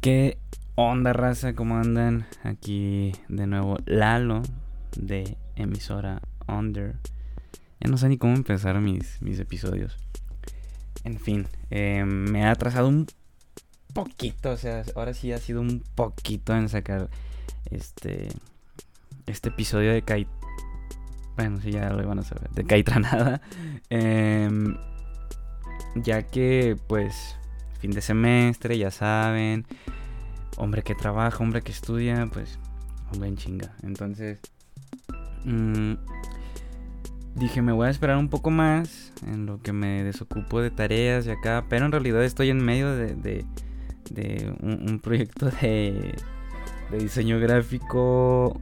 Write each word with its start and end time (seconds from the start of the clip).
¿Qué 0.00 0.36
onda, 0.74 1.12
raza? 1.12 1.54
¿Cómo 1.54 1.76
andan? 1.76 2.26
Aquí 2.42 3.12
de 3.28 3.46
nuevo 3.46 3.76
Lalo 3.86 4.42
de 4.96 5.36
emisora 5.54 6.22
Under. 6.48 6.96
Ya 7.80 7.88
no 7.88 7.96
sé 7.96 8.08
ni 8.08 8.18
cómo 8.18 8.34
empezar 8.34 8.80
mis, 8.80 9.22
mis 9.22 9.38
episodios. 9.38 9.96
En 11.04 11.20
fin, 11.20 11.46
eh, 11.70 12.04
me 12.04 12.46
ha 12.46 12.50
atrasado 12.50 12.88
un 12.88 13.06
poquito, 13.94 14.50
o 14.50 14.56
sea, 14.56 14.82
ahora 14.96 15.14
sí 15.14 15.32
ha 15.32 15.38
sido 15.38 15.60
un 15.60 15.84
poquito 15.94 16.52
en 16.56 16.68
sacar 16.68 17.10
este 17.70 18.28
este 19.26 19.48
episodio 19.50 19.92
de 19.92 20.02
Kai. 20.02 20.26
Bueno, 21.36 21.60
sí, 21.60 21.72
ya 21.72 21.90
lo 21.90 22.06
van 22.06 22.18
a 22.18 22.22
saber. 22.22 22.50
De 22.50 22.64
Kaitranada. 22.64 23.40
Eh, 23.94 24.48
ya 25.96 26.22
que, 26.22 26.78
pues, 26.86 27.36
fin 27.78 27.90
de 27.90 28.00
semestre, 28.00 28.78
ya 28.78 28.90
saben. 28.90 29.66
Hombre 30.56 30.82
que 30.82 30.94
trabaja, 30.94 31.42
hombre 31.42 31.60
que 31.60 31.72
estudia, 31.72 32.28
pues, 32.32 32.58
hombre 33.12 33.28
en 33.28 33.36
chinga. 33.36 33.74
Entonces, 33.82 34.38
mmm, 35.44 35.94
dije, 37.34 37.60
me 37.60 37.72
voy 37.72 37.88
a 37.88 37.90
esperar 37.90 38.16
un 38.16 38.28
poco 38.28 38.50
más 38.50 39.12
en 39.26 39.46
lo 39.46 39.60
que 39.60 39.72
me 39.72 40.04
desocupo 40.04 40.60
de 40.60 40.70
tareas 40.70 41.26
y 41.26 41.30
acá. 41.30 41.66
Pero 41.68 41.86
en 41.86 41.92
realidad 41.92 42.24
estoy 42.24 42.50
en 42.50 42.64
medio 42.64 42.94
de, 42.94 43.14
de, 43.14 43.44
de 44.10 44.54
un, 44.60 44.90
un, 44.90 45.00
proyecto 45.00 45.50
de, 45.60 46.14
de 46.90 46.98
diseño 46.98 47.38
gráfico, 47.38 48.58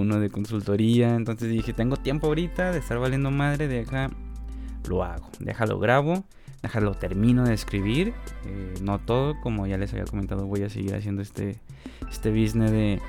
uno 0.00 0.20
de 0.20 0.30
consultoría. 0.30 1.14
Entonces 1.14 1.50
dije, 1.50 1.72
tengo 1.72 1.96
tiempo 1.96 2.26
ahorita 2.28 2.72
de 2.72 2.78
estar 2.78 2.98
valiendo 2.98 3.30
madre, 3.30 3.68
deja, 3.68 4.10
lo 4.88 5.04
hago, 5.04 5.30
déjalo 5.40 5.78
grabo 5.78 6.24
lo 6.80 6.94
termino 6.94 7.44
de 7.44 7.54
escribir. 7.54 8.14
Eh, 8.44 8.74
no 8.82 8.98
todo, 8.98 9.40
como 9.40 9.66
ya 9.66 9.78
les 9.78 9.92
había 9.92 10.04
comentado, 10.04 10.46
voy 10.46 10.62
a 10.62 10.70
seguir 10.70 10.94
haciendo 10.94 11.22
este, 11.22 11.58
este 12.10 12.30
business 12.30 12.70
de 12.70 13.00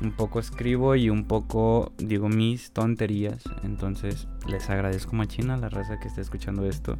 un 0.00 0.12
poco 0.12 0.38
escribo 0.38 0.94
y 0.94 1.10
un 1.10 1.24
poco 1.24 1.92
digo 1.98 2.28
mis 2.28 2.72
tonterías. 2.72 3.42
Entonces 3.62 4.28
les 4.48 4.68
agradezco 4.70 5.14
machina 5.14 5.54
a 5.54 5.58
la 5.58 5.68
raza 5.68 5.98
que 5.98 6.08
está 6.08 6.20
escuchando 6.20 6.66
esto. 6.66 6.98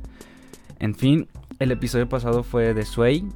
En 0.79 0.95
fin, 0.95 1.29
el 1.59 1.73
episodio 1.73 2.09
pasado 2.09 2.43
fue 2.43 2.75
de 2.75 2.85
Sway, 2.85 3.27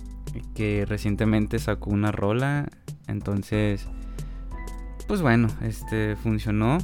que 0.54 0.84
recientemente 0.86 1.58
sacó 1.58 1.90
una 1.90 2.12
rola. 2.12 2.68
Entonces, 3.08 3.88
pues 5.12 5.20
bueno, 5.20 5.48
este 5.60 6.16
funcionó. 6.16 6.78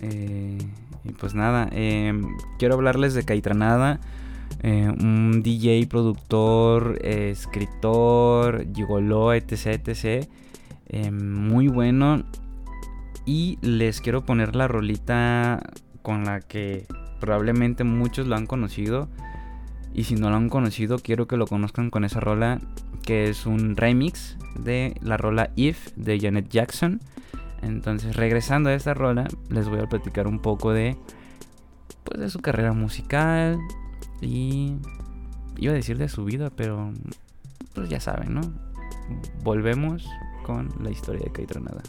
Eh, 0.00 0.58
y 1.04 1.12
pues 1.12 1.36
nada, 1.36 1.68
eh, 1.70 2.12
quiero 2.58 2.74
hablarles 2.74 3.14
de 3.14 3.22
Caitranada. 3.22 4.00
Eh, 4.64 4.88
un 4.88 5.44
DJ, 5.44 5.86
productor, 5.86 6.98
escritor, 7.04 8.66
gigoló, 8.74 9.32
etc, 9.32 9.80
etc. 9.86 10.28
Eh, 10.88 11.12
muy 11.12 11.68
bueno. 11.68 12.24
Y 13.26 13.60
les 13.62 14.00
quiero 14.00 14.26
poner 14.26 14.56
la 14.56 14.66
rolita 14.66 15.62
con 16.02 16.24
la 16.24 16.40
que 16.40 16.86
probablemente 17.20 17.84
muchos 17.84 18.26
lo 18.26 18.34
han 18.34 18.48
conocido. 18.48 19.08
Y 19.94 20.02
si 20.02 20.16
no 20.16 20.30
lo 20.30 20.34
han 20.36 20.48
conocido, 20.48 20.98
quiero 20.98 21.28
que 21.28 21.36
lo 21.36 21.46
conozcan 21.46 21.90
con 21.90 22.02
esa 22.02 22.18
rola 22.18 22.60
que 23.04 23.28
es 23.28 23.46
un 23.46 23.76
remix 23.76 24.36
de 24.58 24.96
la 25.00 25.16
rola 25.16 25.50
If 25.54 25.92
de 25.94 26.18
Janet 26.18 26.48
Jackson. 26.48 27.00
Entonces, 27.62 28.16
regresando 28.16 28.70
a 28.70 28.74
esta 28.74 28.92
rola, 28.92 29.26
les 29.48 29.68
voy 29.68 29.80
a 29.80 29.88
platicar 29.88 30.26
un 30.26 30.40
poco 30.40 30.72
de 30.72 30.96
pues 32.04 32.20
de 32.20 32.28
su 32.30 32.40
carrera 32.40 32.72
musical 32.72 33.58
y 34.20 34.74
iba 35.56 35.72
a 35.72 35.76
decir 35.76 35.98
de 35.98 36.08
su 36.08 36.24
vida, 36.24 36.50
pero 36.50 36.92
pues 37.74 37.88
ya 37.88 38.00
saben, 38.00 38.34
¿no? 38.34 38.40
Volvemos 39.42 40.04
con 40.44 40.68
la 40.82 40.90
historia 40.90 41.22
de 41.24 41.32
Caitronada. 41.32 41.82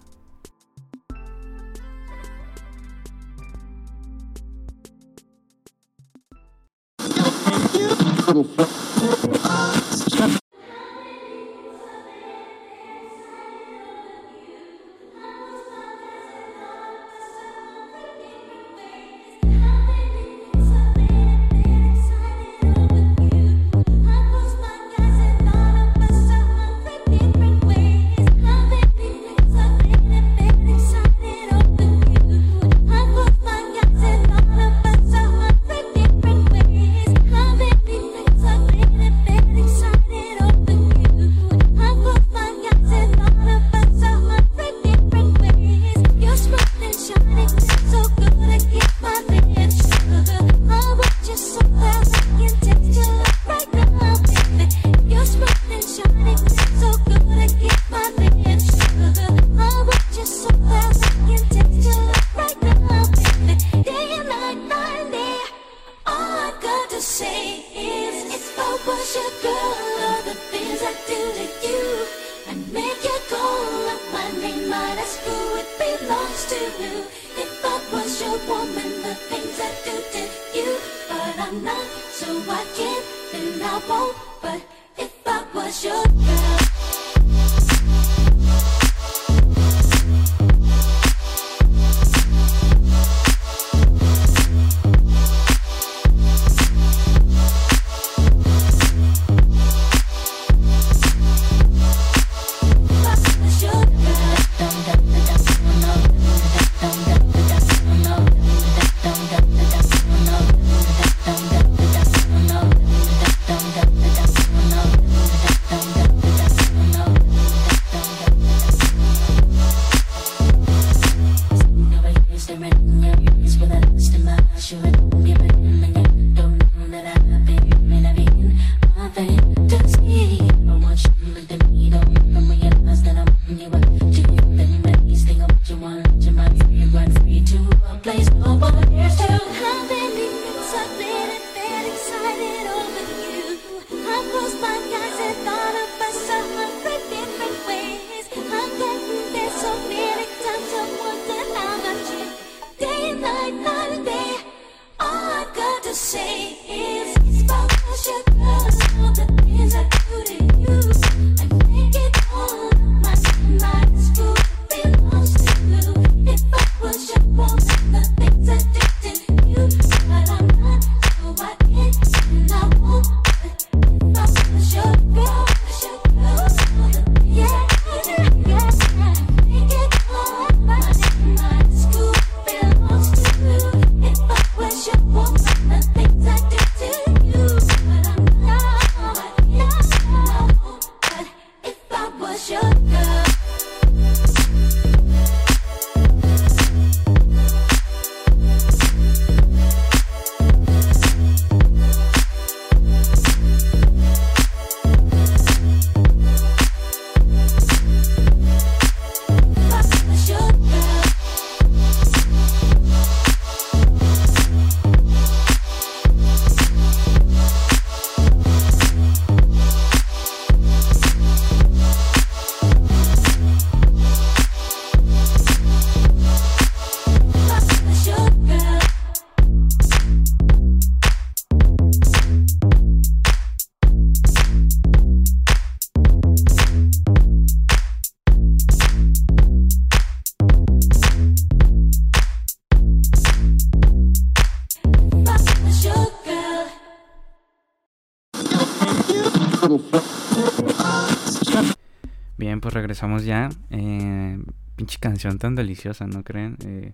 Ya. 253.25 253.49
Eh, 253.69 254.39
pinche 254.75 254.97
canción 254.99 255.37
tan 255.37 255.55
deliciosa, 255.55 256.07
¿no 256.07 256.23
creen? 256.23 256.57
Eh, 256.65 256.93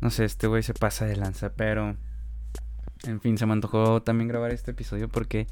no 0.00 0.10
sé, 0.10 0.24
este 0.24 0.46
güey 0.46 0.62
se 0.62 0.74
pasa 0.74 1.06
de 1.06 1.16
lanza, 1.16 1.52
pero... 1.54 1.96
En 3.04 3.20
fin, 3.20 3.38
se 3.38 3.46
me 3.46 3.52
antojó 3.52 4.02
también 4.02 4.26
grabar 4.28 4.50
este 4.50 4.72
episodio 4.72 5.08
porque 5.08 5.46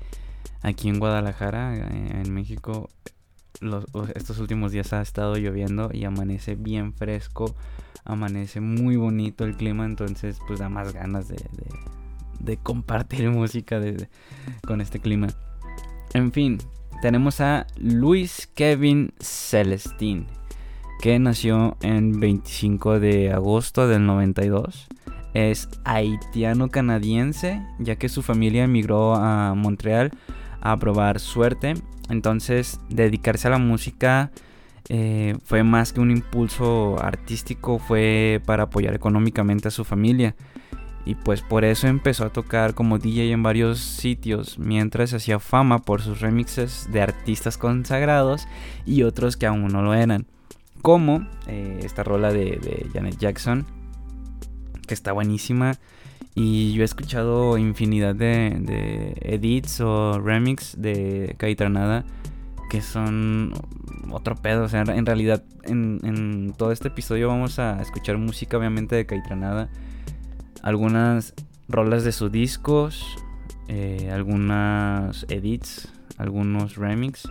aquí 0.63 0.89
en 0.89 0.99
Guadalajara, 0.99 1.77
eh, 1.77 2.23
en 2.25 2.33
México, 2.33 2.89
estos 4.15 4.39
últimos 4.39 4.73
días 4.73 4.93
ha 4.93 5.01
estado 5.01 5.37
lloviendo 5.37 5.91
y 5.93 6.05
amanece 6.05 6.57
bien 6.57 6.95
fresco, 6.95 7.55
amanece 8.05 8.61
muy 8.61 8.97
bonito 8.97 9.45
el 9.45 9.57
clima, 9.57 9.85
entonces 9.85 10.39
pues 10.47 10.59
da 10.59 10.69
más 10.69 10.93
ganas 10.93 11.29
de, 11.29 12.57
compartir 12.63 13.31
música 13.31 13.81
con 14.67 14.81
este 14.81 14.99
clima. 14.99 15.29
En 16.15 16.33
fin, 16.33 16.59
tenemos 17.05 17.43
a 17.43 17.67
Luis 17.77 18.49
Kevin 18.55 19.13
Celestín, 19.21 20.27
que 21.03 21.19
nació 21.19 21.77
en 21.83 22.19
25 22.19 22.99
de 22.99 23.31
agosto 23.31 23.87
del 23.87 24.07
92. 24.07 24.87
Es 25.35 25.69
haitiano-canadiense, 25.85 27.61
ya 27.79 27.97
que 27.97 28.09
su 28.09 28.23
familia 28.23 28.65
emigró 28.65 29.17
a 29.17 29.53
Montreal 29.55 30.13
a 30.63 30.79
probar 30.79 31.21
suerte. 31.21 31.75
Entonces, 32.09 32.81
dedicarse 32.89 33.49
a 33.49 33.51
la 33.51 33.59
música 33.59 34.31
eh, 34.89 35.37
fue 35.45 35.63
más 35.63 35.93
que 35.93 36.01
un 36.01 36.11
impulso 36.11 36.97
artístico, 37.03 37.79
fue 37.79 38.41
para 38.47 38.63
apoyar 38.63 38.95
económicamente 38.95 39.69
a 39.69 39.73
su 39.73 39.85
familia. 39.85 40.37
Y 41.07 41.17
pues 41.17 41.43
por 41.43 41.65
eso 41.65 41.87
empezó 41.87 42.25
a 42.25 42.31
tocar 42.31 42.75
como 42.75 42.99
DJ 42.99 43.31
en 43.31 43.43
varios 43.43 43.79
sitios, 43.79 44.59
mientras 44.59 45.13
hacía 45.13 45.39
fama 45.39 45.81
por 45.81 46.01
sus 46.01 46.21
remixes 46.21 46.89
de 46.91 47.03
artistas 47.03 47.59
consagrados 47.59 48.47
y 48.87 49.03
otros 49.03 49.37
que 49.37 49.47
aún 49.47 49.69
no 49.69 49.83
lo 49.83 49.93
eran. 49.93 50.27
Como 50.81 51.27
eh, 51.47 51.81
esta 51.83 52.05
rola 52.05 52.33
de, 52.33 52.89
Janet 52.93 53.19
Jackson, 53.19 53.67
que 54.87 54.95
está 54.95 55.13
buenísima. 55.13 55.73
Y 56.35 56.73
yo 56.73 56.83
he 56.83 56.85
escuchado 56.85 57.59
infinidad 57.59 58.15
de, 58.15 59.15
edits 59.21 59.81
o 59.81 60.21
remix 60.21 60.75
de 60.81 61.37
Caitranada 61.39 62.05
que 62.71 62.81
son 62.81 63.53
otro 64.11 64.37
pedo. 64.37 64.65
O 64.65 64.69
sea, 64.69 64.81
en 64.81 65.07
realidad, 65.07 65.45
en, 65.65 66.01
en 66.03 66.55
todo 66.57 66.73
este 66.73 66.89
episodio 66.89 67.29
vamos 67.29 67.59
a 67.59 67.81
escuchar 67.81 68.17
música, 68.17 68.57
obviamente, 68.57 68.97
de 68.97 69.07
Caitranada 69.07 69.69
algunas 70.65 71.35
rolas 71.69 72.05
de 72.05 72.13
sus 72.13 72.33
discos, 72.33 73.05
eh, 73.69 74.11
algunas 74.11 75.27
edits, 75.29 75.93
algunos 76.17 76.77
remix, 76.77 77.29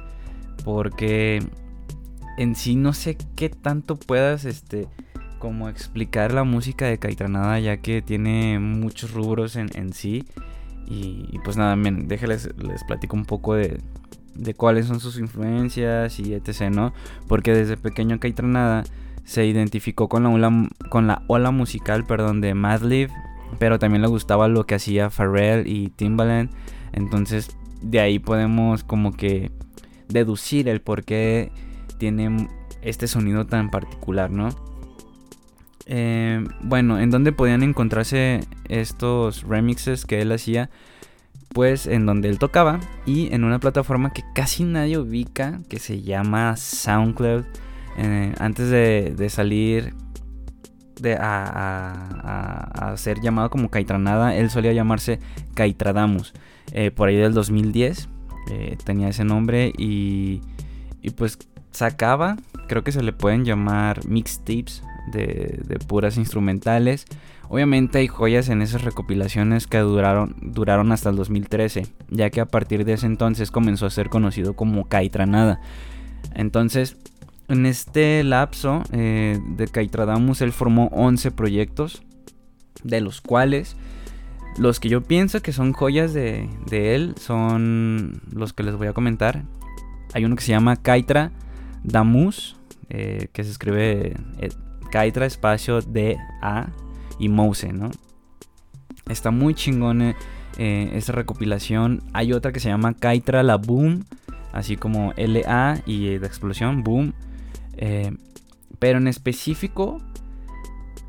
porque 0.63 1.43
en 2.37 2.55
sí 2.55 2.75
no 2.75 2.93
sé 2.93 3.17
qué 3.35 3.49
tanto 3.49 3.95
puedas 3.95 4.45
este 4.45 4.87
como 5.39 5.67
explicar 5.67 6.31
la 6.31 6.43
música 6.43 6.85
de 6.85 6.99
Caitranada 6.99 7.59
ya 7.59 7.77
que 7.77 8.03
tiene 8.03 8.59
muchos 8.59 9.13
rubros 9.13 9.55
en, 9.55 9.93
sí 9.93 10.25
y, 10.85 11.39
pues 11.43 11.57
nada, 11.57 11.75
déjenles 11.75 12.51
les 12.57 12.83
platico 12.83 13.15
un 13.15 13.25
poco 13.25 13.55
de, 13.55 13.81
de 14.35 14.53
cuáles 14.53 14.85
son 14.85 14.99
sus 14.99 15.17
influencias 15.17 16.19
y 16.19 16.35
etc, 16.35 16.69
¿no? 16.71 16.93
Porque 17.27 17.51
desde 17.51 17.77
pequeño 17.77 18.19
Caitranada 18.19 18.83
se 19.23 19.45
identificó 19.45 20.09
con 20.09 20.23
la 20.23 21.23
ola, 21.27 21.51
musical 21.51 22.05
perdón, 22.05 22.41
de 22.41 22.53
Madlib, 22.53 23.09
pero 23.59 23.79
también 23.79 24.01
le 24.01 24.07
gustaba 24.07 24.47
lo 24.47 24.65
que 24.65 24.75
hacía 24.75 25.09
Pharrell 25.09 25.67
y 25.67 25.89
Timbaland. 25.89 26.49
Entonces 26.91 27.55
de 27.81 27.99
ahí 27.99 28.19
podemos 28.19 28.83
como 28.83 29.13
que 29.13 29.51
deducir 30.07 30.69
el 30.69 30.81
por 30.81 31.03
qué 31.03 31.51
tiene 31.97 32.47
este 32.81 33.07
sonido 33.07 33.45
tan 33.45 33.69
particular, 33.69 34.31
¿no? 34.31 34.49
Eh, 35.85 36.43
bueno, 36.61 36.99
¿en 36.99 37.11
dónde 37.11 37.31
podían 37.31 37.63
encontrarse 37.63 38.41
estos 38.69 39.43
remixes 39.43 40.05
que 40.05 40.21
él 40.21 40.31
hacía? 40.31 40.69
Pues 41.49 41.87
en 41.87 42.05
donde 42.05 42.29
él 42.29 42.39
tocaba 42.39 42.79
y 43.05 43.33
en 43.33 43.43
una 43.43 43.59
plataforma 43.59 44.11
que 44.11 44.23
casi 44.33 44.63
nadie 44.63 44.97
ubica, 44.97 45.59
que 45.69 45.79
se 45.79 46.01
llama 46.01 46.55
SoundCloud. 46.55 47.43
Eh, 47.97 48.33
antes 48.39 48.69
de, 48.69 49.29
salir 49.29 49.93
de, 50.99 51.17
a, 51.19 52.93
ser 52.97 53.21
llamado 53.21 53.49
como 53.49 53.69
Caitranada, 53.69 54.35
él 54.35 54.49
solía 54.49 54.73
llamarse 54.73 55.19
Caitradamus. 55.53 56.33
Eh, 56.71 56.91
por 56.91 57.09
ahí 57.09 57.15
del 57.17 57.33
2010 57.33 58.09
eh, 58.51 58.77
tenía 58.83 59.09
ese 59.09 59.23
nombre 59.23 59.73
y, 59.77 60.41
y 61.01 61.11
pues 61.11 61.37
sacaba, 61.71 62.37
creo 62.67 62.83
que 62.83 62.91
se 62.91 63.03
le 63.03 63.13
pueden 63.13 63.45
llamar 63.45 64.07
mixtapes 64.07 64.83
de, 65.11 65.59
de 65.65 65.79
puras 65.79 66.17
instrumentales. 66.17 67.05
Obviamente 67.49 67.99
hay 67.99 68.07
joyas 68.07 68.49
en 68.49 68.61
esas 68.61 68.83
recopilaciones 68.83 69.67
que 69.67 69.77
duraron, 69.79 70.35
duraron 70.41 70.91
hasta 70.91 71.09
el 71.09 71.15
2013, 71.17 71.85
ya 72.09 72.29
que 72.29 72.41
a 72.41 72.45
partir 72.45 72.85
de 72.85 72.93
ese 72.93 73.05
entonces 73.05 73.51
comenzó 73.51 73.85
a 73.85 73.91
ser 73.91 74.09
conocido 74.09 74.55
como 74.55 74.85
Caitranada. 74.87 75.59
Entonces, 76.33 76.97
en 77.53 77.65
este 77.65 78.23
lapso 78.23 78.83
eh, 78.91 79.39
de 79.55 79.67
Kaitradamus 79.67 80.41
él 80.41 80.51
formó 80.51 80.87
11 80.91 81.31
proyectos, 81.31 82.03
de 82.83 82.99
los 82.99 83.21
cuales 83.21 83.77
los 84.57 84.79
que 84.79 84.89
yo 84.89 85.01
pienso 85.01 85.41
que 85.41 85.53
son 85.53 85.71
joyas 85.73 86.13
de, 86.13 86.49
él 86.69 87.15
son 87.17 88.21
los 88.31 88.53
que 88.53 88.63
les 88.63 88.75
voy 88.75 88.87
a 88.87 88.93
comentar. 88.93 89.43
Hay 90.13 90.25
uno 90.25 90.35
que 90.35 90.43
se 90.43 90.51
llama 90.51 90.75
Kaitra 90.75 91.31
Damus, 91.83 92.57
eh, 92.89 93.29
que 93.31 93.43
se 93.43 93.51
escribe 93.51 94.15
eh, 94.39 94.49
Kaitra 94.91 95.25
espacio 95.25 95.81
D-A 95.81 96.67
y 97.17 97.29
Mouse, 97.29 97.71
¿no? 97.73 97.89
Está 99.09 99.31
muy 99.31 99.55
chingón 99.55 100.15
esta 100.57 101.13
recopilación. 101.13 102.03
Hay 102.13 102.31
otra 102.31 102.51
que 102.51 102.59
se 102.59 102.69
llama 102.69 102.93
Kaitra 102.93 103.41
La 103.41 103.57
Boom, 103.57 104.05
así 104.53 104.77
como 104.77 105.13
L-A 105.17 105.81
y 105.85 106.17
de 106.17 106.27
explosión, 106.27 106.83
Boom. 106.83 107.13
Eh, 107.77 108.11
pero 108.79 108.97
en 108.97 109.07
específico, 109.07 110.01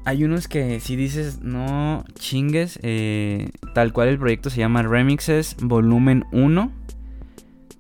hay 0.05 0.25
unos 0.25 0.49
que 0.49 0.81
si 0.81 0.97
dices, 0.97 1.41
no 1.41 2.05
chingues, 2.15 2.79
eh, 2.83 3.51
tal 3.75 3.93
cual 3.93 4.09
el 4.09 4.19
proyecto 4.19 4.51
se 4.51 4.59
llama 4.59 4.83
Remixes 4.83 5.57
Volumen 5.61 6.25
1. 6.33 6.71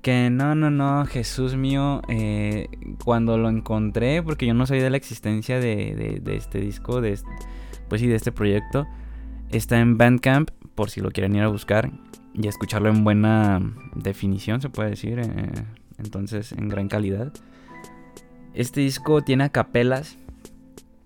Que 0.02 0.28
no, 0.30 0.54
no, 0.54 0.70
no, 0.70 1.06
Jesús 1.06 1.56
mío, 1.56 2.02
eh, 2.08 2.68
cuando 3.02 3.38
lo 3.38 3.48
encontré, 3.48 4.22
porque 4.22 4.46
yo 4.46 4.52
no 4.52 4.66
sabía 4.66 4.90
la 4.90 4.98
existencia 4.98 5.58
de, 5.58 6.20
este 6.26 6.60
disco, 6.60 7.00
de 7.00 7.18
pues 7.88 8.02
sí, 8.02 8.06
de 8.06 8.16
este 8.16 8.30
proyecto, 8.30 8.86
está 9.50 9.80
en 9.80 9.96
Bandcamp, 9.96 10.50
por 10.74 10.90
si 10.90 11.00
lo 11.00 11.10
quieren 11.10 11.36
ir 11.36 11.42
a 11.42 11.48
buscar 11.48 11.90
y 12.34 12.48
escucharlo 12.48 12.90
en 12.90 13.02
buena 13.02 13.62
definición, 13.94 14.60
se 14.60 14.68
puede 14.68 14.90
decir, 14.90 15.22
entonces 15.96 16.52
en 16.52 16.68
gran 16.68 16.88
calidad. 16.88 17.32
Este 18.54 18.80
disco 18.80 19.22
tiene 19.22 19.44
acapelas 19.44 20.16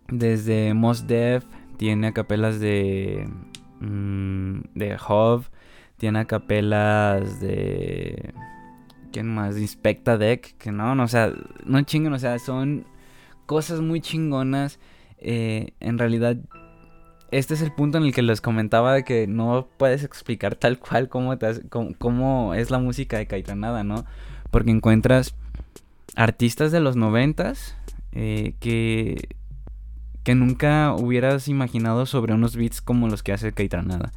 desde 0.09 0.75
Mos 0.75 1.07
Def, 1.07 1.45
tiene 1.77 2.09
acapelas 2.09 2.61
de 2.61 3.29
mm, 3.81 4.61
de 4.75 4.97
Hove, 5.07 5.47
tiene 5.97 6.21
acapelas 6.21 7.41
de 7.41 8.35
¿quién 9.13 9.29
más? 9.35 9.55
De 9.55 9.63
Inspecta 9.63 10.19
Deck, 10.19 10.57
que 10.59 10.73
no, 10.73 10.95
no, 10.95 11.05
o 11.05 11.09
sea, 11.09 11.33
no 11.65 11.83
chinguen, 11.83 12.13
o 12.13 12.19
sea, 12.19 12.39
son 12.39 12.85
cosas 13.47 13.81
muy 13.81 14.01
chingonas. 14.01 14.79
Eh, 15.19 15.73
en 15.81 15.99
realidad, 15.99 16.37
este 17.31 17.55
es 17.55 17.63
el 17.63 17.73
punto 17.73 17.99
en 17.99 18.05
el 18.05 18.15
que 18.15 18.23
les 18.23 18.41
comentaba 18.41 18.95
de 18.95 19.05
que 19.05 19.27
no 19.27 19.69
puedes 19.77 20.05
explicar 20.05 20.55
tal 20.55 20.79
cual 20.79 21.09
cómo, 21.09 21.37
cómo, 21.99 22.55
es 22.55 22.71
la 22.71 22.79
música 22.79 23.19
de 23.19 23.27
Caitranada, 23.27 23.85
¿no? 23.85 24.05
Porque 24.51 24.71
encuentras 24.71 25.35
artistas 26.19 26.73
de 26.73 26.81
los 26.81 26.97
noventas 26.97 27.77
eh, 28.11 28.57
que, 28.59 29.37
que 30.25 30.35
nunca 30.35 30.93
hubieras 30.93 31.47
imaginado 31.47 32.07
sobre 32.07 32.35
unos 32.35 32.57
beats 32.57 32.83
como 32.83 33.09
los 33.09 33.23
que 33.23 33.33
hace 33.33 33.53
Caitranada. 33.53 34.13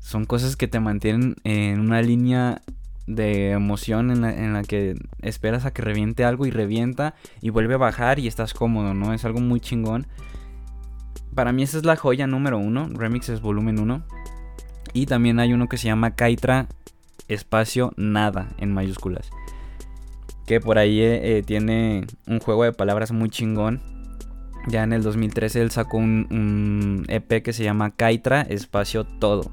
Son 0.00 0.24
cosas 0.24 0.56
que 0.56 0.66
te 0.66 0.80
mantienen 0.80 1.36
en 1.44 1.78
una 1.78 2.00
línea 2.00 2.62
de 3.06 3.50
emoción 3.50 4.10
en 4.10 4.22
la, 4.22 4.32
en 4.34 4.54
la, 4.54 4.62
que 4.62 4.94
esperas 5.20 5.66
a 5.66 5.72
que 5.74 5.82
reviente 5.82 6.24
algo 6.24 6.46
y 6.46 6.50
revienta 6.50 7.14
y 7.42 7.50
vuelve 7.50 7.74
a 7.74 7.78
bajar 7.78 8.18
y 8.18 8.26
estás 8.26 8.54
cómodo, 8.54 8.94
¿no? 8.94 9.12
Es 9.12 9.26
algo 9.26 9.40
muy 9.40 9.60
chingón. 9.60 10.06
Para 11.34 11.52
mí 11.52 11.62
esa 11.62 11.76
es 11.76 11.84
la 11.84 11.96
joya 11.96 12.26
número 12.26 12.56
uno, 12.56 12.88
Remixes 12.88 13.42
volumen 13.42 13.78
1. 13.78 14.02
Y 14.94 15.04
también 15.04 15.38
hay 15.38 15.52
uno 15.52 15.68
que 15.68 15.76
se 15.76 15.88
llama 15.88 16.12
Kaitra 16.12 16.66
espacio 17.28 17.92
nada 17.98 18.48
en 18.56 18.72
mayúsculas 18.72 19.30
que 20.50 20.60
por 20.60 20.78
ahí 20.78 21.00
eh, 21.00 21.38
eh, 21.38 21.42
tiene 21.46 22.08
un 22.26 22.40
juego 22.40 22.64
de 22.64 22.72
palabras 22.72 23.12
muy 23.12 23.30
chingón. 23.30 23.80
Ya 24.66 24.82
en 24.82 24.92
el 24.92 25.00
2013 25.04 25.62
él 25.62 25.70
sacó 25.70 25.98
un, 25.98 27.06
EP 27.06 27.40
que 27.40 27.52
se 27.52 27.62
llama 27.62 27.92
Kaitra, 27.92 28.40
espacio 28.40 29.04
todo. 29.04 29.52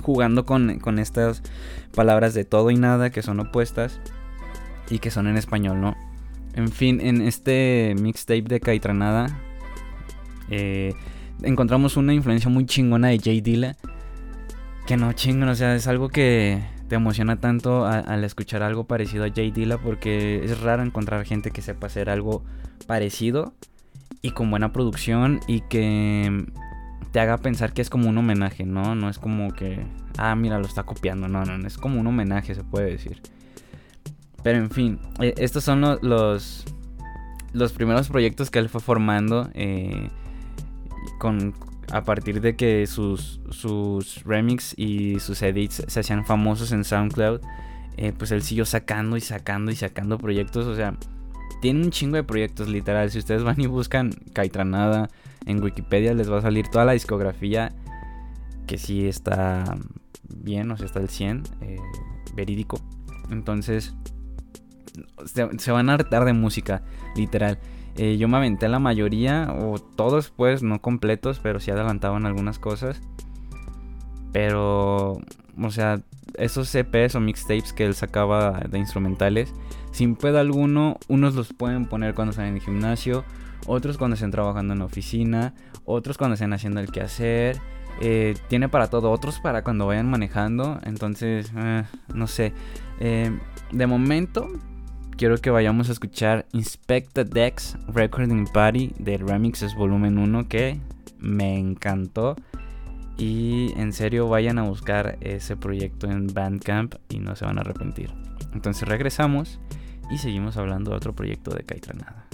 Jugando 0.00 0.46
con, 0.46 0.80
estas 0.98 1.42
palabras 1.94 2.32
de 2.32 2.46
todo 2.46 2.70
y 2.70 2.76
nada 2.76 3.10
que 3.10 3.20
son 3.20 3.38
opuestas. 3.40 4.00
y 4.88 4.98
que 4.98 5.10
son 5.10 5.26
en 5.26 5.36
español, 5.36 5.82
¿no? 5.82 5.94
En 6.54 6.68
fin, 6.68 6.98
en 7.02 7.20
este 7.20 7.94
mixtape 8.00 8.44
de 8.44 8.60
Caitranada 8.60 9.26
eh, 10.48 10.94
encontramos 11.42 11.98
una 11.98 12.14
influencia 12.14 12.48
muy 12.48 12.64
chingona 12.64 13.08
de 13.08 13.18
Jay 13.18 13.42
Dilla. 13.42 13.76
Que 14.86 14.96
no 14.96 15.12
chingon, 15.12 15.50
o 15.50 15.54
sea, 15.54 15.74
es 15.74 15.86
algo 15.86 16.08
que 16.08 16.62
te 16.88 16.96
emociona 16.96 17.40
tanto 17.40 17.86
al 17.86 18.24
escuchar 18.24 18.62
algo 18.62 18.84
parecido 18.84 19.24
a 19.24 19.30
Jay 19.30 19.50
Dilla 19.50 19.78
porque 19.78 20.44
es 20.44 20.60
raro 20.60 20.82
encontrar 20.82 21.24
gente 21.24 21.50
que 21.50 21.62
sepa 21.62 21.86
hacer 21.86 22.10
algo 22.10 22.42
parecido 22.86 23.54
y 24.20 24.30
con 24.32 24.50
buena 24.50 24.72
producción 24.72 25.40
y 25.46 25.60
que 25.62 26.46
te 27.12 27.20
haga 27.20 27.38
pensar 27.38 27.72
que 27.72 27.82
es 27.82 27.90
como 27.90 28.08
un 28.08 28.18
homenaje, 28.18 28.64
¿no? 28.64 28.94
No 28.94 29.08
es 29.08 29.18
como 29.18 29.52
que, 29.52 29.84
ah, 30.16 30.34
mira, 30.34 30.58
lo 30.58 30.66
está 30.66 30.84
copiando, 30.84 31.28
no, 31.28 31.44
no, 31.44 31.66
es 31.66 31.76
como 31.76 32.00
un 32.00 32.06
homenaje, 32.06 32.54
se 32.54 32.64
puede 32.64 32.90
decir. 32.90 33.20
Pero 34.42 34.58
en 34.58 34.70
fin, 34.70 34.98
eh, 35.20 35.34
estos 35.36 35.62
son 35.62 35.80
los, 35.80 36.64
los, 37.52 37.72
primeros 37.72 38.08
proyectos 38.08 38.50
que 38.50 38.58
él 38.58 38.68
fue 38.68 38.80
formando 38.80 39.50
eh, 39.54 40.08
con, 41.18 41.54
a 41.90 42.02
partir 42.04 42.40
de 42.40 42.56
que 42.56 42.86
sus, 42.86 43.40
sus 43.50 44.22
remix 44.24 44.74
y 44.78 45.18
sus 45.20 45.42
edits 45.42 45.84
se 45.86 46.00
hacían 46.00 46.24
famosos 46.24 46.72
en 46.72 46.84
SoundCloud. 46.84 47.40
Eh, 47.96 48.12
pues 48.16 48.30
él 48.32 48.42
siguió 48.42 48.64
sacando 48.64 49.16
y 49.16 49.20
sacando 49.20 49.70
y 49.70 49.76
sacando 49.76 50.18
proyectos. 50.18 50.66
O 50.66 50.74
sea, 50.74 50.94
tiene 51.60 51.84
un 51.84 51.90
chingo 51.90 52.16
de 52.16 52.24
proyectos, 52.24 52.68
literal. 52.68 53.10
Si 53.10 53.18
ustedes 53.18 53.42
van 53.42 53.60
y 53.60 53.66
buscan 53.66 54.10
Caitranada 54.32 55.10
en 55.46 55.62
Wikipedia, 55.62 56.14
les 56.14 56.30
va 56.30 56.38
a 56.38 56.42
salir 56.42 56.68
toda 56.68 56.84
la 56.84 56.92
discografía 56.92 57.72
que 58.66 58.78
sí 58.78 59.06
está 59.06 59.76
bien, 60.28 60.70
o 60.70 60.76
sea, 60.76 60.86
está 60.86 61.00
al 61.00 61.08
100, 61.08 61.42
verídico. 62.34 62.80
Entonces, 63.30 63.94
se, 65.24 65.72
van 65.72 65.90
a 65.90 65.94
hartar 65.94 66.24
de 66.24 66.32
música, 66.32 66.82
literal. 67.16 67.58
Eh, 67.96 68.16
yo 68.16 68.26
me 68.26 68.38
aventé 68.38 68.68
la 68.68 68.78
mayoría, 68.78 69.54
o 69.60 69.78
todos 69.78 70.30
pues, 70.30 70.62
no 70.62 70.80
completos, 70.80 71.40
pero 71.42 71.60
sí 71.60 71.70
adelantaban 71.70 72.24
algunas 72.26 72.58
cosas. 72.58 73.00
Pero, 74.32 75.20
o 75.60 75.70
sea, 75.70 76.00
esos 76.34 76.68
CPs 76.68 77.14
o 77.16 77.20
mixtapes 77.20 77.72
que 77.72 77.84
él 77.84 77.94
sacaba 77.94 78.60
de 78.68 78.78
instrumentales, 78.78 79.52
sin 79.90 80.16
pedo 80.16 80.38
alguno, 80.38 80.98
unos 81.08 81.34
los 81.34 81.52
pueden 81.52 81.84
poner 81.86 82.14
cuando 82.14 82.30
están 82.30 82.46
en 82.46 82.60
gimnasio, 82.60 83.24
otros 83.66 83.98
cuando 83.98 84.14
estén 84.14 84.30
trabajando 84.30 84.72
en 84.72 84.78
la 84.78 84.86
oficina, 84.86 85.54
otros 85.84 86.16
cuando 86.16 86.34
estén 86.34 86.52
haciendo 86.52 86.80
el 86.80 86.90
quehacer. 86.90 87.60
Eh, 88.00 88.34
tiene 88.48 88.70
para 88.70 88.88
todo, 88.88 89.10
otros 89.10 89.38
para 89.38 89.62
cuando 89.62 89.86
vayan 89.86 90.08
manejando. 90.08 90.80
Entonces, 90.84 91.52
eh, 91.54 91.84
no 92.14 92.26
sé. 92.26 92.54
de 92.98 93.86
momento, 93.86 94.48
quiero 95.22 95.38
que 95.38 95.50
vayamos 95.50 95.88
a 95.88 95.92
escuchar 95.92 96.46
Inspect 96.50 97.12
the 97.12 97.24
Decks 97.24 97.76
Recording 97.86 98.44
Party 98.52 98.92
de 98.98 99.18
Remixes 99.18 99.76
Volumen 99.76 100.18
1 100.18 100.48
que 100.48 100.80
me 101.20 101.56
encantó. 101.56 102.34
Y 103.16 103.72
en 103.76 103.92
serio 103.92 104.28
vayan 104.28 104.58
a 104.58 104.64
buscar 104.64 105.18
ese 105.20 105.56
proyecto 105.56 106.10
en 106.10 106.26
Bandcamp 106.26 106.96
y 107.08 107.20
no 107.20 107.36
se 107.36 107.44
van 107.44 107.58
a 107.58 107.60
arrepentir. 107.60 108.12
Entonces 108.52 108.88
regresamos 108.88 109.60
y 110.10 110.18
seguimos 110.18 110.56
hablando 110.56 110.90
de 110.90 110.96
otro 110.96 111.14
proyecto 111.14 111.52
de 111.52 111.62
Caitranada. 111.62 112.26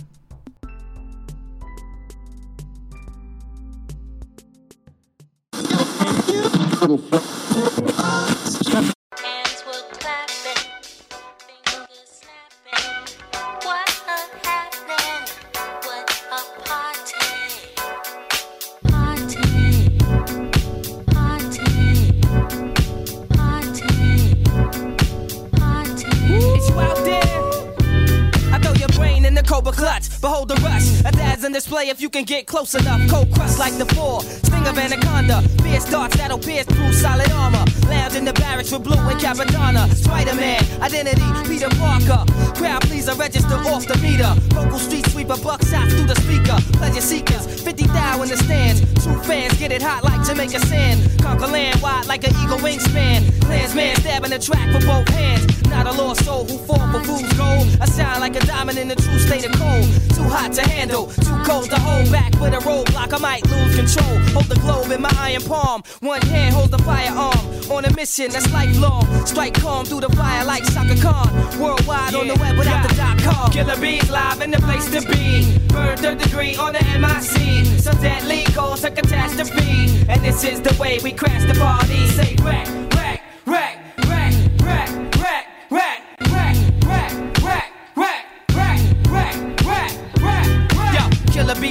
Display 31.58 31.88
if 31.88 32.00
you 32.00 32.08
can 32.08 32.24
get 32.24 32.46
close 32.46 32.74
enough. 32.74 33.00
Cold 33.10 33.32
crust 33.34 33.58
like 33.58 33.76
the 33.78 33.86
four. 33.94 34.22
Sting 34.22 34.66
of 34.66 34.78
anaconda. 34.78 35.42
Fierce 35.62 35.90
darts 35.90 36.16
that'll 36.16 36.38
pierce 36.38 36.66
through 36.66 36.92
solid 36.92 37.30
armor. 37.32 37.64
Lounge 37.88 38.14
in 38.14 38.24
the 38.24 38.32
barracks 38.32 38.70
with 38.70 38.84
blue 38.84 38.96
and 38.96 39.20
Capitana. 39.20 39.92
Spider 39.92 40.34
Man, 40.34 40.62
identity, 40.80 41.28
Peter 41.48 41.68
Parker. 41.70 42.24
Crowd 42.54 42.82
pleaser, 42.82 43.14
register 43.14 43.58
off 43.70 43.86
the 43.86 43.98
meter. 43.98 44.32
Vocal 44.54 44.78
street 44.78 45.06
sweeper, 45.06 45.36
buck 45.42 45.60
shots 45.66 45.92
through 45.94 46.06
the 46.06 46.14
speaker. 46.14 46.58
Pleasure 46.78 47.00
seekers, 47.00 47.60
50 47.60 47.86
thou 47.88 48.22
in 48.22 48.28
the 48.28 48.36
stands. 48.36 48.80
True 49.02 49.20
fans 49.24 49.58
get 49.58 49.72
it 49.72 49.82
hot 49.82 50.04
like 50.04 50.24
Jamaica 50.24 50.60
sand. 50.60 50.98
Conquer 51.20 51.48
land 51.48 51.82
wide 51.82 52.06
like 52.06 52.22
an 52.22 52.34
eagle 52.42 52.58
wingspan. 52.58 53.20
Clansman 53.42 53.96
stabbing 53.96 54.30
the 54.30 54.38
track 54.38 54.72
with 54.72 54.86
both 54.86 55.08
hands. 55.08 55.58
Not 55.68 55.86
a 55.86 55.92
lost 55.92 56.24
soul 56.24 56.44
who 56.44 56.56
fought 56.58 56.90
for 56.92 57.02
fool's 57.04 57.32
gold. 57.34 57.66
I 57.80 57.86
shine 57.86 58.20
like 58.20 58.36
a 58.36 58.46
diamond 58.46 58.78
in 58.78 58.88
the 58.88 58.96
true 58.96 59.18
state 59.18 59.44
of 59.44 59.52
cold. 59.52 59.84
Too 60.14 60.24
hot 60.24 60.52
to 60.54 60.62
handle, 60.62 60.77
too 60.86 61.08
cold 61.44 61.70
to 61.70 61.80
hold 61.80 62.10
back 62.12 62.32
with 62.40 62.54
a 62.54 62.58
roadblock. 62.58 63.12
I 63.12 63.18
might 63.18 63.44
lose 63.50 63.74
control. 63.74 64.18
Hold 64.34 64.46
the 64.46 64.60
globe 64.60 64.90
in 64.92 65.02
my 65.02 65.12
iron 65.16 65.42
palm. 65.42 65.82
One 66.00 66.22
hand 66.22 66.54
holds 66.54 66.70
the 66.70 66.78
firearm. 66.78 67.70
On 67.70 67.84
a 67.84 67.92
mission 67.94 68.30
that's 68.30 68.50
lifelong. 68.52 69.04
Strike 69.26 69.54
calm 69.54 69.84
through 69.84 70.00
the 70.00 70.10
fire 70.10 70.44
like 70.44 70.64
Shaka 70.64 70.96
Khan. 71.00 71.28
Worldwide 71.60 72.12
yeah, 72.12 72.18
on 72.20 72.28
the 72.28 72.36
web 72.36 72.56
without 72.56 72.82
yeah. 72.82 72.86
the 72.86 72.94
dot 72.94 73.18
com. 73.18 73.50
Killer 73.50 73.76
bees 73.80 74.10
live 74.10 74.40
in 74.40 74.50
the 74.50 74.58
place 74.58 74.88
to 74.90 75.00
be. 75.08 75.58
Bird 75.68 75.98
third 75.98 76.18
degree 76.18 76.54
on 76.56 76.72
the 76.72 76.84
MIC. 76.98 77.80
So 77.80 77.92
deadly 78.00 78.44
calls 78.54 78.84
a 78.84 78.90
catastrophe. 78.90 80.04
And 80.08 80.22
this 80.22 80.44
is 80.44 80.60
the 80.60 80.74
way 80.80 80.98
we 81.02 81.12
crash 81.12 81.44
the 81.50 81.58
party. 81.58 82.06
Say 82.08 82.36
wreck, 82.42 82.66
wreck, 82.94 83.22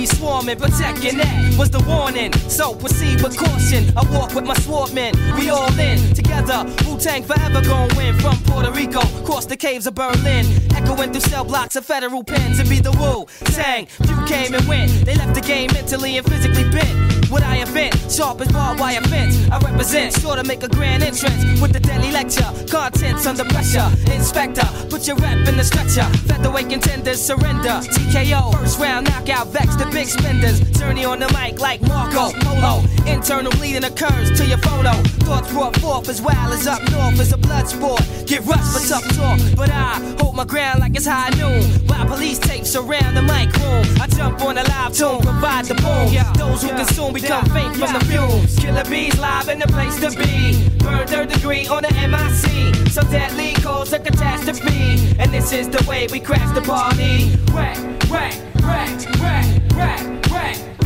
swarming, 0.07 0.57
protecting 0.57 1.17
that 1.17 1.55
was 1.57 1.69
the 1.69 1.79
warning. 1.81 2.33
So 2.49 2.73
proceed 2.73 3.21
with 3.21 3.37
caution. 3.37 3.85
I 3.97 4.03
walk 4.11 4.33
with 4.33 4.45
my 4.45 4.55
swordmen, 4.55 5.13
we 5.37 5.49
all 5.49 5.77
in 5.79 6.13
together. 6.13 6.65
Wu 6.85 6.97
Tang 6.97 7.23
forever 7.23 7.61
gon' 7.61 7.89
win 7.95 8.17
from 8.19 8.37
Puerto 8.43 8.71
Rico, 8.71 9.01
cross 9.25 9.45
the 9.45 9.57
caves 9.57 9.87
of 9.87 9.95
Berlin, 9.95 10.45
echoing 10.75 11.11
through 11.11 11.21
cell 11.21 11.43
blocks 11.43 11.75
of 11.75 11.85
federal 11.85 12.23
pens. 12.23 12.59
And 12.59 12.69
be 12.69 12.79
the 12.79 12.91
Wu 12.91 13.25
Tang. 13.53 13.85
Few 13.85 14.25
came 14.25 14.53
and 14.53 14.67
went, 14.67 14.91
they 15.05 15.15
left 15.15 15.35
the 15.35 15.41
game 15.41 15.69
mentally 15.73 16.17
and 16.17 16.25
physically 16.27 16.69
bent. 16.69 17.16
What 17.29 17.43
I 17.43 17.57
invent, 17.57 17.93
sharp 18.09 18.39
as 18.39 18.51
barbed 18.53 18.79
wire 18.79 19.01
fence. 19.01 19.35
I 19.51 19.57
represent, 19.59 20.13
sure 20.13 20.37
to 20.37 20.43
make 20.45 20.63
a 20.63 20.69
grand 20.69 21.03
entrance 21.03 21.59
with 21.61 21.73
the 21.73 21.79
deadly 21.79 22.11
lecture. 22.11 22.47
Contents 22.71 23.25
under 23.25 23.43
pressure. 23.43 23.91
Inspector, 24.13 24.65
put 24.89 25.07
your 25.07 25.17
rep 25.17 25.45
in 25.45 25.57
the 25.57 25.63
stretcher. 25.63 26.07
Featherweight 26.27 26.69
contenders 26.69 27.21
surrender. 27.21 27.81
TKO, 27.83 28.53
first 28.53 28.79
round 28.79 29.09
knockout 29.09 29.47
vex 29.47 29.75
the 29.75 29.85
big 29.87 30.07
spenders. 30.07 30.61
Journey 30.79 31.03
on 31.03 31.19
the 31.19 31.27
mic 31.33 31.59
like 31.59 31.81
Marco 31.81 32.31
Polo. 32.39 32.83
Internal 33.05 33.51
bleeding 33.53 33.83
occurs 33.83 34.31
to 34.39 34.45
your 34.45 34.59
photo. 34.59 34.93
Thoughts 35.27 35.51
brought 35.51 35.75
forth 35.77 36.07
as 36.07 36.21
well 36.21 36.53
as 36.53 36.65
up 36.65 36.81
north 36.91 37.19
as 37.19 37.33
a 37.33 37.37
blood 37.37 37.67
sport. 37.67 38.01
Get 38.25 38.45
rushed 38.45 38.71
for 38.71 38.87
tough 38.87 39.07
talk, 39.17 39.39
but 39.57 39.69
I 39.69 39.99
hold 40.21 40.35
my 40.35 40.45
ground 40.45 40.79
like 40.79 40.95
it's 40.95 41.05
high 41.05 41.29
noon. 41.35 41.63
While 41.87 42.05
police 42.05 42.39
tapes 42.39 42.71
surround 42.71 43.17
the 43.17 43.21
mic 43.21 43.53
room, 43.57 43.85
I 43.99 44.07
jump 44.07 44.41
on 44.41 44.57
a 44.57 44.63
live 44.63 44.93
tune, 44.93 45.19
provide 45.21 45.65
the 45.65 45.75
boom. 45.75 46.07
Those 46.37 46.63
who 46.63 46.69
consume 46.69 47.16
become 47.21 47.45
faint 47.49 47.75
from 47.75 47.93
the 47.93 48.05
fumes. 48.05 48.59
Killer 48.59 48.83
bees 48.85 49.17
live 49.19 49.49
in 49.49 49.59
the 49.59 49.67
place 49.67 49.99
to 49.99 50.09
be. 50.17 50.67
Burn 50.79 51.07
third 51.07 51.29
degree 51.29 51.67
on 51.67 51.83
the 51.83 51.93
MIC. 52.13 52.89
So 52.91 53.01
deadly 53.03 53.53
calls 53.55 53.93
a 53.93 53.99
catastrophe. 53.99 55.15
And 55.19 55.33
this 55.33 55.51
is 55.51 55.69
the 55.69 55.83
way 55.87 56.07
we 56.11 56.19
crash 56.19 56.53
the 56.53 56.61
party. 56.61 57.29
Whack, 57.53 57.77
whack, 58.09 58.33
whack, 58.61 59.21
whack. 59.21 59.57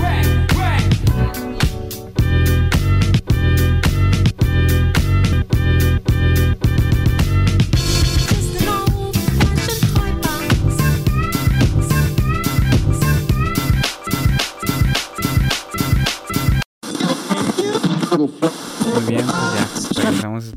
Muy 0.02 0.41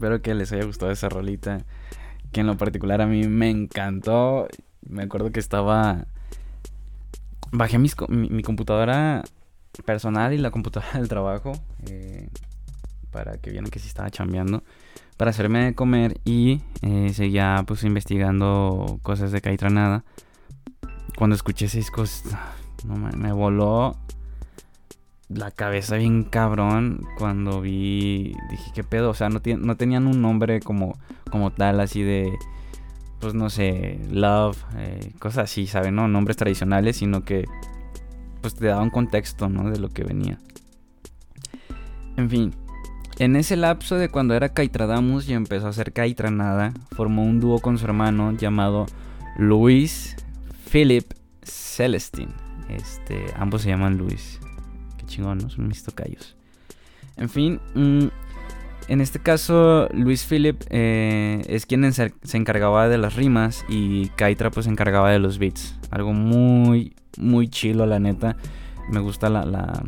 Espero 0.05 0.21
que 0.21 0.35
les 0.35 0.53
haya 0.53 0.67
gustado 0.67 0.93
esa 0.93 1.09
rolita. 1.09 1.65
Que 2.31 2.41
en 2.41 2.47
lo 2.47 2.59
particular 2.59 3.01
a 3.01 3.07
mí 3.07 3.27
me 3.27 3.49
encantó. 3.49 4.49
Me 4.87 5.05
acuerdo 5.05 5.33
que 5.33 5.41
estaba 5.41 6.05
bajé 7.53 7.79
mi, 7.79 7.89
mi, 8.11 8.43
computadora 8.43 9.25
personal 9.87 10.35
y 10.35 10.37
la 10.37 10.51
computadora 10.51 10.93
del 10.99 11.09
trabajo 11.09 11.53
eh, 11.89 12.29
para 13.11 13.39
que 13.39 13.51
vieran 13.51 13.71
que 13.71 13.79
sí 13.79 13.89
estaba 13.89 14.11
chambeando. 14.11 14.63
para 15.17 15.31
hacerme 15.31 15.65
de 15.65 15.75
comer 15.75 16.21
y 16.27 16.61
eh, 16.83 17.15
seguía 17.15 17.65
pues 17.67 17.83
investigando 17.83 18.99
cosas 19.01 19.33
de 19.33 19.41
Caitranada. 19.41 20.05
Cuando 21.17 21.35
escuché 21.35 21.65
ese 21.65 21.79
disco, 21.79 22.05
no, 22.85 22.97
me 22.97 23.33
voló 23.33 23.97
la 25.29 25.51
cabeza 25.51 25.97
bien 25.97 26.25
cabrón 26.25 27.01
cuando 27.19 27.61
vi, 27.61 28.35
dije, 28.51 28.71
¿qué 28.75 28.85
pedo? 28.85 29.11
O 29.11 29.15
sea, 29.15 29.29
no, 29.29 29.41
no 29.59 29.77
tenían 29.77 30.07
un 30.07 30.21
nombre 30.21 30.61
como, 30.61 30.99
como 31.31 31.51
tal, 31.51 31.81
así 31.81 32.03
de, 32.03 32.33
pues 33.21 33.35
no 33.35 33.51
sé, 33.51 34.01
love, 34.11 34.63
eh, 34.77 35.13
cosas 35.19 35.45
así, 35.45 35.67
¿saben? 35.67 35.95
No, 35.95 36.09
nombres 36.09 36.37
tradicionales, 36.37 36.97
sino 36.97 37.25
que 37.25 37.45
pues 38.41 38.55
te 38.55 38.67
daban 38.67 38.91
contexto, 38.91 39.49
¿no? 39.49 39.71
De 39.71 39.79
lo 39.79 39.89
que 39.89 40.05
venía. 40.05 40.39
En 42.17 42.29
fin, 42.29 42.55
en 43.19 43.37
ese 43.37 43.57
lapso 43.57 43.97
de 43.97 44.11
cuando 44.11 44.35
era 44.35 44.51
Kaitradamus 44.51 45.29
y 45.29 45.33
empezó 45.33 45.67
a 45.67 45.71
hacer 45.71 45.93
Kaitranada, 45.93 46.73
formó 46.93 47.23
un 47.23 47.41
dúo 47.41 47.61
con 47.61 47.79
su 47.79 47.87
hermano 47.87 48.33
llamado 48.33 48.87
Luis 49.39 50.17
Philip 50.71 51.11
Celestin. 51.43 52.29
Este, 52.69 53.27
ambos 53.37 53.63
se 53.63 53.71
llaman 53.71 53.97
Luis 53.97 54.41
En 57.17 57.29
fin, 57.29 57.61
mm, 57.75 58.07
en 58.89 59.01
este 59.01 59.19
caso, 59.19 59.89
Luis 59.93 60.25
Philip 60.25 60.61
eh, 60.69 61.43
es 61.49 61.65
quien 61.65 61.91
se 61.93 62.13
encargaba 62.33 62.89
de 62.89 62.99
las 62.99 63.17
rimas 63.17 63.65
y 63.69 64.09
Kaitra 64.11 64.51
pues 64.51 64.65
se 64.65 64.71
encargaba 64.71 65.11
de 65.11 65.19
los 65.19 65.39
beats. 65.39 65.79
Algo 65.91 66.13
muy, 66.13 66.95
muy 67.17 67.49
chilo, 67.49 67.87
la 67.87 67.99
neta. 67.99 68.37
Me 68.91 69.01
gusta 69.01 69.31
la, 69.31 69.83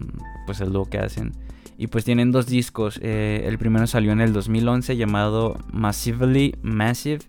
pues 0.47 0.61
el 0.61 0.73
dúo 0.73 0.87
que 0.87 0.99
hacen. 0.99 1.33
Y 1.77 1.89
pues 1.89 2.05
tienen 2.05 2.33
dos 2.33 2.47
discos. 2.47 2.99
Eh, 3.03 3.45
el 3.47 3.59
primero 3.59 3.87
salió 3.87 4.13
en 4.13 4.23
el 4.23 4.33
2011 4.33 4.97
llamado 4.97 5.59
Massively 5.73 6.55
Massive. 6.63 7.21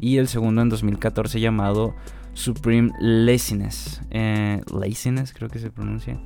Y 0.00 0.16
el 0.16 0.26
segundo 0.26 0.62
en 0.62 0.70
2014 0.70 1.38
llamado 1.38 1.94
Supreme 2.34 2.90
Laziness. 3.00 4.00
Eh, 4.10 4.60
laziness 4.74 5.32
creo 5.32 5.48
que 5.48 5.60
se 5.60 5.70
pronuncia. 5.70 6.18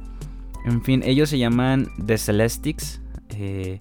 En 0.67 0.83
fin, 0.83 1.03
ellos 1.05 1.31
se 1.31 1.39
llaman 1.39 1.89
The 2.05 2.19
Celestics. 2.19 3.01
Eh, 3.31 3.79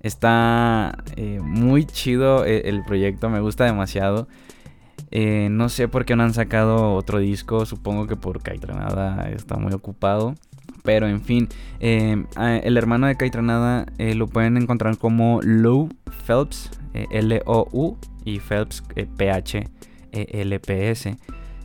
está 0.00 0.96
eh, 1.16 1.40
muy 1.42 1.84
chido 1.84 2.44
eh, 2.44 2.68
el, 2.68 2.84
proyecto, 2.84 3.28
me 3.28 3.40
gusta 3.40 3.64
demasiado. 3.64 4.28
no 5.10 5.68
sé 5.68 5.88
por 5.88 6.04
qué 6.04 6.14
no 6.14 6.22
han 6.22 6.32
sacado 6.32 6.94
otro 6.94 7.18
disco, 7.18 7.66
supongo 7.66 8.06
que 8.06 8.14
por 8.14 8.42
Caitranada 8.42 9.28
está 9.30 9.56
muy 9.56 9.72
ocupado. 9.72 10.36
Pero 10.84 11.08
en 11.08 11.20
fin, 11.20 11.48
el 11.80 12.76
hermano 12.76 13.08
de 13.08 13.16
Caitranada 13.16 13.86
lo 13.98 14.28
pueden 14.28 14.56
encontrar 14.56 14.98
como 14.98 15.40
Lou 15.42 15.88
Phelps, 16.26 16.70
L-O-U, 17.10 17.98
y 18.24 18.38
Phelps, 18.38 18.84
P-H-E-L-P-S. 19.16 21.16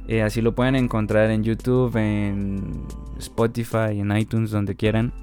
Eh, 0.07 0.21
así 0.21 0.41
lo 0.41 0.53
pueden 0.53 0.75
encontrar 0.75 1.31
en 1.31 1.43
YouTube, 1.43 1.95
en 1.95 2.83
Spotify, 3.17 3.99
en 3.99 4.15
iTunes, 4.15 4.51
donde 4.51 4.75
quieran. 4.75 5.13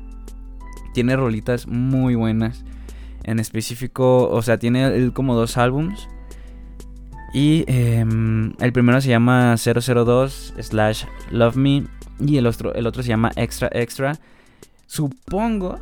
Tiene 0.95 1.17
rolitas 1.17 1.67
muy 1.67 2.15
buenas. 2.15 2.65
En 3.25 3.39
específico, 3.39 4.29
o 4.29 4.43
sea, 4.43 4.59
tiene 4.59 5.13
como 5.13 5.35
dos 5.35 5.57
álbums. 5.57 6.09
Y 7.33 7.65
em, 7.67 8.53
el 8.61 8.73
primero 8.73 9.01
se 9.01 9.09
llama 9.09 9.57
002 9.57 10.55
slash 10.59 11.05
Love 11.31 11.57
Me. 11.57 11.85
Y 12.21 12.37
el 12.37 12.47
otro, 12.47 12.75
el 12.75 12.87
otro 12.87 13.03
se 13.03 13.09
llama 13.09 13.31
Extra 13.37 13.69
Extra. 13.73 14.19
Supongo 14.87 15.79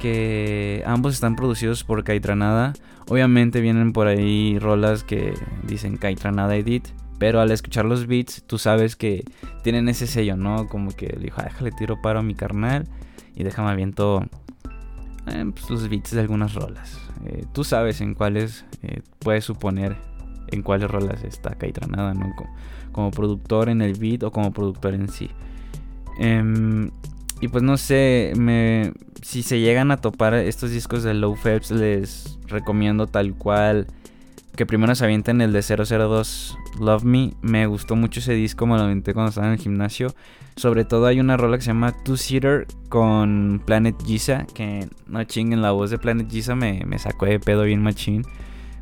que 0.00 0.82
ambos 0.86 1.14
están 1.14 1.36
producidos 1.36 1.84
por 1.84 2.04
Kaitranada. 2.04 2.72
Obviamente 3.08 3.60
vienen 3.60 3.92
por 3.92 4.06
ahí 4.06 4.58
rolas 4.58 5.04
que 5.04 5.34
dicen 5.66 5.98
Kaitranada 5.98 6.56
Edit. 6.56 6.88
Pero 7.24 7.40
al 7.40 7.50
escuchar 7.50 7.86
los 7.86 8.06
beats, 8.06 8.42
tú 8.46 8.58
sabes 8.58 8.96
que 8.96 9.24
tienen 9.62 9.88
ese 9.88 10.06
sello, 10.06 10.36
¿no? 10.36 10.68
Como 10.68 10.90
que 10.90 11.06
le 11.06 11.24
dijo, 11.24 11.40
ah, 11.40 11.44
déjale 11.44 11.72
tiro 11.72 12.02
paro 12.02 12.18
a 12.18 12.22
mi 12.22 12.34
carnal 12.34 12.86
y 13.34 13.44
déjame 13.44 13.70
aviento 13.70 14.22
eh, 15.28 15.50
pues, 15.54 15.70
los 15.70 15.88
beats 15.88 16.10
de 16.10 16.20
algunas 16.20 16.52
rolas. 16.52 17.00
Eh, 17.24 17.46
tú 17.54 17.64
sabes 17.64 18.02
en 18.02 18.12
cuáles 18.12 18.66
eh, 18.82 19.00
puedes 19.20 19.42
suponer 19.42 19.96
en 20.48 20.60
cuáles 20.60 20.90
rolas 20.90 21.24
está 21.24 21.54
Caitranada, 21.54 22.12
¿no? 22.12 22.30
Como, 22.92 23.10
productor 23.10 23.70
en 23.70 23.80
el 23.80 23.94
beat 23.94 24.22
o 24.22 24.30
como 24.30 24.52
productor 24.52 24.92
en 24.92 25.08
sí. 25.08 25.30
Em, 26.18 26.90
y 27.40 27.48
pues 27.48 27.62
no 27.62 27.78
sé, 27.78 28.34
me, 28.36 28.92
si 29.22 29.42
se 29.42 29.60
llegan 29.60 29.90
a 29.92 29.96
topar 29.96 30.34
estos 30.34 30.72
discos 30.72 31.02
de 31.02 31.14
Low 31.14 31.36
Fabs, 31.36 31.70
les 31.70 32.38
recomiendo 32.48 33.06
tal 33.06 33.32
cual 33.32 33.86
que 34.56 34.66
primero 34.66 34.94
se 34.94 35.04
avienten 35.04 35.40
el 35.40 35.52
de 35.52 35.62
002 35.62 36.58
Love 36.80 37.04
Me. 37.04 37.34
Me 37.42 37.66
gustó 37.66 37.96
mucho 37.96 38.20
ese 38.20 38.34
disco, 38.34 38.66
me 38.66 38.76
lo 38.76 38.84
aventé 38.84 39.12
cuando 39.12 39.30
estaba 39.30 39.48
en 39.48 39.54
el 39.54 39.58
gimnasio. 39.58 40.14
Sobre 40.56 40.84
todo 40.84 41.06
hay 41.06 41.18
una 41.18 41.36
rola 41.36 41.56
que 41.56 41.64
se 41.64 41.68
llama 41.68 41.92
Two 42.04 42.16
Seater 42.16 42.66
con 42.88 43.60
Planet 43.64 43.96
Giza. 44.04 44.46
Que 44.54 44.88
no 45.06 45.24
chinguen, 45.24 45.62
la 45.62 45.72
voz 45.72 45.90
de 45.90 45.98
Planet 45.98 46.30
Giza 46.30 46.54
me, 46.54 46.82
me 46.86 46.98
sacó 46.98 47.26
de 47.26 47.40
pedo 47.40 47.64
bien 47.64 47.82
machín. 47.82 48.24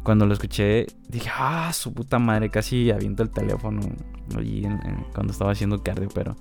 Cuando 0.03 0.27
lo 0.27 0.35
escuché, 0.35 0.87
dije, 1.09 1.31
ah, 1.35 1.73
su 1.73 1.95
puta 1.95 2.19
madre, 2.19 2.51
casi 2.51 2.91
aviento 2.91 3.23
el 3.23 3.31
teléfono 3.31 3.81
allí 4.37 4.67
cuando 5.15 5.33
estaba 5.33 5.53
haciendo 5.53 5.83
cardio, 5.83 6.09
pero 6.13 6.37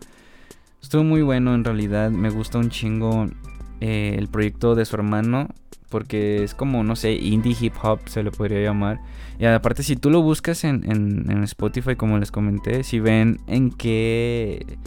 estuvo 0.82 1.04
muy 1.04 1.22
bueno 1.22 1.54
en 1.54 1.64
realidad. 1.64 2.10
Me 2.12 2.30
gusta 2.30 2.58
un 2.58 2.70
chingo 2.70 3.28
eh, 3.80 4.16
el 4.18 4.28
proyecto 4.28 4.76
de 4.76 4.86
su 4.86 4.96
hermano 4.96 5.48
porque 5.92 6.44
es 6.44 6.56
como, 6.56 6.84
no 6.84 6.96
sé, 6.96 7.12
indie 7.14 7.56
hip 7.60 7.74
hop 7.84 8.00
se 8.06 8.24
le 8.24 8.32
podría 8.32 8.64
llamar. 8.64 9.00
Y 9.38 9.46
aparte, 9.46 9.84
si 9.84 9.96
tú 9.96 10.10
lo 10.10 10.24
buscas 10.24 10.64
en, 10.64 10.90
en, 10.90 11.44
Spotify, 11.44 11.96
como 11.96 12.18
les 12.18 12.32
comenté, 12.32 12.84
si 12.84 13.00
ven 13.00 13.40
en 13.46 13.70
qué, 13.72 14.78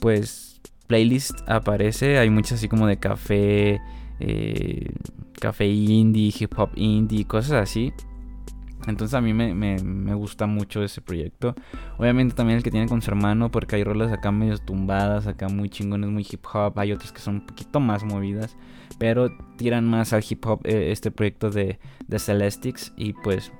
pues, 0.00 0.60
playlist 0.88 1.38
aparece, 1.46 2.18
hay 2.18 2.30
muchas 2.30 2.54
así 2.54 2.68
como 2.68 2.86
de 2.86 2.96
café, 2.98 3.80
eh, 4.18 4.92
café 5.38 5.66
indie, 5.66 6.32
hip 6.36 6.58
hop 6.58 6.70
indie, 6.74 7.24
cosas 7.26 7.52
así. 7.52 7.92
Entonces 8.86 9.14
a 9.14 9.20
mí 9.20 9.34
me, 9.34 10.14
gusta 10.14 10.46
mucho 10.46 10.82
ese 10.82 11.00
proyecto. 11.00 11.54
Obviamente 11.98 12.34
también 12.34 12.58
el 12.58 12.62
que 12.62 12.70
tiene 12.70 12.88
con 12.88 13.02
su 13.02 13.10
hermano, 13.10 13.50
porque 13.50 13.76
hay 13.76 13.84
rolas 13.84 14.12
acá 14.12 14.32
medio 14.32 14.58
tumbadas, 14.58 15.26
acá 15.26 15.48
muy 15.48 15.68
chingones, 15.68 16.10
muy 16.10 16.26
hip 16.28 16.44
hop. 16.52 16.78
Hay 16.78 16.92
otras 16.92 17.12
que 17.12 17.20
son 17.20 17.36
un 17.36 17.46
poquito 17.46 17.80
más 17.80 18.04
movidas, 18.04 18.56
pero 18.98 19.30
tiran 19.56 19.88
más 19.88 20.12
al 20.12 20.24
hip 20.28 20.44
hop 20.46 20.60
eh, 20.64 20.90
este 20.92 21.10
proyecto 21.10 21.50
de, 21.50 21.78
de 22.06 22.18
Celestics. 22.18 22.92
Y 22.96 23.12
pues 23.12 23.52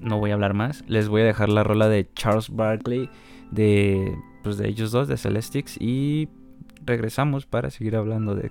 no 0.00 0.18
voy 0.18 0.30
a 0.30 0.34
hablar 0.34 0.54
más. 0.54 0.84
Les 0.86 1.08
voy 1.08 1.22
a 1.22 1.26
dejar 1.26 1.48
la 1.48 1.64
rola 1.64 1.88
de 1.88 2.08
Charles 2.14 2.50
Barkley, 2.50 3.10
de, 3.50 4.16
pues 4.42 4.56
de 4.56 4.68
ellos 4.68 4.92
dos, 4.92 5.08
de 5.08 5.16
Celestics. 5.16 5.76
Y 5.80 6.28
regresamos 6.84 7.46
para 7.46 7.70
seguir 7.70 7.96
hablando 7.96 8.34
de 8.34 8.50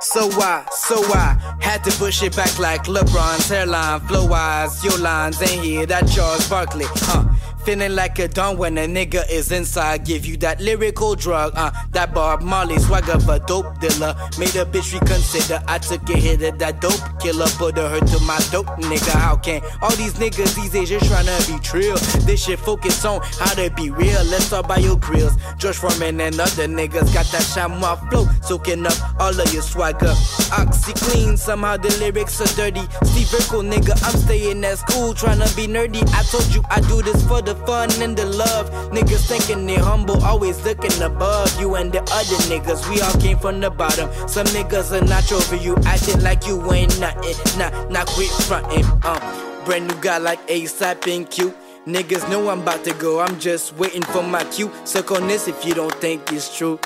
So 0.00 0.28
why, 0.28 0.66
so 0.70 1.00
why? 1.08 1.56
Had 1.60 1.82
to 1.84 1.90
push 1.92 2.22
it 2.22 2.36
back 2.36 2.58
like 2.58 2.84
LeBron's 2.84 3.48
hairline, 3.48 4.00
flow 4.00 4.26
wise, 4.26 4.84
your 4.84 4.98
lines 4.98 5.40
ain't 5.42 5.64
here. 5.64 5.86
That 5.86 6.08
Charles 6.08 6.48
Barkley, 6.48 6.86
huh? 6.88 7.24
Feeling 7.64 7.96
like 7.96 8.20
a 8.20 8.28
don 8.28 8.56
when 8.58 8.78
a 8.78 8.86
nigga 8.86 9.28
is 9.28 9.50
inside. 9.50 10.04
Give 10.04 10.24
you 10.24 10.36
that 10.36 10.60
lyrical 10.60 11.16
drug, 11.16 11.52
uh, 11.56 11.72
that 11.90 12.14
Bob 12.14 12.40
Marley 12.40 12.78
swagger 12.78 13.18
a 13.28 13.40
dope 13.40 13.80
dealer. 13.80 14.14
Made 14.38 14.54
a 14.54 14.64
bitch 14.64 14.92
reconsider. 14.94 15.60
I 15.66 15.78
took 15.78 16.08
a 16.08 16.16
hit 16.16 16.42
of 16.42 16.60
that 16.60 16.80
dope 16.80 17.20
killer, 17.20 17.46
put 17.58 17.76
a 17.76 17.88
hurt 17.88 18.06
to 18.06 18.20
my 18.20 18.38
dope 18.52 18.66
nigga. 18.78 19.10
How 19.10 19.36
can 19.36 19.62
all 19.82 19.90
these 19.96 20.14
niggas 20.14 20.54
these 20.54 20.70
days 20.70 20.90
just 20.90 21.10
tryna 21.10 21.36
be 21.48 21.58
trill? 21.60 21.96
This 22.24 22.44
shit 22.44 22.60
focus 22.60 23.04
on 23.04 23.20
how 23.40 23.52
to 23.54 23.68
be 23.70 23.90
real. 23.90 24.22
Let's 24.26 24.48
talk 24.48 24.66
about 24.66 24.82
your 24.82 24.96
grills. 24.96 25.32
Josh 25.58 25.76
Foreman 25.76 26.20
and 26.20 26.38
other 26.38 26.68
niggas 26.68 27.12
got 27.12 27.26
that 27.26 27.50
chamois 27.52 27.96
flow, 28.08 28.28
soaking 28.42 28.86
up 28.86 29.20
all 29.20 29.30
of 29.30 29.45
your 29.52 29.62
swagger. 29.62 30.14
Oxy 30.52 30.92
clean, 30.94 31.36
somehow 31.36 31.76
the 31.76 31.90
lyrics 31.98 32.40
are 32.40 32.56
dirty. 32.56 32.82
Steve 33.04 33.28
Urkel, 33.28 33.62
nigga, 33.70 33.92
I'm 34.04 34.18
staying 34.18 34.64
at 34.64 34.78
school 34.78 35.14
tryna 35.14 35.54
be 35.56 35.66
nerdy. 35.66 36.02
I 36.14 36.22
told 36.24 36.46
you 36.54 36.62
I 36.70 36.80
do 36.82 37.02
this 37.02 37.26
for 37.26 37.42
the 37.42 37.54
fun 37.66 37.90
and 38.02 38.16
the 38.16 38.26
love. 38.26 38.70
Niggas 38.90 39.28
thinking 39.28 39.66
they 39.66 39.76
humble, 39.76 40.22
always 40.24 40.62
looking 40.64 41.02
above 41.02 41.58
you 41.60 41.74
and 41.76 41.92
the 41.92 42.00
other 42.00 42.38
niggas. 42.50 42.88
We 42.90 43.00
all 43.00 43.14
came 43.20 43.38
from 43.38 43.60
the 43.60 43.70
bottom. 43.70 44.10
Some 44.28 44.46
niggas 44.48 44.92
are 44.92 45.04
not 45.04 45.30
over 45.32 45.56
you, 45.56 45.76
acting 45.84 46.20
like 46.22 46.46
you 46.46 46.72
ain't 46.72 46.98
nothing. 47.00 47.36
Nah, 47.58 47.70
not 47.88 48.06
quit 48.06 48.30
frontin'. 48.30 48.84
Um, 49.04 49.64
brand 49.64 49.88
new 49.88 50.00
guy 50.00 50.18
like 50.18 50.46
ASAP 50.48 51.14
and 51.14 51.28
cute. 51.28 51.54
Niggas 51.86 52.28
know 52.28 52.48
I'm 52.48 52.62
about 52.62 52.82
to 52.84 52.92
go, 52.94 53.20
I'm 53.20 53.38
just 53.38 53.76
waiting 53.76 54.02
for 54.02 54.22
my 54.22 54.42
cue. 54.44 54.72
Suck 54.84 55.12
on 55.12 55.28
this 55.28 55.46
if 55.46 55.64
you 55.64 55.72
don't 55.72 55.94
think 55.94 56.32
it's 56.32 56.56
true. 56.56 56.80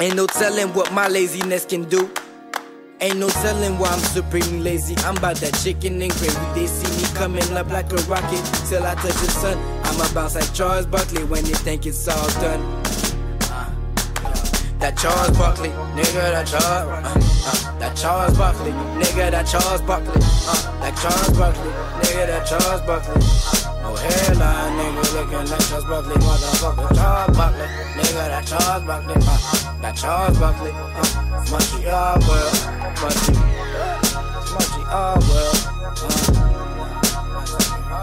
Ain't 0.00 0.16
no 0.16 0.26
telling 0.26 0.72
what 0.72 0.90
my 0.94 1.08
laziness 1.08 1.66
can 1.66 1.84
do. 1.84 2.10
Ain't 3.02 3.18
no 3.18 3.28
telling 3.28 3.78
why 3.78 3.88
I'm 3.88 3.98
supremely 3.98 4.58
lazy. 4.60 4.96
I'm 5.04 5.14
about 5.18 5.36
that 5.36 5.52
chicken 5.62 6.00
and 6.00 6.10
gravy. 6.12 6.40
They 6.54 6.66
see 6.68 6.88
me 6.96 7.14
coming 7.14 7.44
up 7.54 7.68
like 7.68 7.92
a 7.92 7.96
rocket 8.08 8.42
till 8.66 8.82
I 8.82 8.94
touch 8.94 9.12
the 9.12 9.30
sun. 9.30 9.58
I'ma 9.84 10.10
bounce 10.14 10.36
like 10.36 10.54
Charles 10.54 10.86
Barkley 10.86 11.24
when 11.24 11.44
they 11.44 11.52
think 11.52 11.84
it's 11.84 12.08
all 12.08 12.28
done. 12.40 12.62
Uh, 13.52 13.68
that 14.78 14.96
Charles 14.96 15.36
Barkley, 15.36 15.68
nigga, 15.68 16.32
that 16.32 16.46
Charles, 16.46 16.64
uh, 16.64 17.72
uh, 17.74 17.78
that 17.78 17.94
Charles 17.94 18.38
Barkley, 18.38 18.72
nigga, 18.72 19.30
that 19.30 19.46
Charles 19.46 19.82
Barkley, 19.82 20.12
uh, 20.16 20.80
that 20.80 20.96
Charles 20.96 21.36
Barkley, 21.36 21.72
nigga, 22.00 22.26
that 22.26 22.46
Charles 22.46 22.80
Barkley. 22.86 23.69
Nigga, 23.96 25.12
looking 25.14 25.50
like 25.50 25.60
Charles 25.68 25.84
Barkley, 25.84 26.14
motherfucker, 26.16 26.94
Charles 26.94 27.36
Barkley, 27.36 27.66
nigga, 27.96 28.28
that 28.28 28.46
Charles 28.46 28.84
Barkley, 28.84 29.14
uh, 29.16 29.80
that 29.82 29.96
Charles 29.96 30.38
Barkley, 30.38 30.72
uh, 31.86 32.18
uh. 34.92 35.66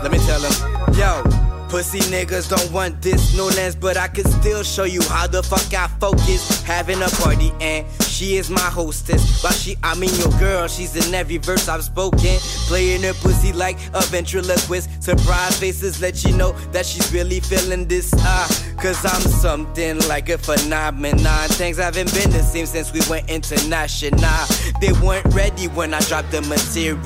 Let 0.04 0.12
me 0.12 0.20
tell 0.20 0.42
him, 0.42 0.54
yo. 0.94 1.37
Pussy 1.70 2.00
niggas 2.00 2.50
don't 2.50 2.72
want 2.72 3.02
this, 3.02 3.36
no 3.36 3.48
lens, 3.48 3.76
but 3.76 3.98
I 3.98 4.08
can 4.08 4.24
still 4.24 4.64
show 4.64 4.86
you 4.86 5.02
how 5.04 5.28
the 5.28 5.44
fuck 5.44 5.74
I 5.74 5.88
focus. 6.00 6.64
Having 6.64 7.02
a 7.02 7.10
party 7.10 7.52
and 7.60 7.86
she 8.04 8.38
is 8.38 8.50
my 8.50 8.62
hostess. 8.62 9.42
But 9.42 9.54
she, 9.54 9.76
I 9.84 9.94
mean 9.96 10.14
your 10.16 10.32
girl, 10.40 10.68
she's 10.68 10.96
in 10.96 11.14
every 11.14 11.38
verse 11.38 11.68
I've 11.68 11.84
spoken. 11.84 12.38
Playing 12.68 13.04
her 13.04 13.14
pussy 13.16 13.52
like 13.52 13.78
a 13.94 14.02
ventriloquist. 14.04 15.04
Surprise 15.04 15.60
faces 15.60 16.02
let 16.02 16.24
you 16.24 16.36
know 16.38 16.54
that 16.72 16.86
she's 16.86 17.12
really 17.12 17.42
feeling 17.42 17.86
this. 17.86 18.14
Ah, 18.20 18.48
cause 18.82 19.04
I'm 19.04 19.22
something 19.22 20.00
like 20.08 20.30
a 20.30 20.38
phenomenon. 20.38 21.50
Things 21.50 21.78
haven't 21.78 22.14
been 22.14 22.30
the 22.30 22.44
same 22.44 22.66
since 22.66 22.94
we 22.94 23.02
went 23.10 23.30
international. 23.30 24.46
They 24.80 24.94
weren't 25.06 25.34
ready 25.34 25.68
when 25.68 25.94
I 25.94 26.00
dropped 26.00 26.32
the 26.32 26.42
material. 26.44 26.98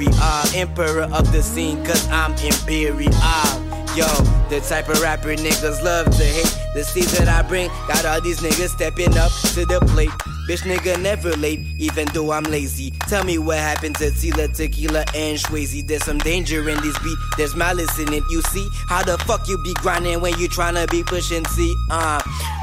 Emperor 0.55 1.03
of 1.11 1.31
the 1.31 1.41
scene, 1.41 1.83
cause 1.83 2.07
I'm 2.09 2.33
imperial. 2.33 3.80
Yo, 3.93 4.07
the 4.47 4.63
type 4.69 4.87
of 4.87 5.01
rapper 5.01 5.35
niggas 5.35 5.83
love 5.83 6.05
to 6.05 6.23
hate. 6.23 6.57
The 6.73 6.81
seeds 6.81 7.11
that 7.17 7.27
I 7.27 7.45
bring 7.45 7.67
got 7.89 8.05
all 8.05 8.21
these 8.21 8.39
niggas 8.39 8.69
stepping 8.69 9.17
up 9.17 9.29
to 9.53 9.65
the 9.65 9.81
plate. 9.91 10.07
Bitch 10.47 10.61
nigga 10.63 10.97
never 11.01 11.31
late, 11.31 11.59
even 11.77 12.07
though 12.13 12.31
I'm 12.31 12.45
lazy. 12.45 12.91
Tell 13.09 13.25
me 13.25 13.37
what 13.37 13.57
happened 13.57 13.97
to 13.97 14.05
Tila, 14.11 14.55
Tequila, 14.55 15.03
and 15.13 15.37
Shwazy. 15.37 15.85
There's 15.85 16.05
some 16.05 16.19
danger 16.19 16.69
in 16.69 16.79
this 16.79 16.97
beat, 16.99 17.17
there's 17.37 17.53
malice 17.53 17.99
in 17.99 18.13
it. 18.13 18.23
You 18.29 18.41
see 18.43 18.65
how 18.87 19.03
the 19.03 19.17
fuck 19.17 19.45
you 19.49 19.61
be 19.61 19.73
grinding 19.81 20.21
when 20.21 20.39
you 20.39 20.47
tryna 20.47 20.89
be 20.89 21.03
pushing 21.03 21.43
C? 21.47 21.75
Uh, 21.89 22.21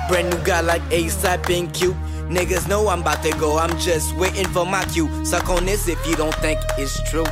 brand 0.08 0.30
new 0.30 0.42
guy 0.44 0.62
like 0.62 0.80
ASAP 0.84 1.50
and 1.58 1.70
cute. 1.74 1.94
Niggas 2.30 2.66
know 2.68 2.88
I'm 2.88 3.02
about 3.02 3.22
to 3.24 3.32
go, 3.32 3.58
I'm 3.58 3.78
just 3.78 4.16
waiting 4.16 4.48
for 4.48 4.64
my 4.64 4.82
cue. 4.86 5.10
Suck 5.26 5.50
on 5.50 5.66
this 5.66 5.88
if 5.88 5.98
you 6.06 6.16
don't 6.16 6.34
think 6.36 6.58
it's 6.78 7.02
true. 7.10 7.26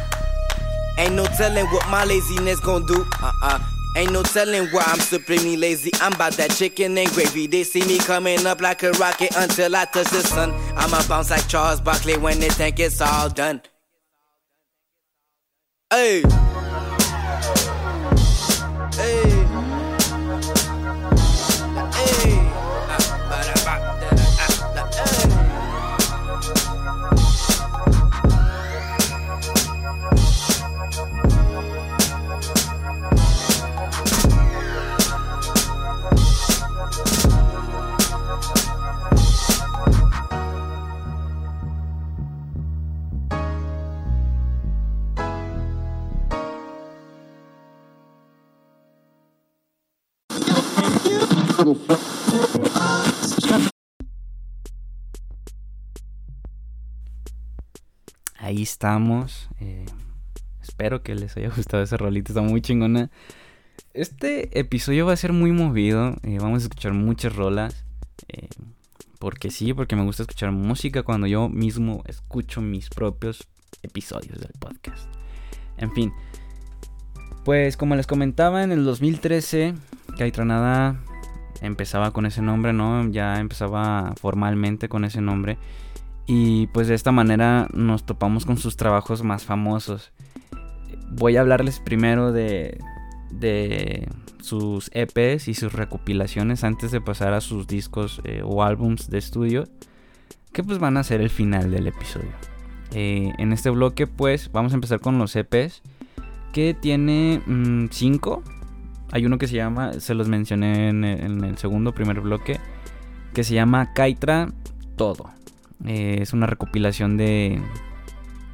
Ain't 0.99 1.15
no 1.15 1.25
telling 1.25 1.65
what 1.67 1.89
my 1.89 2.05
laziness 2.05 2.61
gon' 2.61 2.85
do. 2.85 3.07
Uh 3.23 3.33
uh. 3.43 3.59
Ain't 3.97 4.13
no 4.13 4.23
telling 4.23 4.67
why 4.67 4.83
I'm 4.87 5.01
supremely 5.01 5.57
lazy. 5.57 5.91
I'm 6.03 6.13
about 6.13 6.35
that 6.35 6.51
chicken 6.51 6.99
and 6.99 7.09
gravy. 7.13 7.47
They 7.47 7.65
see 7.65 7.81
me 7.87 7.97
coming 7.97 8.47
up 8.47 8.61
like 8.61 8.83
a 8.83 8.93
rocket 8.93 9.35
until 9.35 9.75
I 9.75 9.87
touch 9.87 10.11
the 10.11 10.21
sun. 10.21 10.53
I'ma 10.77 11.01
bounce 11.09 11.31
like 11.31 11.49
Charles 11.49 11.81
Barkley 11.81 12.19
when 12.19 12.39
they 12.39 12.51
think 12.51 12.79
it's 12.79 13.01
all 13.01 13.31
done. 13.31 13.63
Hey. 15.91 16.23
Estamos. 58.67 59.49
eh, 59.61 59.87
espero 60.63 61.03
que 61.03 61.15
les 61.15 61.37
haya 61.37 61.51
gustado 61.57 61.83
esa 61.83 61.97
rolita. 61.97 62.33
Está 62.33 62.43
muy 62.43 62.61
chingona. 62.61 63.11
Este 63.95 64.59
episodio 64.59 65.07
va 65.07 65.13
a 65.13 65.17
ser 65.17 65.33
muy 65.33 65.53
movido. 65.53 66.17
eh, 66.23 66.39
vamos 66.41 66.63
a 66.63 66.67
escuchar 66.67 66.93
muchas 66.93 67.35
rolas. 67.37 67.85
eh, 68.29 68.49
porque 69.19 69.51
sí, 69.51 69.73
porque 69.73 69.97
me 69.97 70.03
gusta 70.05 70.25
escuchar 70.25 70.53
música 70.53 71.03
cuando 71.03 71.27
yo 71.27 71.49
mismo 71.49 72.03
escucho 72.07 72.61
mis 72.61 72.91
propios 72.91 73.49
episodios 73.83 74.39
del 74.39 74.53
podcast. 74.59 75.09
En 75.79 75.91
fin. 75.93 76.13
Pues 77.45 77.77
como 77.79 77.95
les 77.95 78.07
comentaba, 78.07 78.63
en 78.63 78.73
el 78.73 78.85
2013, 78.85 79.75
Caitranada 80.19 81.01
empezaba 81.63 82.11
con 82.11 82.27
ese 82.27 82.43
nombre, 82.43 82.73
¿no? 82.75 83.09
Ya 83.11 83.41
empezaba 83.41 84.13
formalmente 84.21 84.89
con 84.91 85.05
ese 85.05 85.21
nombre. 85.23 85.57
Y 86.27 86.67
pues 86.69 86.89
de 86.89 86.95
esta 86.95 87.13
manera 87.13 87.69
nos 87.73 88.05
topamos 88.05 88.45
con 88.45 88.59
sus 88.59 88.77
trabajos 88.77 89.23
más 89.23 89.45
famosos. 89.45 90.13
Voy 91.13 91.37
a 91.37 91.41
hablarles 91.41 91.79
primero 91.79 92.33
de, 92.33 92.79
de 93.31 94.09
sus 94.41 94.91
EPs 94.93 95.49
y 95.49 95.55
sus 95.55 95.73
recopilaciones 95.73 96.65
antes 96.65 96.91
de 96.91 97.01
pasar 97.01 97.33
a 97.33 97.41
sus 97.41 97.67
discos 97.67 98.21
eh, 98.25 98.43
o 98.45 98.65
álbums 98.65 99.09
de 99.09 99.19
estudio. 99.19 99.69
Que 100.53 100.65
pues 100.65 100.79
van 100.79 100.97
a 100.97 101.05
ser 101.05 101.21
el 101.21 101.31
final 101.31 101.71
del 101.71 101.87
episodio. 101.87 102.31
Eh, 102.93 103.33
en 103.39 103.53
este 103.53 103.71
bloque 103.71 104.07
pues 104.07 104.51
vamos 104.53 104.73
a 104.73 104.77
empezar 104.77 105.01
con 105.01 105.19
los 105.19 105.37
EPs. 105.37 105.83
Que 106.53 106.75
tiene 106.75 107.43
5. 107.91 108.43
Hay 109.13 109.27
uno 109.27 109.39
que 109.39 109.47
se 109.47 109.57
llama, 109.57 109.93
se 109.95 110.15
los 110.15 110.29
mencioné 110.29 110.89
en 110.89 111.05
el, 111.05 111.21
en 111.21 111.45
el 111.45 111.59
segundo, 111.59 111.93
primer 111.93 112.21
bloque. 112.21 112.59
Que 113.33 113.45
se 113.45 113.55
llama 113.55 113.93
Kaitra 113.93 114.53
Todo. 114.97 115.36
Eh, 115.85 116.19
es 116.21 116.33
una 116.33 116.47
recopilación 116.47 117.17
de, 117.17 117.61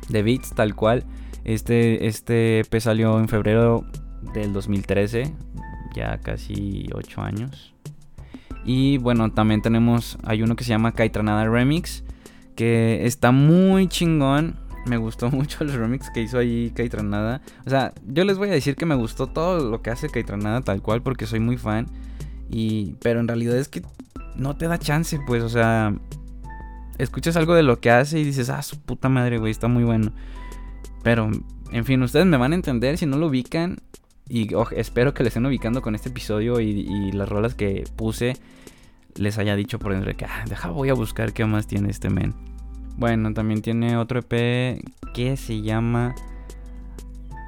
de 0.09 0.23
beats 0.23 0.55
tal 0.55 0.75
cual. 0.75 1.05
Este, 1.45 2.07
este 2.07 2.61
EP 2.61 2.81
salió 2.81 3.19
en 3.19 3.29
febrero 3.29 3.85
del 4.35 4.53
2013, 4.53 5.35
ya 5.95 6.19
casi 6.19 6.89
8 6.95 7.23
años. 7.23 7.75
Y 8.65 8.99
bueno, 8.99 9.33
también 9.33 9.61
tenemos, 9.61 10.19
hay 10.25 10.43
uno 10.43 10.55
que 10.55 10.65
se 10.65 10.71
llama 10.71 10.93
Kaitranada 10.93 11.49
Remix, 11.49 12.05
que 12.55 13.07
está 13.07 13.33
muy 13.33 13.89
chingón. 13.89 14.57
Me 14.87 14.97
gustó 14.97 15.31
mucho 15.33 15.65
el 15.65 15.73
remix 15.73 16.11
que 16.11 16.23
hizo 16.23 16.39
ahí 16.39 16.73
Kaitranada. 16.75 17.41
O 17.67 17.71
sea, 17.71 17.93
yo 18.07 18.25
les 18.25 18.39
voy 18.39 18.49
a 18.49 18.53
decir 18.53 18.77
que 18.77 18.87
me 18.87 18.95
gustó 18.95 19.27
todo 19.27 19.69
lo 19.69 19.83
que 19.83 19.91
hace 19.91 20.09
Kaitranada 20.09 20.61
tal 20.61 20.83
cual 20.83 21.03
porque 21.03 21.27
soy 21.27 21.41
muy 21.41 21.57
fan. 21.57 21.87
Y, 22.51 22.97
pero 23.01 23.21
en 23.21 23.29
realidad 23.29 23.57
es 23.57 23.69
que 23.69 23.83
no 24.37 24.57
te 24.57 24.69
da 24.69 24.79
chance, 24.79 25.19
pues, 25.27 25.43
o 25.43 25.49
sea, 25.49 25.95
escuchas 26.98 27.37
algo 27.37 27.55
de 27.55 27.62
lo 27.62 27.81
que 27.81 27.90
hace 27.90 28.18
y 28.18 28.24
dices, 28.24 28.50
ah, 28.50 28.62
su 28.62 28.81
puta 28.81 29.09
madre, 29.09 29.38
güey, 29.38 29.50
está 29.50 29.68
muy 29.68 29.85
bueno. 29.85 30.12
Pero, 31.02 31.31
en 31.70 31.85
fin, 31.85 32.02
ustedes 32.02 32.26
me 32.26 32.37
van 32.37 32.52
a 32.52 32.55
entender 32.55 32.98
si 32.98 33.07
no 33.07 33.16
lo 33.16 33.26
ubican. 33.26 33.78
Y 34.28 34.55
oh, 34.55 34.68
espero 34.70 35.14
que 35.14 35.22
le 35.22 35.28
estén 35.28 35.44
ubicando 35.44 35.83
con 35.83 35.94
este 35.94 36.09
episodio 36.09 36.61
y, 36.61 37.12
las 37.12 37.28
rolas 37.28 37.55
que 37.55 37.85
puse 37.96 38.37
les 39.16 39.37
haya 39.37 39.57
dicho 39.57 39.78
por 39.78 39.92
dentro 39.92 40.11
de 40.11 40.16
que, 40.16 40.24
ah, 40.24 40.44
deja, 40.48 40.70
voy 40.70 40.88
a 40.88 40.94
buscar 40.94 41.33
qué 41.33 41.44
más 41.44 41.66
tiene 41.66 41.90
este 41.90 42.09
men. 42.09 42.35
Bueno, 42.96 43.33
también 43.35 43.62
tiene 43.62 43.96
otro 43.96 44.20
EP 44.20 44.83
que 45.12 45.37
se 45.37 45.61
llama 45.61 46.14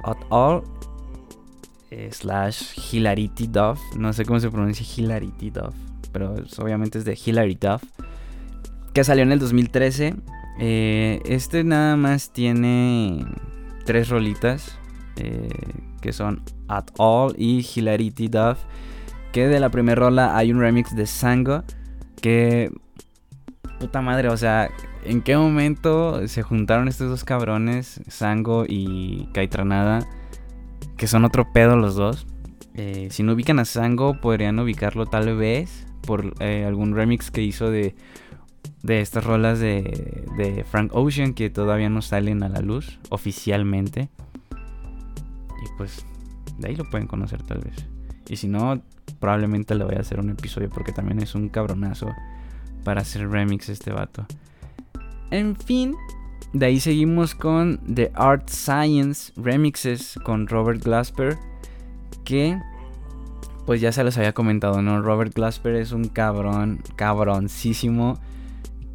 At 0.03 0.17
All 0.29 0.63
eh, 1.89 2.09
slash 2.11 2.77
Hilarity 2.91 3.47
Duff. 3.47 3.79
No 3.97 4.13
sé 4.13 4.25
cómo 4.25 4.39
se 4.39 4.51
pronuncia 4.51 4.85
Hilarity 4.85 5.49
Duff, 5.49 5.73
pero 6.11 6.35
obviamente 6.59 6.99
es 6.99 7.05
de 7.05 7.17
Hilary 7.23 7.55
Duff 7.55 7.83
que 8.95 9.03
salió 9.03 9.23
en 9.23 9.33
el 9.33 9.39
2013. 9.39 10.15
Eh, 10.57 11.21
este 11.25 11.65
nada 11.65 11.97
más 11.97 12.31
tiene 12.31 13.25
tres 13.83 14.09
rolitas. 14.09 14.79
eh, 15.17 15.49
que 16.01 16.11
son 16.13 16.41
At 16.67 16.91
All 16.97 17.35
y 17.37 17.65
Hilarity 17.75 18.29
Duff. 18.29 18.57
Que 19.33 19.47
de 19.47 19.59
la 19.59 19.69
primera 19.69 19.99
rola 19.99 20.37
hay 20.37 20.51
un 20.51 20.59
remix 20.61 20.95
de 20.95 21.05
Sango. 21.05 21.63
Que. 22.21 22.71
Puta 23.79 24.01
madre, 24.01 24.29
o 24.29 24.37
sea, 24.37 24.69
¿en 25.03 25.21
qué 25.21 25.35
momento 25.35 26.25
se 26.29 26.41
juntaron 26.43 26.87
estos 26.87 27.09
dos 27.09 27.25
cabrones, 27.25 27.99
Sango 28.07 28.63
y 28.65 29.27
Kaitranada? 29.33 30.07
Que 30.95 31.07
son 31.07 31.25
otro 31.25 31.51
pedo 31.51 31.75
los 31.75 31.95
dos. 31.95 32.25
Eh, 32.75 33.09
si 33.11 33.23
no 33.23 33.33
ubican 33.33 33.59
a 33.59 33.65
Sango, 33.65 34.21
podrían 34.21 34.57
ubicarlo 34.59 35.05
tal 35.05 35.35
vez 35.35 35.85
por 36.07 36.33
algún 36.41 36.95
remix 36.95 37.31
que 37.31 37.41
hizo 37.41 37.69
de, 37.71 37.95
de 38.83 39.01
estas 39.01 39.23
rolas 39.23 39.59
de, 39.59 40.25
de, 40.37 40.63
Frank 40.63 40.91
Ocean 40.93 41.33
que 41.33 41.49
todavía 41.49 41.89
no 41.89 42.01
salen 42.01 42.43
a 42.43 42.49
la 42.49 42.59
luz 42.59 42.99
oficialmente. 43.09 44.09
Y 44.51 45.77
pues 45.77 46.05
de 46.59 46.69
ahí 46.69 46.75
lo 46.75 46.89
pueden 46.89 47.07
conocer 47.07 47.41
tal 47.43 47.59
vez. 47.59 47.75
Y 48.29 48.37
si 48.37 48.47
no, 48.47 48.81
probablemente 49.19 49.75
le 49.75 49.83
voy 49.83 49.95
a 49.95 50.01
hacer 50.01 50.19
un 50.19 50.29
episodio 50.29 50.69
porque 50.69 50.91
también 50.91 51.19
es 51.21 51.35
un 51.35 51.49
cabronazo 51.49 52.13
para 52.83 53.01
hacer 53.01 53.29
remix 53.29 53.69
este 53.69 53.91
vato. 53.91 54.25
En 55.31 55.55
fin, 55.55 55.95
de 56.53 56.67
ahí 56.67 56.79
seguimos 56.79 57.35
con 57.35 57.79
The 57.93 58.11
Art 58.13 58.49
Science 58.49 59.33
Remixes 59.35 60.19
con 60.23 60.47
Robert 60.47 60.83
Glasper 60.83 61.37
que 62.23 62.59
pues 63.65 63.81
ya 63.81 63.91
se 63.91 64.03
los 64.03 64.17
había 64.17 64.33
comentado, 64.33 64.81
¿no? 64.81 65.01
Robert 65.01 65.33
Glasper 65.33 65.75
es 65.75 65.91
un 65.91 66.07
cabrón, 66.07 66.81
cabroncísimo 66.95 68.19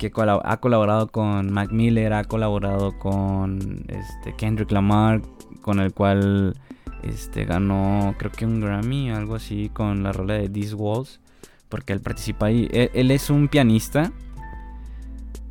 que 0.00 0.10
ha 0.16 0.56
colaborado 0.56 1.08
con 1.08 1.52
Mac 1.52 1.72
Miller, 1.72 2.14
ha 2.14 2.24
colaborado 2.24 2.98
con 2.98 3.84
este, 3.88 4.34
Kendrick 4.34 4.70
Lamar, 4.70 5.20
con 5.60 5.78
el 5.78 5.92
cual 5.92 6.56
este, 7.02 7.44
ganó 7.44 8.14
creo 8.18 8.32
que 8.32 8.46
un 8.46 8.60
Grammy, 8.60 9.10
algo 9.10 9.34
así, 9.34 9.68
con 9.68 10.02
la 10.02 10.12
rola 10.12 10.34
de 10.34 10.48
These 10.48 10.74
Walls, 10.74 11.20
porque 11.68 11.92
él 11.92 12.00
participa 12.00 12.46
ahí. 12.46 12.66
Él, 12.72 13.10
es 13.10 13.28
un 13.28 13.48
pianista, 13.48 14.10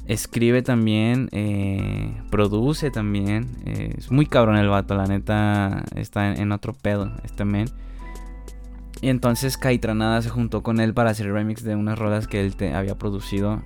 escribe 0.08 0.64
también, 0.64 1.30
eh, 1.32 2.20
produce 2.32 2.90
también, 2.90 3.56
eh, 3.66 3.94
es 4.00 4.10
muy 4.10 4.26
cabrón 4.26 4.58
el 4.58 4.68
vato, 4.68 4.96
la 4.96 5.06
neta 5.06 5.84
está 5.96 6.34
en, 6.34 6.52
otro 6.52 6.74
pedo 6.74 7.12
este 7.24 7.46
men. 7.46 7.70
Y 9.00 9.10
entonces 9.10 9.58
Kaitranada 9.58 10.24
se 10.24 10.30
juntó 10.30 10.64
con 10.64 10.80
él 10.80 10.96
para 10.96 11.12
hacer 11.12 11.32
remix 11.32 11.64
de 11.64 11.76
unas 11.76 12.00
rolas 12.00 12.28
que 12.28 12.42
él 12.42 12.56
te 12.56 12.74
había 12.74 12.98
producido. 12.98 13.62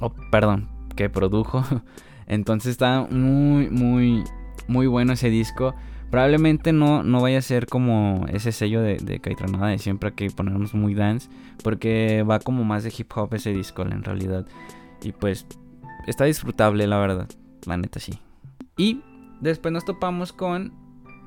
Oh, 0.00 0.12
perdón, 0.30 0.68
que 0.94 1.08
produjo. 1.10 1.64
Entonces 2.26 2.72
está 2.72 3.06
muy, 3.10 3.70
muy, 3.70 4.24
muy 4.68 4.86
bueno 4.86 5.12
ese 5.12 5.30
disco. 5.30 5.74
Probablemente 6.10 6.72
no, 6.72 7.02
no 7.02 7.20
vaya 7.20 7.38
a 7.38 7.42
ser 7.42 7.66
como 7.66 8.26
ese 8.28 8.52
sello 8.52 8.80
de, 8.80 8.96
de 8.96 9.20
Kaitranada 9.20 9.68
de 9.68 9.78
siempre 9.78 10.12
que 10.12 10.30
ponemos 10.30 10.74
muy 10.74 10.94
dance. 10.94 11.28
Porque 11.62 12.22
va 12.22 12.38
como 12.38 12.64
más 12.64 12.84
de 12.84 12.92
hip 12.96 13.10
hop 13.14 13.34
ese 13.34 13.52
disco 13.52 13.82
en 13.82 14.02
realidad. 14.02 14.46
Y 15.02 15.12
pues 15.12 15.46
está 16.06 16.24
disfrutable 16.24 16.86
la 16.86 16.98
verdad. 16.98 17.28
La 17.64 17.76
neta 17.76 18.00
sí. 18.00 18.18
Y 18.76 19.00
después 19.40 19.72
nos 19.72 19.84
topamos 19.84 20.32
con 20.32 20.72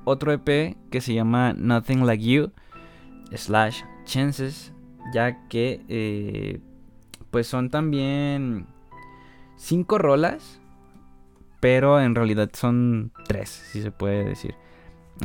otro 0.06 0.32
EP 0.32 0.78
que 0.90 1.02
se 1.02 1.14
llama 1.14 1.54
Nothing 1.54 2.06
Like 2.06 2.24
You 2.24 2.52
slash 3.34 3.84
chances, 4.06 4.74
ya 5.14 5.48
que 5.48 5.82
eh, 5.88 6.62
pues 7.32 7.48
son 7.48 7.70
también 7.70 8.68
cinco 9.58 9.98
rolas, 9.98 10.60
pero 11.60 12.00
en 12.02 12.15
realidad 12.15 12.50
son 12.54 13.12
tres, 13.28 13.50
si 13.72 13.82
se 13.82 13.92
puede 13.92 14.24
decir. 14.24 14.56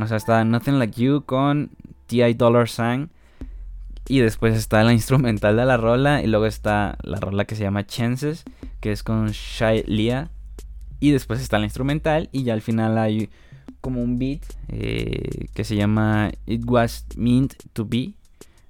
O 0.01 0.07
sea, 0.07 0.17
está 0.17 0.43
Nothing 0.43 0.79
Like 0.79 1.01
You 1.01 1.23
con 1.25 1.71
T.I. 2.07 2.33
Dollar 2.33 2.67
Sign. 2.67 3.09
Y 4.07 4.19
después 4.19 4.55
está 4.55 4.83
la 4.83 4.93
instrumental 4.93 5.55
de 5.55 5.65
la 5.65 5.77
rola. 5.77 6.21
Y 6.21 6.27
luego 6.27 6.45
está 6.45 6.97
la 7.01 7.19
rola 7.19 7.45
que 7.45 7.55
se 7.55 7.63
llama 7.63 7.85
Chances, 7.85 8.43
que 8.81 8.91
es 8.91 9.03
con 9.03 9.29
Shai 9.29 9.83
Lia. 9.87 10.29
Y 10.99 11.11
después 11.11 11.41
está 11.41 11.59
la 11.59 11.65
instrumental. 11.65 12.29
Y 12.31 12.43
ya 12.43 12.53
al 12.53 12.61
final 12.61 12.97
hay 12.97 13.29
como 13.81 14.01
un 14.01 14.17
beat 14.17 14.41
eh, 14.67 15.47
que 15.53 15.63
se 15.63 15.75
llama 15.75 16.31
It 16.45 16.63
Was 16.65 17.05
Meant 17.15 17.53
to 17.73 17.85
Be. 17.85 18.13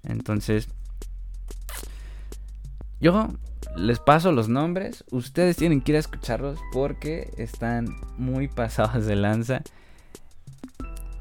Entonces, 0.03 0.69
yo 2.99 3.29
les 3.75 3.99
paso 3.99 4.31
los 4.31 4.49
nombres. 4.49 5.03
Ustedes 5.11 5.57
tienen 5.57 5.81
que 5.81 5.91
ir 5.93 5.95
a 5.97 5.99
escucharlos 5.99 6.59
porque 6.71 7.31
están 7.37 7.87
muy 8.17 8.47
pasados 8.47 9.05
de 9.05 9.15
lanza. 9.15 9.61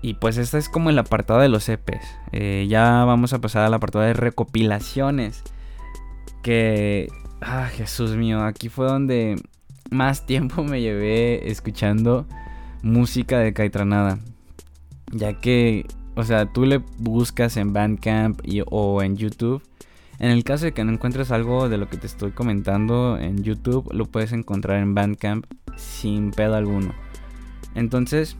Y 0.02 0.14
pues 0.14 0.36
este 0.36 0.58
es 0.58 0.68
como 0.68 0.90
el 0.90 0.98
apartado 0.98 1.40
de 1.40 1.48
los 1.48 1.68
EPs. 1.68 2.04
Eh, 2.32 2.66
ya 2.68 3.04
vamos 3.04 3.32
a 3.32 3.40
pasar 3.40 3.64
al 3.64 3.74
apartado 3.74 4.04
de 4.04 4.12
recopilaciones. 4.12 5.42
Que... 6.42 7.08
Ah, 7.40 7.68
Jesús 7.70 8.16
mío, 8.16 8.42
aquí 8.42 8.68
fue 8.68 8.86
donde 8.86 9.36
más 9.90 10.24
tiempo 10.26 10.62
me 10.64 10.80
llevé 10.80 11.50
escuchando 11.50 12.26
música 12.82 13.38
de 13.38 13.52
Caitranada. 13.52 14.18
Ya 15.10 15.40
que, 15.40 15.86
o 16.16 16.24
sea, 16.24 16.52
tú 16.52 16.64
le 16.64 16.78
buscas 16.98 17.56
en 17.56 17.72
Bandcamp 17.72 18.40
o 18.70 19.02
en 19.02 19.16
YouTube. 19.16 19.62
En 20.18 20.30
el 20.30 20.44
caso 20.44 20.64
de 20.64 20.72
que 20.72 20.84
no 20.84 20.92
encuentres 20.92 21.30
algo 21.30 21.68
de 21.68 21.78
lo 21.78 21.88
que 21.88 21.96
te 21.96 22.06
estoy 22.06 22.30
comentando 22.30 23.18
en 23.18 23.42
YouTube, 23.42 23.92
lo 23.92 24.06
puedes 24.06 24.32
encontrar 24.32 24.80
en 24.80 24.94
Bandcamp 24.94 25.46
sin 25.76 26.30
pedo 26.30 26.54
alguno. 26.54 26.94
Entonces, 27.74 28.36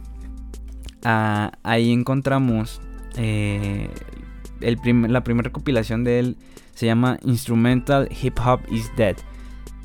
ah, 1.05 1.53
ahí 1.63 1.93
encontramos 1.93 2.81
eh, 3.17 3.91
la 4.61 5.23
primera 5.25 5.45
recopilación 5.45 6.05
de 6.05 6.21
él. 6.21 6.37
Se 6.75 6.87
llama 6.87 7.19
Instrumental 7.23 8.09
Hip 8.23 8.39
Hop 8.45 8.61
is 8.71 8.91
Dead. 8.97 9.17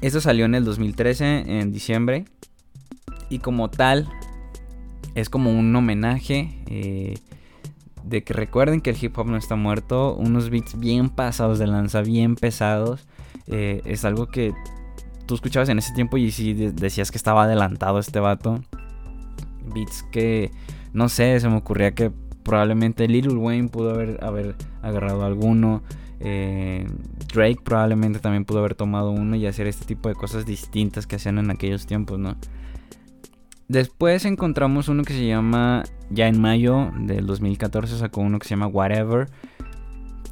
Esto 0.02 0.22
salió 0.22 0.46
en 0.46 0.56
el 0.56 0.66
2013, 0.66 1.60
en 1.60 1.72
diciembre. 1.72 2.26
Y 3.30 3.40
como 3.40 3.70
tal, 3.70 4.10
es 5.16 5.30
como 5.30 5.52
un 5.52 5.76
homenaje 5.76 6.62
eh, 6.68 7.16
de 8.04 8.24
que 8.24 8.34
recuerden 8.34 8.82
que 8.82 8.92
el 8.92 8.98
hip 9.02 9.18
hop 9.18 9.28
no 9.28 9.38
está 9.38 9.56
muerto. 9.56 10.16
Unos 10.16 10.50
beats 10.50 10.80
bien 10.80 11.10
pasados 11.10 11.60
de 11.60 11.68
lanza, 11.68 12.02
bien 12.02 12.36
pesados. 12.36 13.08
Eh, 13.48 13.82
es 13.86 14.06
algo 14.06 14.28
que 14.28 14.54
tú 15.26 15.36
escuchabas 15.36 15.70
en 15.70 15.78
ese 15.80 15.94
tiempo 15.94 16.18
y 16.18 16.32
si 16.32 16.54
decías 16.54 17.12
que 17.12 17.18
estaba 17.18 17.44
adelantado 17.44 18.00
este 18.00 18.20
vato. 18.20 18.62
Beats 19.74 20.04
que, 20.12 20.52
no 20.94 21.10
sé, 21.10 21.40
se 21.40 21.50
me 21.50 21.58
ocurría 21.58 21.92
que 21.92 22.12
probablemente 22.44 23.08
Little 23.08 23.36
Wayne 23.36 23.70
pudo 23.70 23.92
haber, 23.92 24.24
haber 24.24 24.56
agarrado 24.82 25.24
alguno. 25.24 25.84
Eh, 26.20 26.86
Drake 27.34 27.60
probablemente 27.64 28.20
también 28.20 28.44
pudo 28.44 28.60
haber 28.60 28.76
tomado 28.76 29.12
uno 29.12 29.36
y 29.36 29.46
hacer 29.46 29.68
este 29.68 29.86
tipo 29.86 30.10
de 30.10 30.16
cosas 30.16 30.46
distintas 30.46 31.08
que 31.08 31.16
hacían 31.16 31.38
en 31.38 31.52
aquellos 31.52 31.86
tiempos, 31.86 32.20
¿no? 32.20 32.36
Después 33.70 34.26
encontramos 34.26 34.90
uno 34.90 35.04
que 35.04 35.14
se 35.14 35.28
llama, 35.28 35.84
ya 36.10 36.28
en 36.28 36.42
mayo 36.42 36.92
del 37.02 37.28
2014 37.28 38.00
sacó 38.00 38.22
uno 38.22 38.40
que 38.40 38.48
se 38.48 38.56
llama 38.56 38.66
Whatever. 38.66 39.30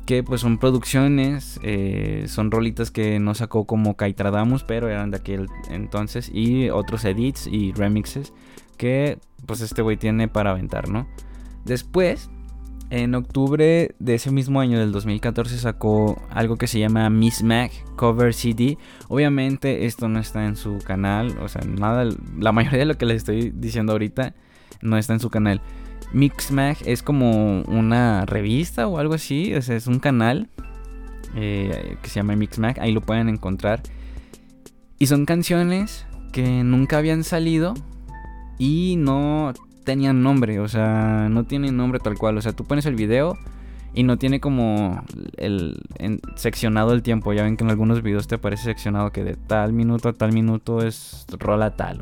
Que 0.07 0.23
pues 0.23 0.41
son 0.41 0.57
producciones, 0.57 1.59
eh, 1.61 2.25
son 2.27 2.49
rolitas 2.49 2.89
que 2.89 3.19
no 3.19 3.35
sacó 3.35 3.65
como 3.65 3.95
Kaitradamus, 3.95 4.63
pero 4.63 4.89
eran 4.89 5.11
de 5.11 5.17
aquel 5.17 5.47
entonces. 5.69 6.31
Y 6.33 6.71
otros 6.71 7.05
edits 7.05 7.45
y 7.45 7.73
remixes 7.73 8.33
que 8.75 9.19
pues 9.45 9.61
este 9.61 9.83
güey 9.83 9.97
tiene 9.97 10.27
para 10.27 10.51
aventar, 10.51 10.89
¿no? 10.89 11.07
Después 11.63 12.31
en 12.89 13.15
octubre 13.15 13.95
de 13.99 14.15
ese 14.15 14.31
mismo 14.31 14.59
año, 14.59 14.79
del 14.79 14.91
2014, 14.91 15.57
sacó 15.57 16.21
algo 16.29 16.57
que 16.57 16.67
se 16.67 16.79
llama 16.79 17.09
Miss 17.09 17.43
Mac 17.43 17.71
Cover 17.95 18.33
CD. 18.33 18.77
Obviamente 19.09 19.85
esto 19.85 20.07
no 20.07 20.19
está 20.19 20.45
en 20.45 20.55
su 20.55 20.79
canal, 20.79 21.37
o 21.39 21.47
sea, 21.47 21.61
nada, 21.65 22.09
la 22.37 22.51
mayoría 22.51 22.79
de 22.79 22.85
lo 22.85 22.97
que 22.97 23.05
les 23.05 23.17
estoy 23.17 23.51
diciendo 23.53 23.91
ahorita 23.93 24.35
no 24.81 24.97
está 24.97 25.13
en 25.13 25.19
su 25.19 25.29
canal. 25.29 25.61
Mix 26.13 26.51
Mag 26.51 26.77
es 26.85 27.03
como 27.03 27.61
una 27.63 28.25
revista 28.25 28.87
o 28.87 28.97
algo 28.97 29.13
así, 29.13 29.53
o 29.53 29.61
sea, 29.61 29.75
es 29.75 29.87
un 29.87 29.99
canal 29.99 30.49
eh, 31.35 31.97
que 32.01 32.09
se 32.09 32.15
llama 32.15 32.35
Mix 32.35 32.59
Mag, 32.59 32.79
ahí 32.79 32.93
lo 32.93 33.01
pueden 33.01 33.27
encontrar. 33.27 33.81
Y 34.99 35.07
son 35.07 35.25
canciones 35.25 36.05
que 36.31 36.63
nunca 36.63 36.97
habían 36.97 37.23
salido 37.23 37.73
y 38.57 38.95
no 38.97 39.53
tenían 39.87 40.21
nombre, 40.21 40.59
o 40.59 40.67
sea, 40.67 41.29
no 41.31 41.45
tienen 41.45 41.77
nombre 41.77 41.99
tal 41.99 42.17
cual. 42.17 42.37
O 42.37 42.41
sea, 42.41 42.51
tú 42.51 42.65
pones 42.65 42.85
el 42.85 42.95
video 42.95 43.37
y 43.93 44.03
no 44.03 44.17
tiene 44.17 44.41
como 44.41 45.01
el 45.37 45.79
seccionado 46.35 46.91
el 46.91 47.01
tiempo. 47.01 47.31
Ya 47.31 47.43
ven 47.43 47.55
que 47.55 47.63
en 47.63 47.69
algunos 47.69 48.03
videos 48.03 48.27
te 48.27 48.35
aparece 48.35 48.65
seccionado 48.65 49.11
que 49.13 49.23
de 49.23 49.35
tal 49.35 49.71
minuto 49.71 50.09
a 50.09 50.13
tal 50.13 50.33
minuto 50.33 50.85
es 50.85 51.25
rola 51.39 51.77
tal 51.77 52.01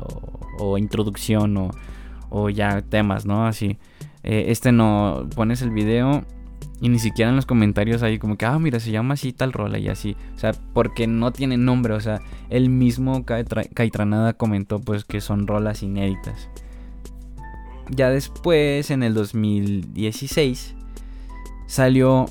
o, 0.58 0.78
introducción 0.78 1.56
o, 1.56 1.70
o, 2.28 2.50
ya 2.50 2.82
temas, 2.82 3.24
¿no? 3.24 3.46
Así. 3.46 3.78
Eh, 4.24 4.46
este 4.48 4.72
no, 4.72 5.28
pones 5.36 5.62
el 5.62 5.70
video 5.70 6.24
y 6.80 6.88
ni 6.88 6.98
siquiera 6.98 7.28
en 7.28 7.36
los 7.36 7.46
comentarios 7.46 8.02
hay 8.02 8.18
como 8.18 8.36
que, 8.36 8.46
ah, 8.46 8.58
mira, 8.58 8.80
se 8.80 8.90
llama 8.90 9.14
así 9.14 9.32
tal 9.32 9.52
rola 9.52 9.78
y 9.78 9.86
así. 9.86 10.16
O 10.34 10.38
sea, 10.40 10.50
porque 10.74 11.06
no 11.06 11.30
tiene 11.30 11.56
nombre. 11.56 11.94
O 11.94 12.00
sea, 12.00 12.20
el 12.50 12.68
mismo 12.68 13.24
Caitranada 13.24 14.32
comentó 14.32 14.80
pues 14.80 15.04
que 15.04 15.20
son 15.20 15.46
rolas 15.46 15.84
inéditas. 15.84 16.50
Ya 17.90 18.10
después, 18.10 18.90
en 18.90 19.02
el 19.02 19.14
2016, 19.14 20.74
salió 21.66 22.26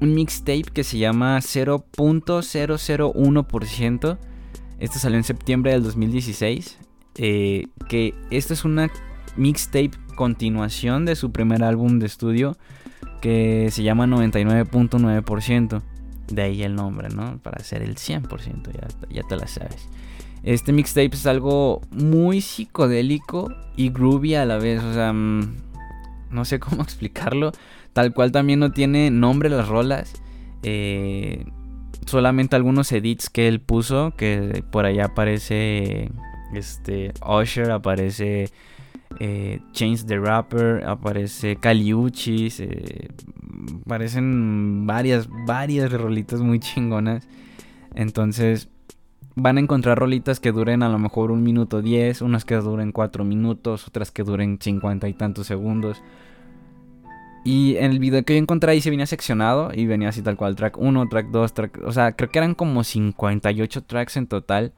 un 0.00 0.14
mixtape 0.14 0.70
que 0.72 0.84
se 0.84 0.98
llama 0.98 1.38
0.001%. 1.38 4.18
Esto 4.78 4.98
salió 4.98 5.18
en 5.18 5.24
septiembre 5.24 5.72
del 5.72 5.82
2016. 5.82 6.78
Eh, 7.16 7.66
que 7.88 8.14
esta 8.30 8.54
es 8.54 8.64
una 8.64 8.90
mixtape 9.36 9.90
continuación 10.16 11.04
de 11.04 11.14
su 11.14 11.30
primer 11.30 11.62
álbum 11.62 11.98
de 11.98 12.06
estudio 12.06 12.56
que 13.20 13.68
se 13.70 13.82
llama 13.82 14.06
99.9%. 14.06 15.82
De 16.28 16.42
ahí 16.42 16.62
el 16.62 16.74
nombre, 16.74 17.10
¿no? 17.10 17.36
Para 17.38 17.62
ser 17.62 17.82
el 17.82 17.96
100%, 17.96 18.72
ya, 18.72 18.88
ya 19.10 19.22
te 19.28 19.36
la 19.36 19.46
sabes. 19.46 19.86
Este 20.42 20.72
mixtape 20.72 21.14
es 21.14 21.26
algo 21.26 21.82
muy 21.90 22.40
psicodélico 22.40 23.52
y 23.76 23.90
groovy 23.90 24.34
a 24.34 24.44
la 24.44 24.58
vez, 24.58 24.82
o 24.82 24.92
sea, 24.92 25.12
mm, 25.12 25.56
no 26.30 26.44
sé 26.44 26.58
cómo 26.60 26.82
explicarlo. 26.82 27.52
Tal 27.92 28.12
cual 28.12 28.32
también 28.32 28.58
no 28.58 28.72
tiene 28.72 29.10
nombre 29.10 29.50
las 29.50 29.68
rolas. 29.68 30.12
Eh, 30.62 31.44
solamente 32.06 32.56
algunos 32.56 32.90
edits 32.92 33.28
que 33.28 33.48
él 33.48 33.60
puso, 33.60 34.14
que 34.16 34.64
por 34.70 34.86
allá 34.86 35.06
aparece 35.06 36.10
este 36.54 37.12
Usher, 37.26 37.70
aparece 37.70 38.50
eh, 39.20 39.60
Chains 39.72 40.06
the 40.06 40.18
Rapper, 40.18 40.84
aparece 40.84 41.56
Caliuchis, 41.56 42.60
eh, 42.60 43.10
aparecen 43.84 44.86
varias, 44.86 45.28
varias 45.46 45.92
rolitas 45.92 46.40
muy 46.40 46.58
chingonas. 46.60 47.28
Entonces 47.94 48.68
van 49.34 49.56
a 49.56 49.60
encontrar 49.60 49.98
rolitas 49.98 50.40
que 50.40 50.52
duren 50.52 50.82
a 50.82 50.88
lo 50.88 50.98
mejor 50.98 51.30
un 51.30 51.42
minuto 51.42 51.82
diez, 51.82 52.22
unas 52.22 52.44
que 52.44 52.56
duren 52.56 52.92
cuatro 52.92 53.24
minutos, 53.24 53.88
otras 53.88 54.10
que 54.10 54.22
duren 54.22 54.58
cincuenta 54.60 55.08
y 55.08 55.14
tantos 55.14 55.46
segundos. 55.46 56.02
Y 57.44 57.76
en 57.76 57.90
el 57.90 57.98
video 57.98 58.24
que 58.24 58.34
yo 58.34 58.38
encontré 58.38 58.72
ahí 58.72 58.80
se 58.80 58.90
venía 58.90 59.06
seccionado 59.06 59.70
y 59.74 59.86
venía 59.86 60.10
así 60.10 60.22
tal 60.22 60.36
cual, 60.36 60.54
track 60.54 60.78
1, 60.78 61.08
track 61.08 61.26
2, 61.30 61.54
track... 61.54 61.80
O 61.84 61.92
sea, 61.92 62.12
creo 62.12 62.30
que 62.30 62.38
eran 62.38 62.54
como 62.54 62.84
58 62.84 63.82
tracks 63.82 64.16
en 64.16 64.28
total, 64.28 64.72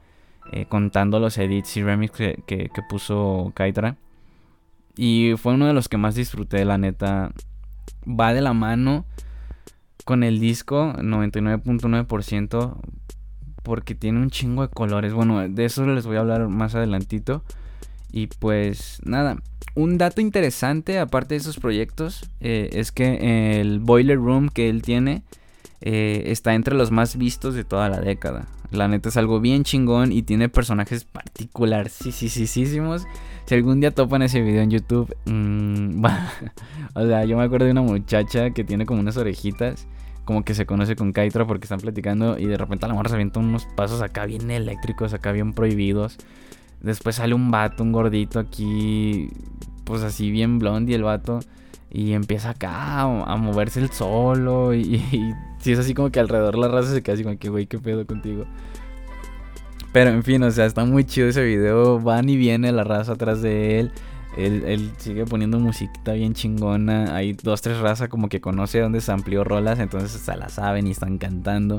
eh, 0.51 0.65
contando 0.67 1.21
los 1.21 1.37
edits 1.37 1.77
y 1.77 1.83
remix 1.83 2.13
que, 2.13 2.43
que, 2.47 2.71
puso 2.89 3.53
Kaitra. 3.55 3.97
Y 4.97 5.35
fue 5.37 5.55
uno 5.55 5.67
de 5.67 5.75
los 5.75 5.89
que 5.89 5.99
más 5.99 6.15
disfruté, 6.15 6.65
la 6.65 6.79
neta. 6.79 7.33
Va 8.09 8.33
de 8.33 8.41
la 8.41 8.55
mano 8.55 9.05
con 10.07 10.23
el 10.23 10.41
disco 10.41 10.95
99.9% 10.95 12.77
porque 13.65 13.97
tiene 13.97 14.21
un 14.21 14.31
chingo 14.31 14.63
de 14.63 14.69
colores. 14.69 15.13
Bueno, 15.13 15.49
de 15.49 15.65
eso 15.65 15.85
les 15.87 16.07
voy 16.07 16.17
a 16.17 16.21
hablar 16.21 16.47
más 16.49 16.77
adelantito. 16.77 17.43
Y 18.13 18.29
pues 18.29 19.01
nada, 19.05 19.39
un 19.75 19.99
dato 19.99 20.21
interesante 20.21 21.01
aparte 21.01 21.35
de 21.35 21.41
esos 21.41 21.59
proyectos 21.59 22.31
eh, 22.41 22.71
es 22.75 22.93
que 22.93 23.61
el 23.61 23.81
Boiler 23.81 24.19
Room 24.19 24.51
que 24.51 24.69
él 24.69 24.83
tiene 24.83 25.25
eh, 25.81 26.25
está 26.27 26.55
entre 26.55 26.77
los 26.77 26.93
más 26.93 27.17
vistos 27.17 27.55
de 27.55 27.65
toda 27.65 27.89
la 27.89 28.01
década. 28.01 28.47
La 28.71 28.87
neta 28.87 29.09
es 29.09 29.17
algo 29.17 29.41
bien 29.41 29.65
chingón 29.65 30.13
y 30.13 30.23
tiene 30.23 30.49
personajes 30.49 31.07
sí, 31.91 32.57
Si 33.47 33.55
algún 33.55 33.81
día 33.81 33.91
topan 33.91 34.23
ese 34.23 34.43
video 34.43 34.63
en 34.63 34.71
YouTube, 34.71 35.17
mmm, 35.25 36.05
o 36.95 37.07
sea, 37.07 37.25
yo 37.25 37.37
me 37.37 37.45
acuerdo 37.45 37.67
de 37.67 37.73
una 37.73 37.83
muchacha 37.83 38.51
que 38.51 38.63
tiene 38.63 38.87
como 38.87 39.01
unas 39.01 39.17
orejitas 39.17 39.89
como 40.25 40.45
que 40.45 40.55
se 40.55 40.67
conoce 40.67 40.97
con 40.97 41.13
Kaitra 41.13 41.47
porque 41.47 41.65
están 41.65 41.81
platicando 41.81 42.39
y 42.39 42.47
de 42.47 42.57
repente 42.57 42.87
a 42.87 42.89
la 42.89 42.95
morra 42.95 43.09
se 43.09 43.15
avienta 43.15 43.41
unos 43.41 43.67
pasos 43.67 44.03
acá 44.03 44.27
bien 44.27 44.51
eléctricos, 44.51 45.13
acá 45.13 45.33
bien 45.33 45.53
prohibidos. 45.53 46.17
Después 46.81 47.17
sale 47.17 47.35
un 47.35 47.51
vato, 47.51 47.83
un 47.83 47.93
gordito 47.93 48.39
aquí, 48.39 49.31
pues 49.85 50.03
así 50.03 50.31
bien 50.31 50.59
blond 50.59 50.89
y 50.89 50.95
el 50.95 51.03
vato. 51.03 51.41
Y 51.91 52.13
empieza 52.13 52.51
acá 52.51 53.03
a, 53.03 53.37
moverse 53.37 53.81
el 53.81 53.91
solo. 53.91 54.75
Y, 54.75 55.03
si 55.59 55.73
es 55.73 55.79
así 55.79 55.95
como 55.95 56.11
que 56.11 56.21
alrededor 56.21 56.59
la 56.59 56.69
raza 56.69 56.93
se 56.93 57.03
queda 57.03 57.15
así 57.15 57.23
como 57.23 57.39
que, 57.39 57.49
güey, 57.49 57.67
qué 57.67 57.79
pedo 57.79 58.07
contigo. 58.07 58.47
Pero 59.93 60.11
en 60.11 60.25
fin, 60.25 60.43
o 60.43 60.51
sea, 60.51 60.67
está 60.67 60.85
muy 60.85 61.05
chido 61.05 61.29
ese 61.29 61.45
video. 61.45 62.01
Van 62.01 62.29
y 62.29 62.37
viene 62.37 62.73
la 62.73 62.83
raza 62.83 63.13
atrás 63.13 63.43
de 63.43 63.79
él. 63.79 63.93
Él, 64.37 64.91
sigue 64.99 65.25
poniendo 65.25 65.59
musiquita 65.59 66.13
bien 66.13 66.35
chingona. 66.35 67.15
Hay 67.15 67.35
dos, 67.35 67.63
tres 67.63 67.79
razas 67.79 68.09
como 68.09 68.29
que 68.29 68.41
conoce 68.41 68.81
dónde 68.81 69.01
se 69.01 69.13
amplió 69.13 69.45
rolas. 69.45 69.79
Entonces 69.79 70.13
se 70.13 70.37
la 70.37 70.49
saben 70.49 70.87
y 70.87 70.91
están 70.91 71.19
cantando. 71.19 71.79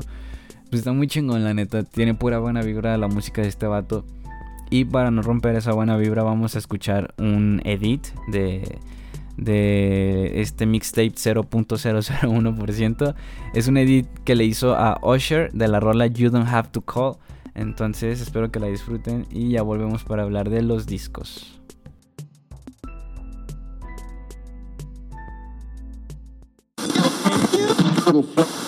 Pues 0.70 0.80
está 0.80 0.92
muy 0.92 1.06
chingón, 1.06 1.44
la 1.44 1.54
neta. 1.54 1.82
Tiene 1.82 2.14
pura 2.14 2.38
buena 2.38 2.62
vibra 2.62 2.96
la 2.96 3.08
música 3.08 3.42
de 3.42 3.48
este 3.48 3.66
vato. 3.66 4.04
Y 4.70 4.84
para 4.84 5.10
no 5.10 5.22
romper 5.22 5.54
esa 5.54 5.72
buena 5.72 5.96
vibra, 5.96 6.22
vamos 6.22 6.56
a 6.56 6.58
escuchar 6.58 7.14
un 7.18 7.62
edit 7.64 8.08
de, 8.26 8.80
de 9.36 10.40
este 10.40 10.66
mixtape 10.66 11.12
0.001%. 11.12 13.14
Es 13.54 13.68
un 13.68 13.76
edit 13.76 14.08
que 14.24 14.34
le 14.34 14.44
hizo 14.44 14.74
a 14.74 14.98
Usher 15.02 15.52
de 15.52 15.68
la 15.68 15.78
rola 15.78 16.08
You 16.08 16.30
Don't 16.30 16.48
Have 16.48 16.70
to 16.70 16.80
Call. 16.80 17.16
Entonces 17.54 18.20
espero 18.20 18.50
que 18.50 18.60
la 18.60 18.66
disfruten 18.66 19.26
y 19.30 19.50
ya 19.50 19.62
volvemos 19.62 20.04
para 20.04 20.24
hablar 20.24 20.50
de 20.50 20.62
los 20.62 20.86
discos. 20.86 21.55
microfone. 28.06 28.65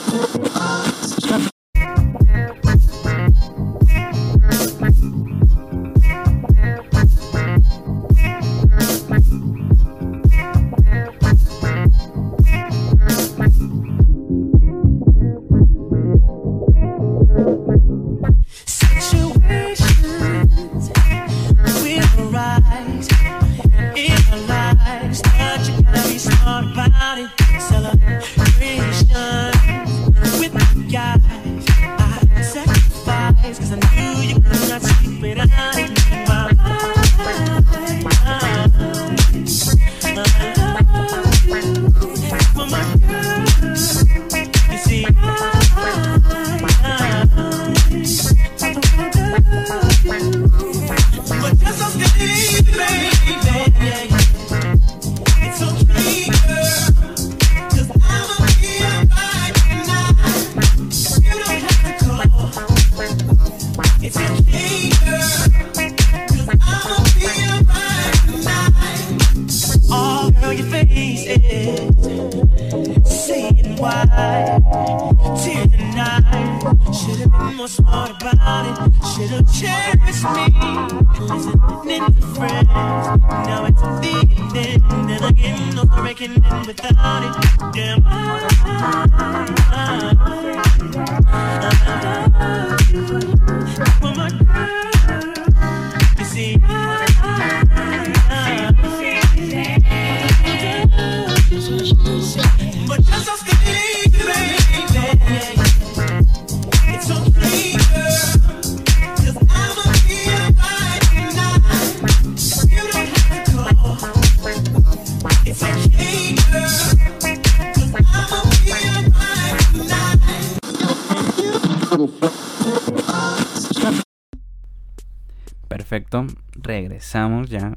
regresamos 126.98 127.48
ya 127.48 127.74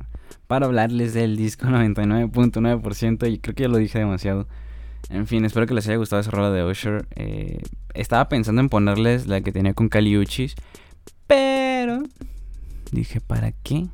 para 0.48 0.66
hablarles 0.66 1.14
del 1.14 1.38
disco 1.38 1.66
99.9%. 1.68 3.32
Y 3.32 3.40
creo 3.40 3.56
que 3.56 3.64
ya 3.64 3.70
lo 3.70 3.78
dije 3.78 4.00
demasiado. 4.00 4.48
En 5.10 5.28
fin, 5.28 5.46
espero 5.46 5.66
que 5.66 5.74
les 5.74 5.88
haya 5.88 5.98
gustado 5.98 6.22
esa 6.22 6.32
rola 6.32 6.52
de 6.52 6.64
Usher. 6.64 7.06
Eh, 7.16 7.62
estaba 7.94 8.30
pensando 8.30 8.62
en 8.62 8.70
ponerles 8.70 9.28
la 9.28 9.42
que 9.42 9.52
tenía 9.52 9.74
con 9.74 9.90
Caliuchis 9.90 10.56
pero 11.28 12.04
dije, 12.92 13.22
¿para 13.22 13.54
qué? 13.54 13.88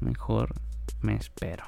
Mejor 0.00 0.54
me 1.02 1.14
espero. 1.14 1.64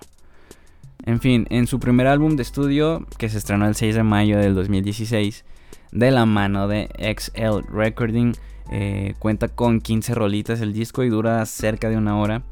En 1.04 1.20
fin, 1.20 1.46
en 1.50 1.66
su 1.66 1.78
primer 1.78 2.06
álbum 2.06 2.36
de 2.36 2.42
estudio, 2.42 3.06
que 3.18 3.28
se 3.28 3.36
estrenó 3.36 3.66
el 3.66 3.74
6 3.74 3.96
de 3.96 4.02
mayo 4.02 4.38
del 4.38 4.54
2016, 4.54 5.44
de 5.92 6.10
la 6.10 6.24
mano 6.24 6.68
de 6.68 6.88
XL 6.98 7.70
Recording, 7.70 8.32
eh, 8.72 9.14
cuenta 9.18 9.48
con 9.48 9.82
15 9.82 10.14
rolitas 10.14 10.62
el 10.62 10.72
disco 10.72 11.04
y 11.04 11.10
dura 11.10 11.44
cerca 11.44 11.90
de 11.90 11.98
una 11.98 12.16
hora. 12.16 12.42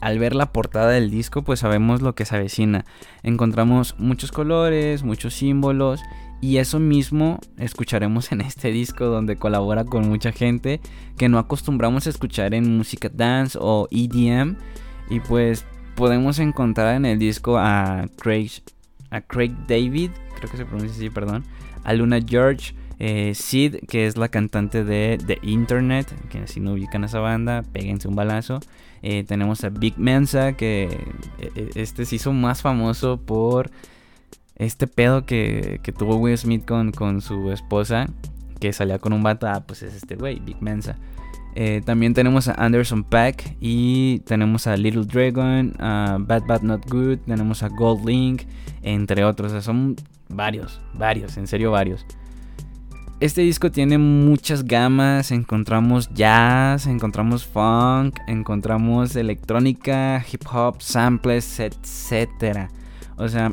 Al 0.00 0.18
ver 0.18 0.34
la 0.34 0.52
portada 0.52 0.90
del 0.90 1.10
disco, 1.10 1.42
pues 1.42 1.60
sabemos 1.60 2.00
lo 2.00 2.14
que 2.14 2.24
se 2.24 2.36
avecina. 2.36 2.84
Encontramos 3.22 3.94
muchos 3.98 4.32
colores, 4.32 5.02
muchos 5.02 5.34
símbolos 5.34 6.00
y 6.40 6.56
eso 6.56 6.80
mismo 6.80 7.38
escucharemos 7.58 8.32
en 8.32 8.40
este 8.40 8.70
disco 8.70 9.04
donde 9.06 9.36
colabora 9.36 9.84
con 9.84 10.08
mucha 10.08 10.32
gente 10.32 10.80
que 11.18 11.28
no 11.28 11.38
acostumbramos 11.38 12.06
a 12.06 12.10
escuchar 12.10 12.54
en 12.54 12.78
música 12.78 13.10
dance 13.12 13.58
o 13.60 13.88
EDM. 13.90 14.56
Y 15.10 15.20
pues 15.20 15.66
podemos 15.96 16.38
encontrar 16.38 16.94
en 16.96 17.04
el 17.04 17.18
disco 17.18 17.58
a 17.58 18.06
Craig, 18.16 18.50
a 19.10 19.20
Craig 19.20 19.52
David, 19.68 20.10
creo 20.36 20.50
que 20.50 20.56
se 20.56 20.64
pronuncia 20.64 20.96
así, 20.96 21.10
perdón, 21.10 21.44
a 21.84 21.92
Luna 21.92 22.20
George, 22.26 22.74
eh, 22.98 23.34
Sid, 23.34 23.76
que 23.88 24.06
es 24.06 24.16
la 24.16 24.28
cantante 24.28 24.84
de 24.84 25.18
The 25.26 25.40
Internet, 25.42 26.06
que 26.30 26.46
si 26.46 26.60
no 26.60 26.72
ubican 26.72 27.02
a 27.02 27.06
esa 27.06 27.18
banda, 27.18 27.64
péguense 27.72 28.08
un 28.08 28.16
balazo. 28.16 28.60
Eh, 29.02 29.24
tenemos 29.24 29.64
a 29.64 29.70
Big 29.70 29.98
Mensa, 29.98 30.52
que 30.54 30.84
eh, 31.38 31.70
este 31.74 32.04
se 32.04 32.16
hizo 32.16 32.32
más 32.32 32.62
famoso 32.62 33.18
por 33.20 33.70
este 34.56 34.86
pedo 34.86 35.24
que, 35.24 35.80
tuvo 35.98 36.16
Will 36.16 36.36
Smith 36.36 36.66
con, 36.66 36.92
con, 36.92 37.20
su 37.20 37.50
esposa, 37.50 38.08
que 38.58 38.72
salía 38.72 38.98
con 38.98 39.12
un 39.12 39.22
bata, 39.22 39.54
ah, 39.54 39.66
pues 39.66 39.82
es 39.82 39.94
este 39.94 40.16
güey, 40.16 40.38
Big 40.40 40.60
Mensa. 40.60 40.98
también 41.84 42.12
tenemos 42.12 42.48
a 42.48 42.52
Anderson 42.52 43.04
Pack 43.04 43.56
y 43.60 44.20
tenemos 44.20 44.66
a 44.66 44.76
Little 44.76 45.04
Dragon, 45.04 45.74
a 45.78 46.18
Bad 46.20 46.44
Bad 46.46 46.62
Not 46.62 46.90
Good, 46.90 47.20
tenemos 47.26 47.62
a 47.62 47.68
Gold 47.68 48.06
Link, 48.06 48.42
entre 48.82 49.24
otros. 49.24 49.64
son 49.64 49.96
varios, 50.28 50.80
varios, 50.94 51.36
en 51.38 51.46
serio 51.46 51.70
varios. 51.70 52.04
Este 53.20 53.42
disco 53.42 53.70
tiene 53.70 53.98
muchas 53.98 54.64
gamas, 54.64 55.30
encontramos 55.30 56.08
jazz, 56.14 56.86
encontramos 56.86 57.44
funk, 57.44 58.18
encontramos 58.26 59.14
electrónica, 59.14 60.24
hip 60.32 60.42
hop, 60.50 60.80
samples, 60.80 61.60
etc. 61.60 62.70
O 63.18 63.28
sea, 63.28 63.52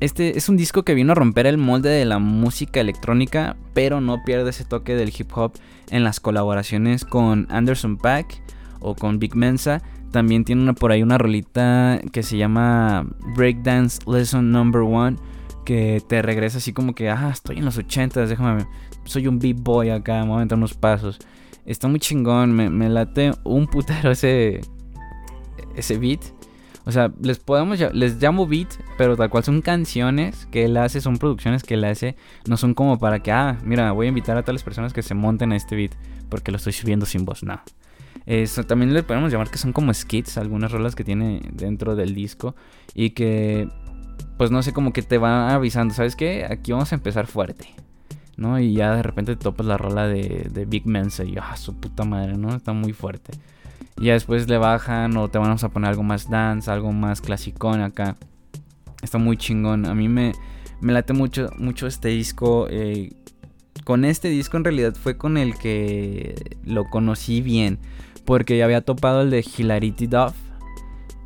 este 0.00 0.38
es 0.38 0.48
un 0.48 0.56
disco 0.56 0.84
que 0.84 0.94
vino 0.94 1.12
a 1.12 1.14
romper 1.14 1.46
el 1.46 1.58
molde 1.58 1.90
de 1.90 2.06
la 2.06 2.18
música 2.18 2.80
electrónica, 2.80 3.56
pero 3.74 4.00
no 4.00 4.24
pierde 4.24 4.48
ese 4.48 4.64
toque 4.64 4.96
del 4.96 5.12
hip 5.16 5.30
hop 5.36 5.52
en 5.90 6.02
las 6.02 6.18
colaboraciones 6.18 7.04
con 7.04 7.46
Anderson 7.50 7.98
Pack 7.98 8.40
o 8.80 8.94
con 8.94 9.18
Big 9.18 9.36
Mensa. 9.36 9.82
También 10.12 10.44
tiene 10.44 10.72
por 10.72 10.92
ahí 10.92 11.02
una 11.02 11.18
rolita 11.18 12.00
que 12.10 12.22
se 12.22 12.38
llama 12.38 13.06
Breakdance 13.36 13.98
Lesson 14.10 14.50
Number 14.50 14.80
One 14.80 15.18
que 15.64 16.02
te 16.06 16.22
regresa 16.22 16.58
así 16.58 16.72
como 16.72 16.94
que, 16.94 17.10
ah, 17.10 17.30
estoy 17.32 17.58
en 17.58 17.64
los 17.64 17.76
80, 17.76 18.26
déjame, 18.26 18.66
soy 19.04 19.26
un 19.26 19.38
beat 19.38 19.56
boy 19.58 19.90
acá, 19.90 20.22
me 20.24 20.30
voy 20.30 20.40
a 20.40 20.42
entrar 20.42 20.58
unos 20.58 20.74
pasos. 20.74 21.18
Está 21.64 21.88
muy 21.88 22.00
chingón, 22.00 22.52
me, 22.52 22.88
late 22.88 23.32
un 23.44 23.66
putero 23.66 24.10
ese, 24.10 24.60
ese 25.76 25.98
beat. 25.98 26.20
O 26.84 26.90
sea, 26.90 27.12
les 27.22 27.38
podemos 27.38 27.78
les 27.92 28.20
llamo 28.20 28.46
beat, 28.46 28.68
pero 28.98 29.16
tal 29.16 29.30
cual 29.30 29.44
son 29.44 29.62
canciones 29.62 30.46
que 30.50 30.64
él 30.64 30.76
hace, 30.76 31.00
son 31.00 31.18
producciones 31.18 31.62
que 31.62 31.74
él 31.74 31.84
hace, 31.84 32.16
no 32.48 32.56
son 32.56 32.74
como 32.74 32.98
para 32.98 33.20
que, 33.20 33.30
ah, 33.30 33.58
mira, 33.64 33.92
voy 33.92 34.06
a 34.06 34.08
invitar 34.08 34.36
a 34.36 34.42
tales 34.42 34.64
personas 34.64 34.92
que 34.92 35.02
se 35.02 35.14
monten 35.14 35.52
a 35.52 35.56
este 35.56 35.76
beat 35.76 35.92
porque 36.28 36.50
lo 36.50 36.56
estoy 36.56 36.72
subiendo 36.72 37.06
sin 37.06 37.24
voz, 37.24 37.44
no. 37.44 37.60
Eso 38.26 38.64
también 38.64 38.94
le 38.94 39.02
podemos 39.02 39.32
llamar 39.32 39.50
que 39.50 39.58
son 39.58 39.72
como 39.72 39.92
skits, 39.92 40.38
algunas 40.38 40.70
rolas 40.70 40.94
que 40.94 41.04
tiene 41.04 41.42
dentro 41.52 41.96
del 41.96 42.14
disco 42.14 42.54
y 42.94 43.10
que 43.10 43.68
pues 44.42 44.50
no 44.50 44.60
sé, 44.60 44.72
como 44.72 44.92
que 44.92 45.02
te 45.02 45.18
va 45.18 45.54
avisando, 45.54 45.94
¿sabes 45.94 46.16
qué? 46.16 46.44
Aquí 46.50 46.72
vamos 46.72 46.90
a 46.90 46.96
empezar 46.96 47.28
fuerte, 47.28 47.68
¿no? 48.36 48.58
Y 48.58 48.74
ya 48.74 48.96
de 48.96 49.04
repente 49.04 49.36
te 49.36 49.40
topas 49.44 49.64
la 49.66 49.78
rola 49.78 50.08
de, 50.08 50.48
de 50.50 50.64
Big 50.64 50.84
Mensa 50.84 51.22
y, 51.22 51.36
ah, 51.40 51.56
su 51.56 51.76
puta 51.76 52.02
madre, 52.02 52.36
¿no? 52.36 52.52
Está 52.56 52.72
muy 52.72 52.92
fuerte. 52.92 53.34
Y 53.98 54.06
ya 54.06 54.14
después 54.14 54.48
le 54.48 54.58
bajan 54.58 55.16
o 55.16 55.28
te 55.28 55.38
vamos 55.38 55.62
a 55.62 55.68
poner 55.68 55.90
algo 55.90 56.02
más 56.02 56.28
dance, 56.28 56.68
algo 56.68 56.90
más 56.90 57.20
clasicón 57.20 57.82
acá. 57.82 58.16
Está 59.00 59.18
muy 59.18 59.36
chingón. 59.36 59.86
A 59.86 59.94
mí 59.94 60.08
me, 60.08 60.32
me 60.80 60.92
late 60.92 61.12
mucho, 61.12 61.48
mucho 61.56 61.86
este 61.86 62.08
disco. 62.08 62.66
Eh, 62.68 63.12
con 63.84 64.04
este 64.04 64.28
disco 64.28 64.56
en 64.56 64.64
realidad 64.64 64.96
fue 64.96 65.16
con 65.16 65.36
el 65.36 65.56
que 65.56 66.56
lo 66.64 66.90
conocí 66.90 67.42
bien. 67.42 67.78
Porque 68.24 68.58
ya 68.58 68.64
había 68.64 68.80
topado 68.80 69.22
el 69.22 69.30
de 69.30 69.46
Hilarity 69.56 70.08
Duff 70.08 70.34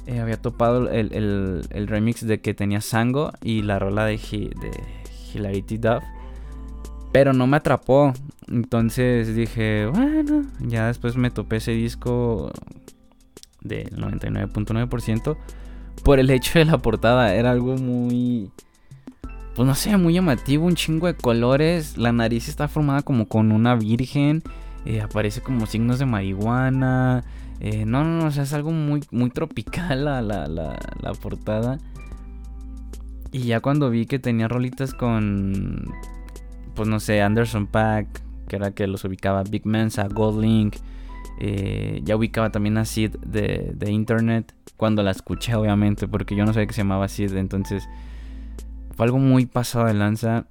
eh, 0.07 0.21
había 0.21 0.41
topado 0.41 0.89
el, 0.89 1.89
remix 1.89 2.27
de 2.27 2.41
que 2.41 2.55
tenía 2.55 2.81
Sango 2.81 3.33
y 3.43 3.63
la 3.63 3.79
rola 3.79 4.05
de, 4.05 4.17
de 4.17 4.71
Hilarity 5.35 5.79
Duff. 5.79 6.05
Pero 7.13 7.33
no 7.33 7.47
me 7.47 7.57
atrapó. 7.57 8.13
Entonces 8.49 9.35
dije, 9.35 9.87
bueno, 9.87 10.45
ya 10.61 10.87
después 10.87 11.17
me 11.17 11.31
topé 11.31 11.57
ese 11.57 11.73
disco 11.73 12.53
del 13.63 13.91
99.9% 13.97 15.37
por 16.05 16.21
el 16.21 16.31
hecho 16.31 16.59
de 16.59 16.67
la 16.67 16.79
portada. 16.79 17.35
Era 17.35 17.51
algo 17.51 17.77
muy, 17.77 18.51
pues 19.55 19.67
no 19.67 19.75
sé, 19.75 19.97
muy 19.97 20.15
llamativo, 20.15 20.67
un 20.67 20.77
chingo 20.77 21.07
de 21.07 21.15
colores. 21.15 21.99
La 21.99 22.13
nariz 22.13 22.49
está 22.49 22.69
formada 22.69 23.03
como 23.03 23.27
con 23.27 23.51
una 23.51 23.75
virgen. 23.75 24.43
Eh, 24.85 25.01
aparece 25.01 25.41
como 25.41 25.67
signos 25.67 25.99
de 25.99 26.07
marihuana. 26.07 27.25
Eh, 27.61 27.87
no, 27.87 28.05
no, 28.05 28.21
no, 28.21 28.27
o 28.27 28.31
sea, 28.31 28.43
es 28.43 28.53
algo 28.53 28.71
muy, 28.71 29.03
muy 29.11 29.31
tropical 29.31 30.05
la, 30.05 30.21
la, 30.21 30.47
la, 30.47 31.13
portada. 31.21 31.79
Y 33.33 33.45
ya 33.45 33.61
cuando 33.61 33.91
vi 33.91 34.07
que 34.07 34.19
tenía 34.19 34.49
rolitas 34.49 34.95
con, 34.95 35.85
pues 36.75 36.89
no 36.89 37.01
sé, 37.01 37.23
Anderson 37.23 37.67
Pack, 37.67 38.23
que 38.49 38.57
era 38.57 38.73
que 38.73 38.87
los 38.87 39.05
ubicaba 39.05 39.43
Big 39.43 39.67
Mensa, 39.67 40.07
Gold 40.09 40.43
Link, 40.43 40.77
eh, 41.41 42.01
ya 42.05 42.17
ubicaba 42.17 42.51
también 42.51 42.79
a 42.79 42.85
Sid 42.85 43.17
de, 43.27 43.73
de, 43.75 43.91
Internet, 43.91 44.55
cuando 44.77 45.03
la 45.03 45.11
escuché 45.11 45.55
obviamente, 45.55 46.09
porque 46.09 46.37
yo 46.37 46.45
no 46.45 46.53
sabía 46.53 46.67
que 46.67 46.75
se 46.75 46.83
llamaba 46.83 47.09
Sid, 47.09 47.35
entonces 47.37 47.89
fue 48.95 49.07
algo 49.07 49.19
muy 49.19 49.47
pasado 49.47 49.87
de 49.87 49.95
lanza. 49.95 50.47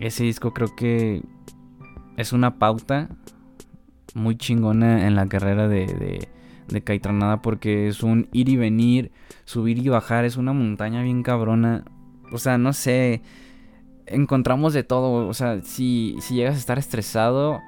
Ese 0.00 0.24
disco 0.24 0.52
creo 0.52 0.74
que 0.74 1.22
es 2.16 2.32
una 2.32 2.58
pauta 2.58 3.08
muy 4.14 4.36
chingona 4.36 5.06
en 5.06 5.14
la 5.14 5.26
carrera 5.26 5.68
de 5.68 6.28
Caitranada 6.82 7.42
porque 7.42 7.88
es 7.88 8.02
un 8.02 8.28
ir 8.32 8.48
y 8.48 8.56
venir, 8.56 9.12
subir 9.44 9.78
y 9.78 9.88
bajar, 9.88 10.24
es 10.24 10.36
una 10.36 10.52
montaña 10.52 11.02
bien 11.02 11.22
cabrona. 11.22 11.84
O 12.32 12.38
sea, 12.38 12.58
no 12.58 12.72
sé, 12.72 13.22
encontramos 14.06 14.72
de 14.72 14.82
todo. 14.82 15.26
O 15.26 15.34
sea, 15.34 15.62
si, 15.62 16.16
si 16.20 16.34
llegas 16.34 16.54
a 16.56 16.58
estar 16.58 16.78
estresado, 16.78 17.60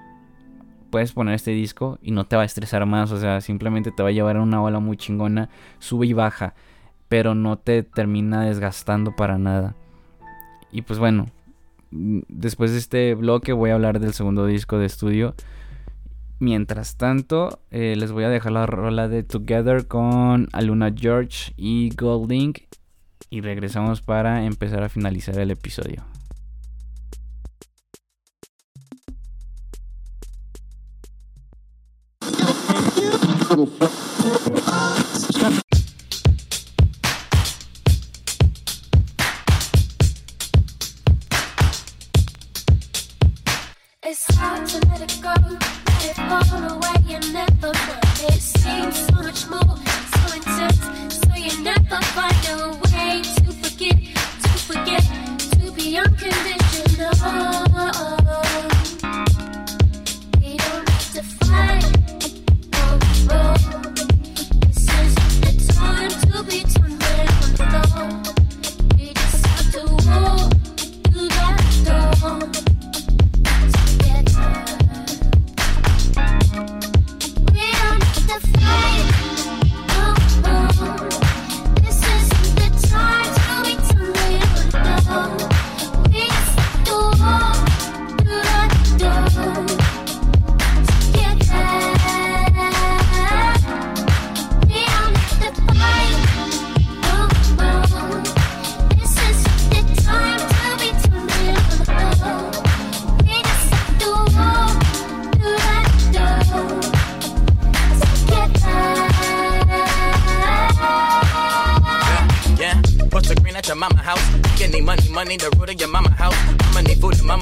puedes 0.91 1.13
poner 1.13 1.35
este 1.35 1.51
disco 1.51 1.99
y 2.03 2.11
no 2.11 2.25
te 2.25 2.37
va 2.37 2.43
a 2.43 2.47
estresar 2.47 2.87
más. 2.87 3.13
O 3.13 3.21
sea, 3.21 3.41
simplemente 3.41 3.93
te 3.93 4.03
va 4.03 4.09
a 4.11 4.13
llevar 4.13 4.37
a 4.37 4.43
una 4.43 4.63
ola 4.63 4.81
muy 4.81 4.97
chingona, 4.97 5.51
sube 5.79 6.07
y 6.07 6.13
baja, 6.13 6.55
pero 7.09 7.35
no 7.35 7.59
te 7.59 7.83
termina 7.83 8.45
desgastando 8.45 9.15
para 9.15 9.39
nada. 9.39 9.75
Y 10.73 10.83
pues 10.83 10.99
bueno, 10.99 11.27
después 11.91 12.73
de 12.73 12.79
este 12.79 13.15
bloque 13.15 13.53
voy 13.53 13.71
a 13.71 13.75
hablar 13.75 14.01
del 14.01 14.13
segundo 14.13 14.47
disco 14.47 14.79
de 14.79 14.87
estudio. 14.87 15.35
Mientras 16.39 16.97
tanto, 16.97 17.61
eh, 17.71 17.95
les 17.97 18.13
voy 18.13 18.25
a 18.25 18.29
dejar 18.29 18.53
la 18.53 18.67
rola 18.67 19.09
de 19.09 19.23
Together 19.23 19.87
con 19.87 20.49
Aluna 20.53 20.93
George 20.95 21.55
y 21.57 21.91
Golding. 21.95 22.53
Y 23.31 23.41
regresamos 23.41 24.03
para 24.03 24.45
empezar 24.45 24.83
a 24.83 24.89
finalizar 24.89 25.39
el 25.39 25.51
episodio. 25.51 26.05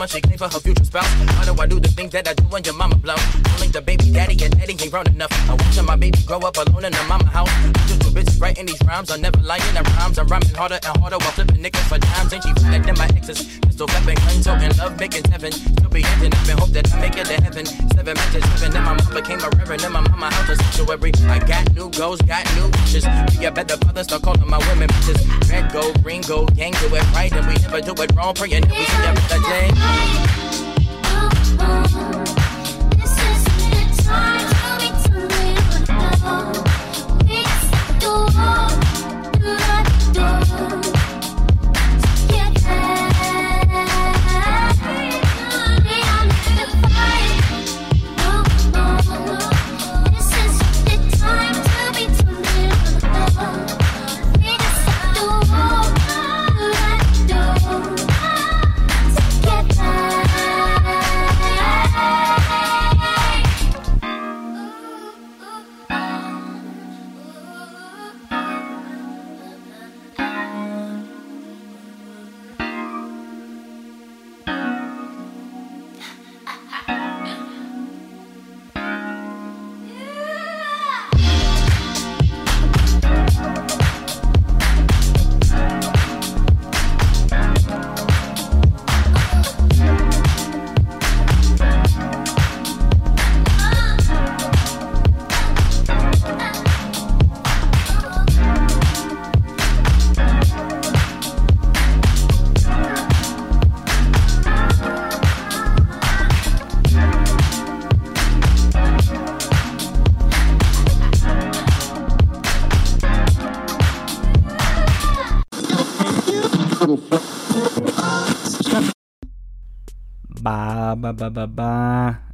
She 0.07 0.20
clean 0.20 0.38
for 0.38 0.48
her 0.48 0.61
future 0.61 0.84
spouse. 0.84 1.09
Why 1.36 1.44
do 1.44 1.55
I 1.61 1.66
do 1.66 1.80
the 1.80 1.88
things 1.88 2.12
that 2.12 2.28
I 2.28 2.34
do 2.34 2.44
when 2.44 2.64
your 2.64 2.74
mama 2.74 2.96
blow? 2.96 3.14
Calling 3.44 3.70
the 3.70 3.80
baby 3.80 4.11
daddy 4.11 4.36
and 4.44 4.53
grown 4.95 5.09
enough. 5.09 5.32
I 5.51 5.55
watching 5.55 5.86
my 5.86 5.97
baby 5.97 6.18
grow 6.24 6.38
up 6.38 6.57
alone 6.57 6.84
in 6.84 6.92
the 6.92 7.05
mama 7.09 7.26
house. 7.26 7.51
Just 7.88 8.01
two 8.01 8.11
bitches 8.14 8.40
writing 8.40 8.66
these 8.66 8.78
rhymes. 8.86 9.11
I'm 9.11 9.20
never 9.20 9.40
lying 9.40 9.66
in 9.74 9.82
rhymes. 9.99 10.20
I'm 10.20 10.28
rhyming 10.28 10.55
harder 10.55 10.78
and 10.86 10.97
harder 11.03 11.18
while 11.18 11.34
flipping 11.34 11.61
niggas 11.64 11.86
for 11.90 11.99
times. 11.99 12.32
Ain't 12.32 12.45
she 12.45 12.53
better 12.55 12.78
than 12.78 12.97
my 12.97 13.11
exes? 13.18 13.59
Pistol 13.66 13.88
clapping, 13.88 14.14
clean 14.22 14.40
talking, 14.42 14.70
love 14.78 14.95
making 15.01 15.24
heaven. 15.24 15.51
Still 15.51 15.90
be 15.90 16.05
ending 16.14 16.32
up 16.32 16.47
and 16.47 16.61
hope 16.61 16.70
that 16.70 16.95
I 16.95 17.01
make 17.01 17.16
it 17.16 17.26
to 17.26 17.42
heaven. 17.42 17.66
Seven 17.66 18.14
matches, 18.14 18.45
seven, 18.55 18.76
and 18.76 18.84
my 18.86 18.95
mom 18.95 19.14
became 19.18 19.40
a 19.42 19.51
reverend. 19.59 19.82
And 19.82 19.95
my 19.95 20.01
mama 20.01 20.30
house 20.30 20.51
a 20.51 20.55
sanctuary. 20.62 21.11
I 21.26 21.40
got 21.42 21.74
new 21.74 21.90
goals, 21.90 22.22
got 22.22 22.47
new 22.55 22.70
wishes. 22.78 23.05
Be 23.34 23.47
a 23.47 23.51
better 23.51 23.76
father, 23.78 24.05
start 24.05 24.22
calling 24.22 24.49
my 24.49 24.62
women 24.70 24.86
bitches. 24.95 25.18
Red, 25.51 25.72
gold, 25.72 26.01
green, 26.05 26.22
gold, 26.22 26.55
gang, 26.55 26.70
do 26.78 26.86
it 26.95 27.03
right. 27.11 27.32
And 27.32 27.45
we 27.49 27.55
never 27.66 27.80
do 27.80 27.95
it 28.01 28.14
wrong. 28.14 28.34
Praying 28.34 28.62
that 28.62 28.70
we 28.70 28.86
see 28.86 29.03
every 29.11 29.42
day. 29.51 30.84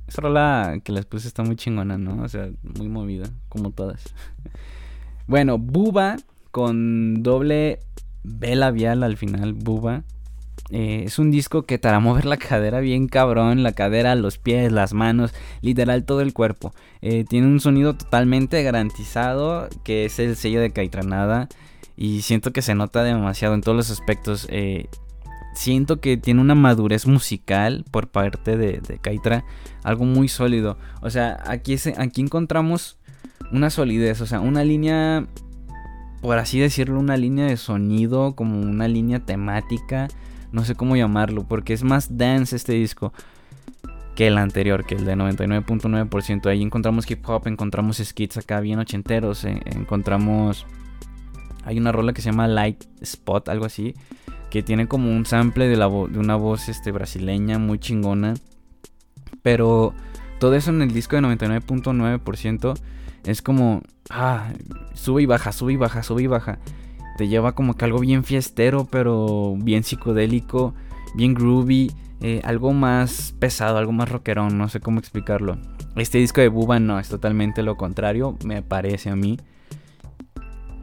Esa 0.07 0.23
rola 0.23 0.81
que 0.83 0.93
les 0.93 1.07
puse 1.07 1.29
está 1.29 1.43
muy 1.43 1.57
chingona, 1.57 1.99
¿no? 1.99 2.23
O 2.23 2.29
sea, 2.29 2.51
muy 2.63 2.89
movida, 2.89 3.31
como 3.49 3.71
todas. 3.71 4.15
Bueno, 5.27 5.59
Buba 5.59 6.17
con 6.51 7.23
doble 7.23 7.79
B 8.25 8.57
labial 8.57 9.03
al 9.03 9.17
final, 9.17 9.55
Buba. 9.55 10.03
Eh, 10.71 11.03
es 11.07 11.19
un 11.19 11.31
disco 11.31 11.63
que 11.63 11.79
te 11.79 11.89
hará 11.89 12.01
mover 12.01 12.27
la 12.27 12.37
cadera 12.37 12.81
bien 12.81 13.09
cabrón, 13.09 13.63
la 13.63 13.73
cadera, 13.73 14.15
los 14.15 14.39
pies, 14.39 14.71
las 14.71 14.93
manos, 14.93 15.35
literal 15.63 16.05
todo 16.05 16.21
el 16.21 16.33
cuerpo. 16.33 16.73
Eh, 17.01 17.25
tiene 17.29 17.47
un 17.47 17.61
sonido 17.61 17.95
totalmente 17.95 18.63
garantizado, 18.63 19.69
que 19.85 20.05
es 20.05 20.19
el 20.19 20.37
sello 20.37 20.61
de 20.61 20.71
Caitranada. 20.71 21.49
Y 21.97 22.23
siento 22.23 22.53
que 22.53 22.63
se 22.63 22.75
nota 22.75 23.03
demasiado 23.03 23.55
en 23.55 23.61
todos 23.61 23.77
los 23.77 23.91
aspectos. 23.91 24.47
Eh, 24.51 24.89
siento 25.55 26.01
que 26.01 26.17
tiene 26.17 26.41
una 26.41 26.55
madurez 26.55 27.07
musical 27.07 27.85
por 27.91 28.09
parte 28.09 28.57
de, 28.57 28.81
de 28.81 28.99
Kaitra, 28.99 29.45
algo 29.83 30.05
muy 30.05 30.29
sólido. 30.29 30.79
O 31.03 31.11
sea, 31.11 31.43
aquí, 31.47 31.77
aquí 31.97 32.21
encontramos 32.21 32.99
una 33.53 33.71
solidez, 33.71 34.21
o 34.21 34.27
sea, 34.27 34.41
una 34.41 34.65
línea, 34.65 35.27
por 36.21 36.39
así 36.39 36.61
decirlo, 36.61 36.99
una 36.99 37.17
línea 37.17 37.47
de 37.47 37.57
sonido, 37.57 38.35
como 38.35 38.61
una 38.61 38.89
línea 38.89 39.21
temática, 39.21 40.09
no 40.53 40.65
sé 40.65 40.75
cómo 40.75 40.97
llamarlo, 40.97 41.47
porque 41.47 41.73
es 41.73 41.83
más 41.83 42.17
dance 42.17 42.57
este 42.57 42.73
disco 42.73 43.13
que 44.15 44.27
el 44.27 44.39
anterior, 44.39 44.85
que 44.85 44.97
el 44.97 45.05
de 45.05 45.17
99.9%. 45.17 46.47
Ahí 46.47 46.63
encontramos 46.63 47.11
hip 47.11 47.27
hop, 47.29 47.47
encontramos 47.47 47.99
skits 47.99 48.39
acá 48.39 48.61
bien 48.61 48.79
ochenteros, 48.79 49.45
eh, 49.45 49.61
encontramos... 49.67 50.67
Hay 51.65 51.79
una 51.79 51.93
rola 51.93 52.13
que 52.13 52.23
se 52.23 52.31
llama 52.31 52.49
Light 52.49 52.85
Spot, 53.01 53.49
algo 53.49 53.67
así, 53.67 53.95
que 54.51 54.63
tiene 54.63 54.89
como 54.89 55.11
un 55.11 55.25
sample 55.25 55.69
de, 55.69 55.77
la 55.77 55.89
de 55.89 56.19
una 56.19 56.37
voz 56.37 56.69
este, 56.69 56.91
brasileña 56.91 57.59
muy 57.59 57.79
chingona. 57.79 58.35
Pero 59.43 59.95
todo 60.39 60.55
eso 60.55 60.71
en 60.71 60.83
el 60.83 60.93
disco 60.93 61.17
de 61.17 61.23
99.9% 61.23 62.75
es 63.25 63.43
como, 63.43 63.83
ah, 64.11 64.53
sube 64.95 65.23
y 65.23 65.27
baja, 65.27 65.53
sube 65.53 65.75
y 65.75 65.77
baja, 65.77 66.03
sube 66.03 66.23
y 66.23 66.27
baja. 66.27 66.59
Te 67.17 67.29
lleva 67.29 67.55
como 67.55 67.75
que 67.75 67.85
algo 67.85 68.01
bien 68.01 68.25
fiestero, 68.25 68.89
pero 68.91 69.55
bien 69.59 69.85
psicodélico, 69.85 70.75
bien 71.15 71.35
groovy, 71.35 71.93
eh, 72.23 72.41
algo 72.45 72.73
más 72.73 73.35
pesado, 73.39 73.79
algo 73.79 73.93
más 73.93 74.09
rockerón, 74.09 74.59
no 74.59 74.69
sé 74.69 74.81
cómo 74.81 74.99
explicarlo. 74.99 75.59
Este 75.97 76.19
disco 76.19 76.41
de 76.41 76.49
Buba 76.49 76.79
no, 76.81 76.99
es 76.99 77.09
totalmente 77.09 77.63
lo 77.63 77.77
contrario, 77.77 78.39
me 78.45 78.63
parece 78.63 79.11
a 79.11 79.17
mí. 79.17 79.39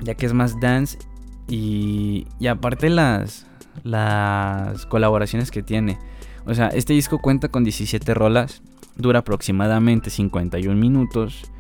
Ya 0.01 0.13
que 0.13 0.27
es 0.27 0.33
más 0.33 0.59
dance 0.59 0.99
y, 1.47 2.27
y 2.39 2.47
aparte 2.47 2.89
las, 2.89 3.46
las 3.83 4.85
colaboraciones 4.85 5.51
que 5.51 5.63
tiene. 5.63 5.97
O 6.45 6.53
sea, 6.53 6.67
este 6.67 6.93
disco 6.93 7.19
cuenta 7.19 7.49
con 7.49 7.63
17 7.63 8.13
rolas, 8.13 8.61
dura 8.95 9.19
aproximadamente 9.19 10.09
51 10.09 10.75
minutos. 10.79 11.51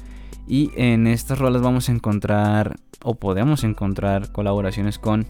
Y 0.47 0.71
en 0.75 1.07
estas 1.07 1.39
rolas 1.39 1.61
vamos 1.61 1.89
a 1.89 1.91
encontrar, 1.91 2.77
o 3.03 3.15
podemos 3.15 3.63
encontrar, 3.63 4.31
colaboraciones 4.31 4.97
con 4.97 5.27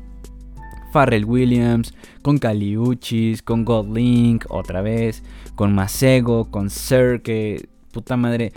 Pharrell 0.93 1.25
Williams, 1.25 1.93
con 2.21 2.38
Caliuchis, 2.38 3.41
con 3.41 3.65
Godlink, 3.65 4.45
otra 4.49 4.81
vez, 4.81 5.23
con 5.55 5.73
Masego, 5.73 6.51
con 6.51 6.69
Sir, 6.69 7.21
que 7.21 7.67
puta 7.91 8.15
madre. 8.15 8.53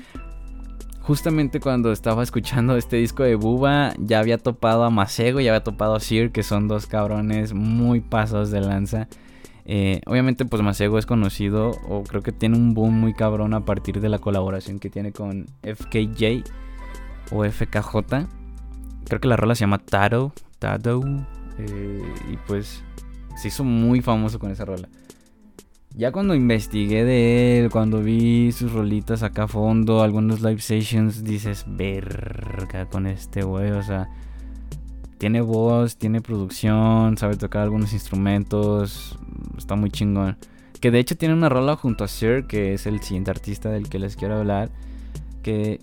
Justamente 1.11 1.59
cuando 1.59 1.91
estaba 1.91 2.23
escuchando 2.23 2.77
este 2.77 2.95
disco 2.95 3.25
de 3.25 3.35
Buba, 3.35 3.95
ya 3.99 4.21
había 4.21 4.39
topado 4.39 4.85
a 4.85 4.91
Masego 4.91 5.41
y 5.41 5.49
había 5.49 5.65
topado 5.65 5.97
a 5.97 5.99
Sir, 5.99 6.31
que 6.31 6.45
son 6.45 6.69
dos 6.69 6.87
cabrones 6.87 7.53
muy 7.53 8.01
pasos 8.01 8.53
de 8.53 8.61
lanza. 8.61 9.09
Eh, 9.65 10.03
obviamente, 10.07 10.45
pues 10.45 10.63
Masego 10.63 11.01
es 11.01 11.07
conocido, 11.07 11.73
o 11.89 12.05
creo 12.05 12.23
que 12.23 12.31
tiene 12.31 12.57
un 12.57 12.75
boom 12.75 12.95
muy 12.95 13.13
cabrón 13.13 13.55
a 13.55 13.65
partir 13.65 14.01
de 14.01 14.09
la 14.09 14.21
colaboración 14.21 14.79
que 14.79 14.89
tiene 14.89 15.11
con 15.11 15.47
FKJ 15.65 16.45
o 17.33 17.45
FKJ. 17.45 18.29
Creo 19.09 19.21
que 19.21 19.27
la 19.27 19.37
rola 19.37 19.57
se 19.57 19.63
llama 19.63 19.79
Tado, 19.79 20.33
Tado, 20.61 21.03
eh, 21.59 22.05
y 22.33 22.37
pues 22.47 22.85
se 23.35 23.49
hizo 23.49 23.65
muy 23.65 24.01
famoso 24.01 24.39
con 24.39 24.53
esa 24.53 24.65
rola. 24.65 24.89
Ya 25.95 26.13
cuando 26.13 26.35
investigué 26.35 27.05
de 27.05 27.59
él, 27.59 27.71
cuando 27.71 28.01
vi 28.01 28.53
sus 28.53 28.73
rolitas 28.73 29.23
acá 29.23 29.45
a 29.45 29.49
fondo, 29.49 30.03
algunos 30.03 30.41
live 30.41 30.61
sessions, 30.61 31.25
dices, 31.25 31.65
verga 31.67 32.87
con 32.87 33.07
este 33.07 33.43
güey, 33.43 33.73
o 33.73 33.83
sea, 33.83 34.09
tiene 35.19 35.41
voz, 35.41 35.97
tiene 35.97 36.21
producción, 36.21 37.19
sabe 37.19 37.37
tocar 37.37 37.63
algunos 37.63 37.93
instrumentos, 37.93 39.19
está 39.59 39.75
muy 39.75 39.91
chingón. 39.91 40.39
Que 40.81 40.91
de 40.91 41.01
hecho 41.01 41.17
tiene 41.17 41.35
una 41.35 41.49
rola 41.49 41.77
junto 41.77 42.05
a 42.05 42.09
Sir, 42.09 42.47
que 42.47 42.73
es 42.73 42.87
el 42.87 43.01
siguiente 43.01 43.33
artista 43.33 43.69
del 43.69 43.89
que 43.89 43.99
les 43.99 44.17
quiero 44.17 44.37
hablar, 44.37 44.71
que 45.43 45.81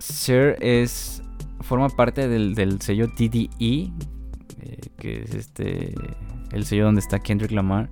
Sir 0.00 0.56
es 0.60 1.22
forma 1.60 1.88
parte 1.88 2.28
del, 2.28 2.80
sello 2.82 3.06
TDE, 3.08 3.48
eh, 3.60 3.90
que 4.98 5.22
es 5.22 5.34
este 5.34 5.94
el 6.50 6.64
sello 6.66 6.84
donde 6.84 7.00
está 7.00 7.20
Kendrick 7.20 7.52
Lamar 7.52 7.88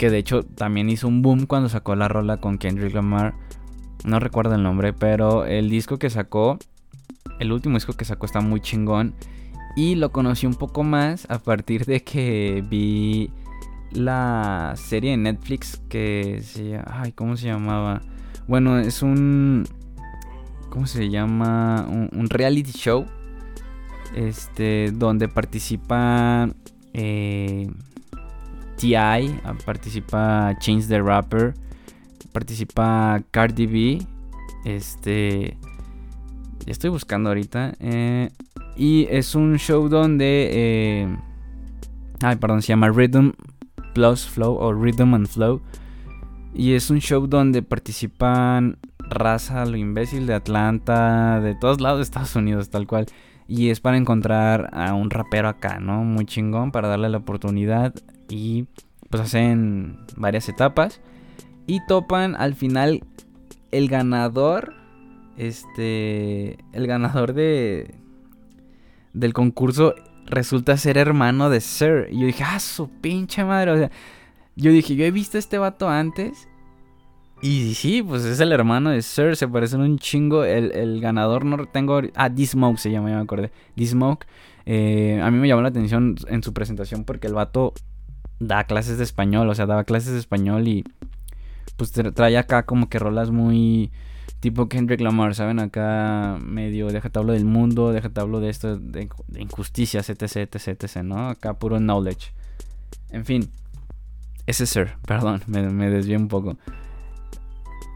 que 0.00 0.08
de 0.08 0.16
hecho 0.16 0.42
también 0.42 0.88
hizo 0.88 1.06
un 1.06 1.20
boom 1.20 1.44
cuando 1.44 1.68
sacó 1.68 1.94
la 1.94 2.08
rola 2.08 2.38
con 2.38 2.56
Kendrick 2.56 2.94
Lamar. 2.94 3.34
No 4.02 4.18
recuerdo 4.18 4.54
el 4.54 4.62
nombre, 4.62 4.94
pero 4.94 5.44
el 5.44 5.68
disco 5.68 5.98
que 5.98 6.08
sacó, 6.08 6.58
el 7.38 7.52
último 7.52 7.74
disco 7.74 7.92
que 7.92 8.06
sacó 8.06 8.24
está 8.24 8.40
muy 8.40 8.62
chingón. 8.62 9.14
Y 9.76 9.96
lo 9.96 10.10
conocí 10.10 10.46
un 10.46 10.54
poco 10.54 10.84
más 10.84 11.26
a 11.28 11.38
partir 11.38 11.84
de 11.84 12.02
que 12.02 12.64
vi 12.66 13.30
la 13.92 14.72
serie 14.74 15.10
de 15.10 15.16
Netflix 15.18 15.82
que 15.90 16.40
se. 16.42 16.80
Ay, 16.86 17.12
¿cómo 17.12 17.36
se 17.36 17.48
llamaba? 17.48 18.00
Bueno, 18.48 18.78
es 18.78 19.02
un... 19.02 19.68
¿Cómo 20.70 20.86
se 20.86 21.10
llama? 21.10 21.86
Un, 21.90 22.08
un 22.18 22.30
reality 22.30 22.72
show. 22.72 23.04
Este, 24.14 24.92
donde 24.92 25.28
participa 25.28 26.48
eh, 26.94 27.68
T.I., 28.80 29.40
ah, 29.44 29.54
participa 29.66 30.54
Change 30.58 30.86
the 30.86 31.02
Rapper, 31.02 31.52
participa 32.32 33.22
Cardi 33.30 33.66
B. 33.66 34.06
Este, 34.64 35.58
estoy 36.66 36.88
buscando 36.88 37.28
ahorita. 37.28 37.74
eh, 37.78 38.30
y 38.76 39.06
es 39.10 39.34
un 39.34 39.58
show 39.58 39.88
donde... 39.88 40.48
eh, 40.50 41.16
ay, 42.22 42.36
perdón, 42.36 42.62
se 42.62 42.68
llama 42.68 42.88
Rhythm 42.88 43.32
Plus 43.92 44.26
Flow 44.26 44.56
o 44.56 44.72
Rhythm 44.72 45.12
and 45.12 45.28
Flow. 45.28 45.60
Y 46.54 46.72
es 46.72 46.88
un 46.90 47.00
show 47.00 47.26
donde 47.26 47.62
participan 47.62 48.78
raza, 49.10 49.66
lo 49.66 49.76
imbécil 49.76 50.26
de 50.26 50.34
Atlanta, 50.34 51.40
de 51.40 51.54
todos 51.54 51.80
lados 51.80 51.98
de 51.98 52.04
Estados 52.04 52.36
Unidos, 52.36 52.70
tal 52.70 52.86
cual. 52.86 53.06
Y 53.46 53.70
es 53.70 53.80
para 53.80 53.96
encontrar 53.96 54.70
a 54.72 54.94
un 54.94 55.10
rapero 55.10 55.48
acá, 55.48 55.80
¿no? 55.80 56.04
Muy 56.04 56.24
chingón 56.24 56.70
para 56.70 56.88
darle 56.88 57.08
la 57.08 57.18
oportunidad. 57.18 57.92
Y 58.28 58.66
pues 59.10 59.24
hacen 59.24 59.98
varias 60.16 60.48
etapas. 60.48 61.00
Y 61.66 61.84
topan 61.86 62.36
al 62.36 62.54
final 62.54 63.02
el 63.72 63.88
ganador. 63.88 64.74
Este. 65.36 66.58
El 66.72 66.86
ganador 66.86 67.32
de. 67.32 67.94
Del 69.12 69.32
concurso 69.32 69.96
resulta 70.26 70.76
ser 70.76 70.96
hermano 70.96 71.50
de 71.50 71.60
Sir. 71.60 72.06
Y 72.10 72.20
yo 72.20 72.26
dije, 72.26 72.44
ah, 72.44 72.60
su 72.60 72.88
pinche 72.88 73.44
madre. 73.44 73.72
O 73.72 73.76
sea, 73.76 73.90
yo 74.54 74.70
dije, 74.70 74.94
yo 74.94 75.04
he 75.04 75.10
visto 75.10 75.38
a 75.38 75.40
este 75.40 75.58
vato 75.58 75.88
antes. 75.88 76.46
Y 77.42 77.74
sí, 77.74 78.02
pues 78.02 78.24
es 78.24 78.38
el 78.40 78.52
hermano 78.52 78.90
de 78.90 79.00
Sir. 79.02 79.34
Se 79.36 79.48
parecen 79.48 79.80
un 79.80 79.98
chingo. 79.98 80.44
El, 80.44 80.72
el 80.72 81.00
ganador 81.00 81.44
no 81.44 81.64
tengo. 81.66 82.00
Ah, 82.14 82.28
D-Smoke 82.28 82.78
se 82.78 82.90
llama, 82.90 83.08
ya 83.10 83.16
me 83.16 83.22
acordé. 83.22 83.50
D-Smoke. 83.76 84.26
eh, 84.66 85.20
a 85.22 85.30
mí 85.30 85.38
me 85.38 85.48
llamó 85.48 85.62
la 85.62 85.68
atención 85.68 86.16
en 86.28 86.42
su 86.42 86.52
presentación 86.52 87.04
porque 87.04 87.26
el 87.28 87.34
vato 87.34 87.72
da 88.40 88.64
clases 88.64 88.98
de 88.98 89.04
español. 89.04 89.48
O 89.48 89.54
sea, 89.54 89.66
daba 89.66 89.84
clases 89.84 90.12
de 90.12 90.18
español 90.18 90.68
y. 90.68 90.84
Pues 91.76 91.96
tra- 91.96 92.12
trae 92.12 92.36
acá 92.36 92.64
como 92.66 92.88
que 92.90 92.98
rolas 92.98 93.30
muy. 93.30 93.90
Tipo 94.40 94.68
Kendrick 94.68 95.00
Lamar, 95.00 95.34
¿saben? 95.34 95.58
Acá 95.60 96.38
medio, 96.42 96.88
déjate 96.88 97.18
hablo 97.18 97.32
del 97.34 97.44
mundo, 97.44 97.92
déjate 97.92 98.20
hablo 98.20 98.40
de 98.40 98.48
esto, 98.48 98.76
de, 98.78 99.08
de 99.28 99.42
injusticias, 99.42 100.08
etc, 100.08 100.22
etc, 100.54 100.68
etc, 100.82 100.96
¿no? 101.02 101.28
Acá 101.28 101.54
puro 101.58 101.78
knowledge. 101.78 102.32
En 103.10 103.26
fin, 103.26 103.50
ese 104.46 104.64
es 104.64 104.70
Sir, 104.70 104.92
perdón, 105.06 105.42
me, 105.46 105.68
me 105.68 105.90
desvié 105.90 106.16
un 106.16 106.28
poco. 106.28 106.56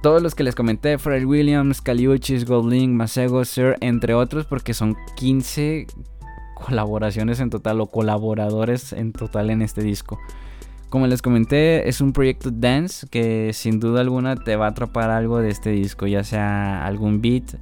Todos 0.05 0.21
los 0.21 0.35
que 0.35 0.45
les 0.45 0.55
comenté, 0.55 0.99
Fred 0.99 1.25
Williams, 1.25 1.81
Caliuchis, 1.81 2.45
Goldlink, 2.45 2.93
Masego, 2.93 3.43
Sir, 3.47 3.79
entre 3.81 4.13
otros, 4.13 4.45
porque 4.45 4.75
son 4.75 4.99
15 5.17 5.87
colaboraciones 6.55 7.41
en 7.41 7.49
total 7.49 7.81
o 7.81 7.87
colaboradores 7.87 8.93
en 8.93 9.15
total 9.15 9.49
en 9.49 9.63
este 9.63 9.83
disco. 9.83 10.21
Como 10.91 11.07
les 11.07 11.23
comenté, 11.23 11.89
es 11.89 12.03
un 12.03 12.13
proyecto 12.13 12.51
dance 12.51 13.07
que 13.09 13.55
sin 13.55 13.81
duda 13.81 14.03
alguna 14.03 14.37
te 14.37 14.57
va 14.57 14.67
a 14.67 14.69
atrapar 14.73 15.09
algo 15.09 15.39
de 15.39 15.49
este 15.49 15.71
disco, 15.71 16.07
ya 16.07 16.23
sea 16.23 16.85
algún 16.85 17.23
beat, 17.23 17.57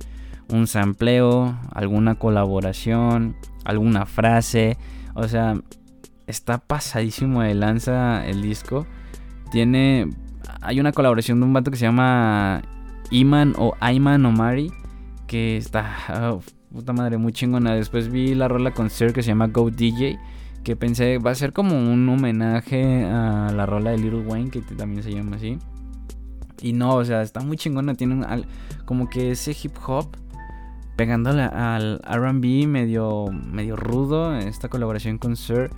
un 0.48 0.66
sampleo, 0.66 1.56
alguna 1.72 2.16
colaboración, 2.16 3.36
alguna 3.62 4.04
frase. 4.04 4.78
O 5.14 5.28
sea, 5.28 5.62
está 6.26 6.58
pasadísimo 6.58 7.42
de 7.42 7.54
lanza 7.54 8.26
el 8.26 8.42
disco. 8.42 8.84
Tiene. 9.52 10.10
Hay 10.60 10.80
una 10.80 10.92
colaboración 10.92 11.40
de 11.40 11.46
un 11.46 11.52
vato 11.52 11.70
que 11.70 11.76
se 11.76 11.84
llama 11.84 12.62
Iman 13.10 13.54
o 13.58 13.74
Ayman 13.80 14.24
Omari. 14.26 14.72
Que 15.26 15.56
está. 15.56 15.96
oh, 16.32 16.40
puta 16.72 16.92
madre, 16.92 17.18
muy 17.18 17.32
chingona. 17.32 17.74
Después 17.74 18.10
vi 18.10 18.34
la 18.34 18.48
rola 18.48 18.72
con 18.72 18.90
Sir 18.90 19.12
que 19.12 19.22
se 19.22 19.28
llama 19.28 19.48
Go 19.48 19.70
DJ. 19.70 20.18
Que 20.64 20.76
pensé 20.76 21.18
va 21.18 21.32
a 21.32 21.34
ser 21.34 21.52
como 21.52 21.76
un 21.76 22.08
homenaje 22.08 23.04
a 23.04 23.50
la 23.54 23.66
rola 23.66 23.90
de 23.90 23.98
Little 23.98 24.26
Wayne. 24.26 24.50
Que 24.50 24.60
también 24.60 25.02
se 25.02 25.12
llama 25.12 25.36
así. 25.36 25.58
Y 26.60 26.72
no, 26.72 26.94
o 26.96 27.04
sea, 27.04 27.22
está 27.22 27.40
muy 27.40 27.56
chingona. 27.56 27.94
Tiene 27.94 28.14
un 28.14 28.46
como 28.84 29.08
que 29.08 29.32
ese 29.32 29.56
hip 29.60 29.72
hop 29.86 30.16
pegándole 30.96 31.42
al 31.42 32.00
RB 32.00 32.66
medio, 32.66 33.26
medio 33.32 33.76
rudo. 33.76 34.36
Esta 34.36 34.68
colaboración 34.68 35.18
con 35.18 35.36
Sir. 35.36 35.70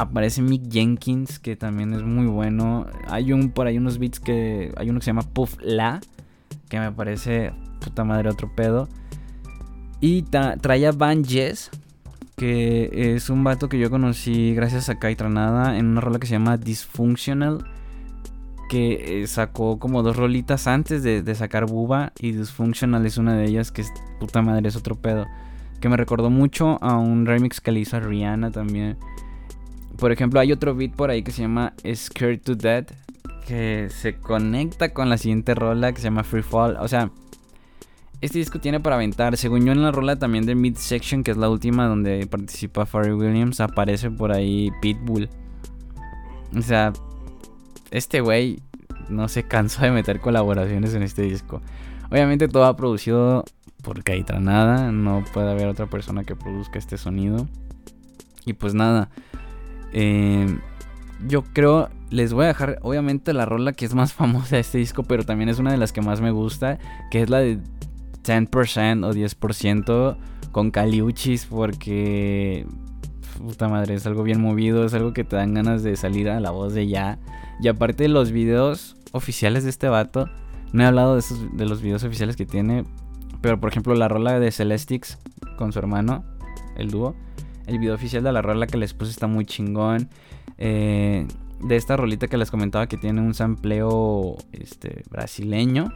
Aparece 0.00 0.42
Mick 0.42 0.70
Jenkins, 0.70 1.40
que 1.40 1.56
también 1.56 1.92
es 1.92 2.04
muy 2.04 2.26
bueno. 2.26 2.86
Hay 3.08 3.32
un 3.32 3.50
por 3.50 3.66
ahí 3.66 3.78
unos 3.78 3.98
beats 3.98 4.20
que. 4.20 4.72
Hay 4.76 4.88
uno 4.90 5.00
que 5.00 5.04
se 5.04 5.10
llama 5.10 5.22
Puff 5.22 5.56
La. 5.60 6.00
Que 6.68 6.78
me 6.78 6.92
parece 6.92 7.52
puta 7.80 8.04
madre 8.04 8.28
otro 8.30 8.48
pedo. 8.54 8.88
Y 10.00 10.22
ta- 10.22 10.56
trae 10.56 10.86
a 10.86 10.92
Van 10.92 11.24
Jess. 11.24 11.70
Que 12.36 12.90
es 13.16 13.28
un 13.28 13.42
vato 13.42 13.68
que 13.68 13.80
yo 13.80 13.90
conocí 13.90 14.54
gracias 14.54 14.88
a 14.88 15.00
Kai 15.00 15.16
Tranada 15.16 15.76
en 15.76 15.86
una 15.86 16.00
rola 16.00 16.20
que 16.20 16.28
se 16.28 16.34
llama 16.34 16.56
Dysfunctional. 16.58 17.64
Que 18.68 19.22
eh, 19.22 19.26
sacó 19.26 19.80
como 19.80 20.04
dos 20.04 20.16
rolitas 20.16 20.68
antes 20.68 21.02
de, 21.02 21.22
de 21.22 21.34
sacar 21.34 21.66
Buba. 21.66 22.12
Y 22.20 22.30
Dysfunctional 22.30 23.04
es 23.04 23.18
una 23.18 23.34
de 23.36 23.46
ellas 23.46 23.72
que 23.72 23.80
es 23.82 23.92
puta 24.20 24.42
madre, 24.42 24.68
es 24.68 24.76
otro 24.76 24.94
pedo. 24.94 25.26
Que 25.80 25.88
me 25.88 25.96
recordó 25.96 26.30
mucho 26.30 26.78
a 26.84 26.96
un 26.98 27.26
remix 27.26 27.60
que 27.60 27.72
le 27.72 27.80
hizo 27.80 27.96
a 27.96 28.00
Rihanna 28.00 28.52
también. 28.52 28.96
Por 29.98 30.12
ejemplo, 30.12 30.40
hay 30.40 30.52
otro 30.52 30.74
beat 30.74 30.94
por 30.94 31.10
ahí 31.10 31.22
que 31.22 31.32
se 31.32 31.42
llama 31.42 31.74
Scared 31.92 32.40
to 32.42 32.54
Death. 32.54 32.92
Que 33.46 33.88
se 33.90 34.16
conecta 34.16 34.92
con 34.92 35.08
la 35.08 35.18
siguiente 35.18 35.54
rola 35.54 35.92
que 35.92 35.98
se 35.98 36.04
llama 36.04 36.22
Free 36.22 36.42
Fall. 36.42 36.76
O 36.80 36.86
sea, 36.86 37.10
este 38.20 38.38
disco 38.38 38.60
tiene 38.60 38.78
para 38.80 38.96
aventar. 38.96 39.36
Según 39.36 39.64
yo, 39.64 39.72
en 39.72 39.82
la 39.82 39.90
rola 39.90 40.16
también 40.16 40.46
de 40.46 40.54
Midsection, 40.54 41.24
que 41.24 41.30
es 41.30 41.36
la 41.36 41.48
última 41.48 41.86
donde 41.86 42.26
participa 42.26 42.86
Pharrell 42.86 43.14
Williams, 43.14 43.60
aparece 43.60 44.10
por 44.10 44.32
ahí 44.32 44.70
Pitbull. 44.82 45.28
O 46.56 46.62
sea, 46.62 46.92
este 47.90 48.20
güey 48.20 48.60
no 49.08 49.28
se 49.28 49.44
cansó 49.44 49.82
de 49.82 49.90
meter 49.90 50.20
colaboraciones 50.20 50.94
en 50.94 51.02
este 51.02 51.22
disco. 51.22 51.62
Obviamente 52.10 52.48
todo 52.48 52.66
ha 52.66 52.76
producido 52.76 53.44
por 53.82 54.02
Caitranada. 54.04 54.92
No 54.92 55.24
puede 55.32 55.50
haber 55.50 55.68
otra 55.68 55.86
persona 55.86 56.24
que 56.24 56.36
produzca 56.36 56.78
este 56.78 56.98
sonido. 56.98 57.48
Y 58.44 58.52
pues 58.52 58.74
nada. 58.74 59.10
Eh, 59.92 60.58
yo 61.26 61.42
creo. 61.42 61.88
Les 62.10 62.32
voy 62.32 62.44
a 62.44 62.48
dejar, 62.48 62.78
obviamente, 62.82 63.34
la 63.34 63.44
rola 63.44 63.72
que 63.72 63.84
es 63.84 63.94
más 63.94 64.12
famosa 64.14 64.56
de 64.56 64.60
este 64.60 64.78
disco. 64.78 65.02
Pero 65.02 65.24
también 65.24 65.48
es 65.48 65.58
una 65.58 65.70
de 65.70 65.78
las 65.78 65.92
que 65.92 66.00
más 66.00 66.20
me 66.20 66.30
gusta. 66.30 66.78
Que 67.10 67.22
es 67.22 67.30
la 67.30 67.38
de 67.38 67.58
10% 68.24 69.04
o 69.04 69.12
10% 69.12 70.16
con 70.52 70.70
Caliuchis. 70.70 71.46
Porque. 71.46 72.66
Puta 73.38 73.68
madre, 73.68 73.94
es 73.94 74.06
algo 74.06 74.22
bien 74.22 74.40
movido. 74.40 74.84
Es 74.84 74.94
algo 74.94 75.12
que 75.12 75.24
te 75.24 75.36
dan 75.36 75.54
ganas 75.54 75.82
de 75.82 75.96
salir 75.96 76.28
a 76.28 76.40
la 76.40 76.50
voz 76.50 76.74
de 76.74 76.88
ya. 76.88 77.18
Y 77.60 77.68
aparte 77.68 78.04
de 78.04 78.08
los 78.08 78.32
videos 78.32 78.96
oficiales 79.12 79.64
de 79.64 79.70
este 79.70 79.88
vato. 79.88 80.28
No 80.72 80.82
he 80.82 80.86
hablado 80.86 81.14
de, 81.14 81.20
esos, 81.20 81.56
de 81.56 81.64
los 81.64 81.80
videos 81.80 82.04
oficiales 82.04 82.36
que 82.36 82.46
tiene. 82.46 82.84
Pero 83.40 83.60
por 83.60 83.70
ejemplo, 83.70 83.94
la 83.94 84.08
rola 84.08 84.38
de 84.38 84.50
Celestix 84.50 85.18
con 85.56 85.72
su 85.72 85.78
hermano, 85.78 86.24
el 86.76 86.90
dúo. 86.90 87.14
El 87.68 87.78
video 87.78 87.94
oficial 87.94 88.24
de 88.24 88.32
la 88.32 88.40
rola 88.40 88.66
que 88.66 88.78
les 88.78 88.94
puse 88.94 89.10
está 89.10 89.26
muy 89.26 89.44
chingón. 89.44 90.08
Eh, 90.56 91.28
de 91.60 91.76
esta 91.76 91.98
rolita 91.98 92.26
que 92.26 92.38
les 92.38 92.50
comentaba 92.50 92.86
que 92.86 92.96
tiene 92.96 93.20
un 93.20 93.34
sampleo 93.34 94.38
este, 94.52 95.02
brasileño. 95.10 95.92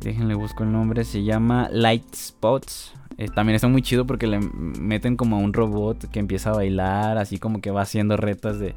Déjenle 0.00 0.34
busco 0.34 0.62
el 0.62 0.72
nombre. 0.72 1.04
Se 1.04 1.24
llama 1.24 1.70
Light 1.72 2.14
Spots. 2.14 2.92
Eh, 3.16 3.28
también 3.34 3.56
está 3.56 3.66
muy 3.66 3.80
chido 3.80 4.06
porque 4.06 4.26
le 4.26 4.40
meten 4.40 5.16
como 5.16 5.36
a 5.36 5.38
un 5.38 5.54
robot 5.54 6.10
que 6.10 6.18
empieza 6.18 6.50
a 6.50 6.56
bailar. 6.56 7.16
Así 7.16 7.38
como 7.38 7.62
que 7.62 7.70
va 7.70 7.80
haciendo 7.80 8.18
retas 8.18 8.58
de, 8.58 8.74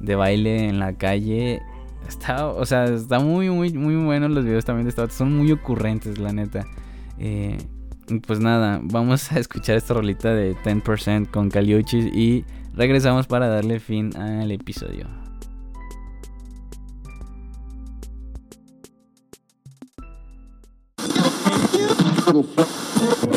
de 0.00 0.16
baile 0.16 0.68
en 0.68 0.80
la 0.80 0.94
calle. 0.94 1.62
Está, 2.08 2.48
o 2.48 2.66
sea, 2.66 2.86
está 2.86 3.20
muy, 3.20 3.50
muy, 3.50 3.72
muy 3.72 3.94
bueno 4.04 4.28
los 4.28 4.44
videos 4.44 4.64
también 4.64 4.86
de 4.86 4.90
esta. 4.90 5.08
Son 5.10 5.32
muy 5.32 5.52
ocurrentes, 5.52 6.18
la 6.18 6.32
neta. 6.32 6.66
Eh, 7.20 7.56
pues 8.18 8.40
nada, 8.40 8.80
vamos 8.82 9.30
a 9.30 9.38
escuchar 9.38 9.76
esta 9.76 9.94
rolita 9.94 10.34
de 10.34 10.56
10% 10.56 11.30
con 11.30 11.50
Caliuchis 11.50 12.06
y 12.06 12.44
regresamos 12.74 13.26
para 13.26 13.48
darle 13.48 13.78
fin 13.78 14.16
al 14.16 14.50
episodio. 14.50 15.06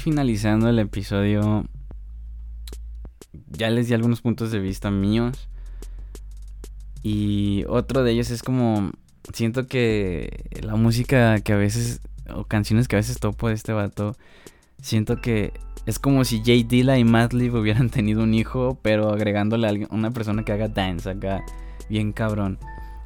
finalizando 0.00 0.68
el 0.68 0.78
episodio, 0.78 1.64
ya 3.48 3.70
les 3.70 3.88
di 3.88 3.94
algunos 3.94 4.20
puntos 4.20 4.50
de 4.50 4.60
vista 4.60 4.90
míos. 4.90 5.48
Y 7.02 7.64
otro 7.68 8.04
de 8.04 8.12
ellos 8.12 8.30
es 8.30 8.42
como, 8.42 8.92
siento 9.32 9.66
que 9.66 10.44
la 10.62 10.76
música 10.76 11.40
que 11.40 11.52
a 11.52 11.56
veces, 11.56 12.00
o 12.32 12.44
canciones 12.44 12.88
que 12.88 12.96
a 12.96 13.00
veces 13.00 13.18
topo 13.18 13.48
de 13.48 13.54
este 13.54 13.72
vato, 13.72 14.16
siento 14.80 15.20
que 15.20 15.52
es 15.84 15.98
como 15.98 16.24
si 16.24 16.42
Jay 16.44 16.62
Dilla 16.62 16.98
y 16.98 17.04
Madlib 17.04 17.54
hubieran 17.54 17.90
tenido 17.90 18.22
un 18.22 18.34
hijo, 18.34 18.78
pero 18.82 19.10
agregándole 19.10 19.68
a 19.68 19.94
una 19.94 20.10
persona 20.12 20.44
que 20.44 20.52
haga 20.52 20.68
dance 20.68 21.10
acá, 21.10 21.44
bien 21.88 22.12
cabrón. 22.12 22.58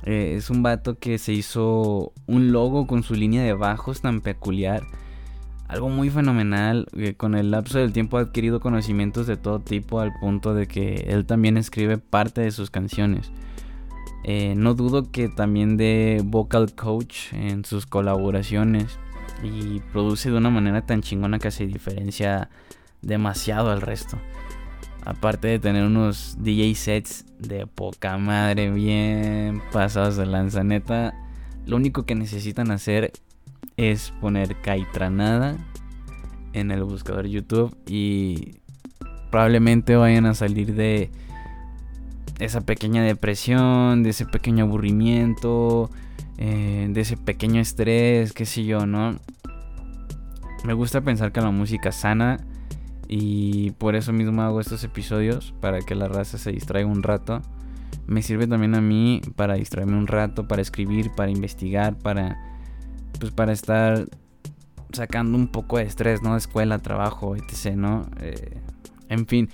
Eh, 0.05 0.35
es 0.37 0.51
un 0.51 0.63
vato 0.63 0.99
que 0.99 1.19
se 1.19 1.33
hizo 1.33 2.13
un 2.27 2.53
logo 2.53 2.87
con 2.87 3.03
su 3.03 3.15
línea 3.15 3.43
de 3.43 3.55
bajos 3.55 4.03
tan 4.03 4.21
peculiar. 4.21 4.83
Algo 5.69 5.89
muy 5.89 6.11
fenomenal. 6.11 6.87
que 6.95 7.17
con 7.17 7.35
el 7.35 7.51
lapso 7.51 7.79
del 7.79 7.93
tiempo 7.93 8.19
ha 8.19 8.23
adquirido 8.23 8.61
conocimientos 8.61 9.27
de 9.27 9.37
todo 9.37 9.61
tipo 9.61 10.01
al 10.01 10.13
punto 10.19 10.55
de 10.55 10.67
que 10.67 11.07
él 11.09 11.27
también 11.27 11.57
escribe 11.57 11.99
parte 11.99 12.41
de 12.41 12.51
sus 12.51 12.71
canciones. 12.71 13.31
Eh, 14.25 14.55
no 14.57 14.75
dudo 14.75 15.11
que 15.11 15.29
también 15.29 15.77
de 15.77 16.21
vocal 16.25 16.75
coach 16.75 17.33
en 17.33 17.65
sus 17.65 17.87
colaboraciones. 17.87 18.99
Y 19.43 19.81
produce 19.93 20.31
de 20.31 20.37
una 20.37 20.51
manera 20.51 20.87
tan 20.87 21.03
chingona 21.03 21.39
que 21.39 21.51
se 21.51 21.67
diferencia 21.67 22.49
demasiado 23.03 23.71
al 23.71 23.81
resto. 23.81 24.19
Aparte 25.05 25.49
de 25.49 25.59
tener 25.59 25.85
unos 25.85 26.37
DJ 26.41 26.75
sets 26.75 27.27
de 27.39 27.67
poca 27.67 28.19
madre, 28.19 28.71
bien 28.71 29.63
pasados 29.73 30.17
de 30.17 30.27
lanza. 30.27 30.65
Neta, 30.65 31.15
lo 31.67 31.77
único 31.77 32.05
que 32.05 32.15
necesitan 32.15 32.71
hacer 32.71 33.13
es 33.77 34.13
poner 34.21 34.61
Caitranada 34.61 35.57
en 36.53 36.71
el 36.71 36.83
buscador 36.85 37.27
YouTube 37.27 37.77
y 37.87 38.57
probablemente 39.31 39.97
vayan 39.97 40.27
a 40.27 40.35
salir 40.35 40.75
de 40.75 41.11
esa 42.39 42.63
pequeña 42.63 43.03
depresión, 43.03 44.03
de 44.03 44.11
ese 44.11 44.27
pequeño 44.27 44.65
aburrimiento, 44.65 45.91
eh, 46.39 46.89
de 46.91 47.01
ese 47.01 47.17
pequeño 47.17 47.61
estrés, 47.61 48.33
qué 48.33 48.47
sé 48.47 48.65
yo, 48.65 48.87
¿no? 48.87 49.17
Me 50.65 50.73
gusta 50.73 51.01
pensar 51.01 51.33
que 51.33 51.41
la 51.41 51.51
música 51.51 51.93
sana 51.93 52.39
y 53.09 53.71
por 53.73 53.95
eso 53.95 54.13
mismo 54.13 54.43
hago 54.43 54.61
estos 54.61 54.83
episodios, 54.85 55.55
para 55.61 55.81
que 55.81 55.95
la 55.95 56.09
raza 56.09 56.39
se 56.39 56.53
distraiga 56.53 56.89
un 56.89 57.03
rato. 57.03 57.41
Me 58.07 58.23
sirve 58.23 58.47
también 58.47 58.75
a 58.75 58.81
mí 58.81 59.21
para 59.37 59.55
distraerme 59.55 59.97
un 59.97 60.07
rato, 60.07 60.49
para 60.49 60.63
escribir, 60.63 61.11
para 61.17 61.31
investigar, 61.31 61.97
para 61.97 62.37
pues 63.19 63.33
para 63.33 63.53
estar 63.53 64.07
sacando 64.93 65.37
un 65.37 65.49
poco 65.49 65.79
de 65.79 65.85
estrés, 65.85 66.23
¿no? 66.23 66.37
Escuela, 66.37 66.79
trabajo, 66.79 67.37
etc., 67.37 67.75
¿no? 67.77 68.07
Eh, 68.21 68.59
en 69.09 69.27
fin, 69.27 69.49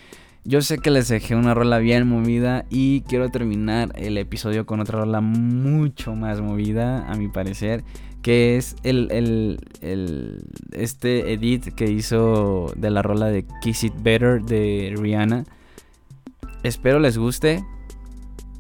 yo 0.44 0.60
sé 0.62 0.78
que 0.78 0.90
les 0.90 1.08
dejé 1.08 1.34
una 1.36 1.54
rola 1.54 1.78
bien 1.78 2.06
movida 2.08 2.64
y 2.70 3.02
quiero 3.02 3.28
terminar 3.30 3.92
el 3.96 4.18
episodio 4.18 4.66
con 4.66 4.80
otra 4.80 5.00
rola 5.00 5.20
mucho 5.20 6.14
más 6.14 6.40
movida, 6.40 7.06
a 7.10 7.14
mi 7.16 7.28
parecer, 7.28 7.84
que 8.22 8.56
es 8.56 8.76
el, 8.84 9.08
el, 9.10 9.58
el- 9.80 10.44
este 10.72 11.32
edit 11.32 11.74
que 11.74 11.90
hizo 11.90 12.72
de 12.76 12.90
la 12.90 13.02
rola 13.02 13.26
de 13.26 13.44
Kiss 13.62 13.84
It 13.84 13.94
Better 14.02 14.42
de 14.42 14.94
Rihanna. 14.96 15.44
Espero 16.62 17.00
les 17.00 17.18
guste, 17.18 17.64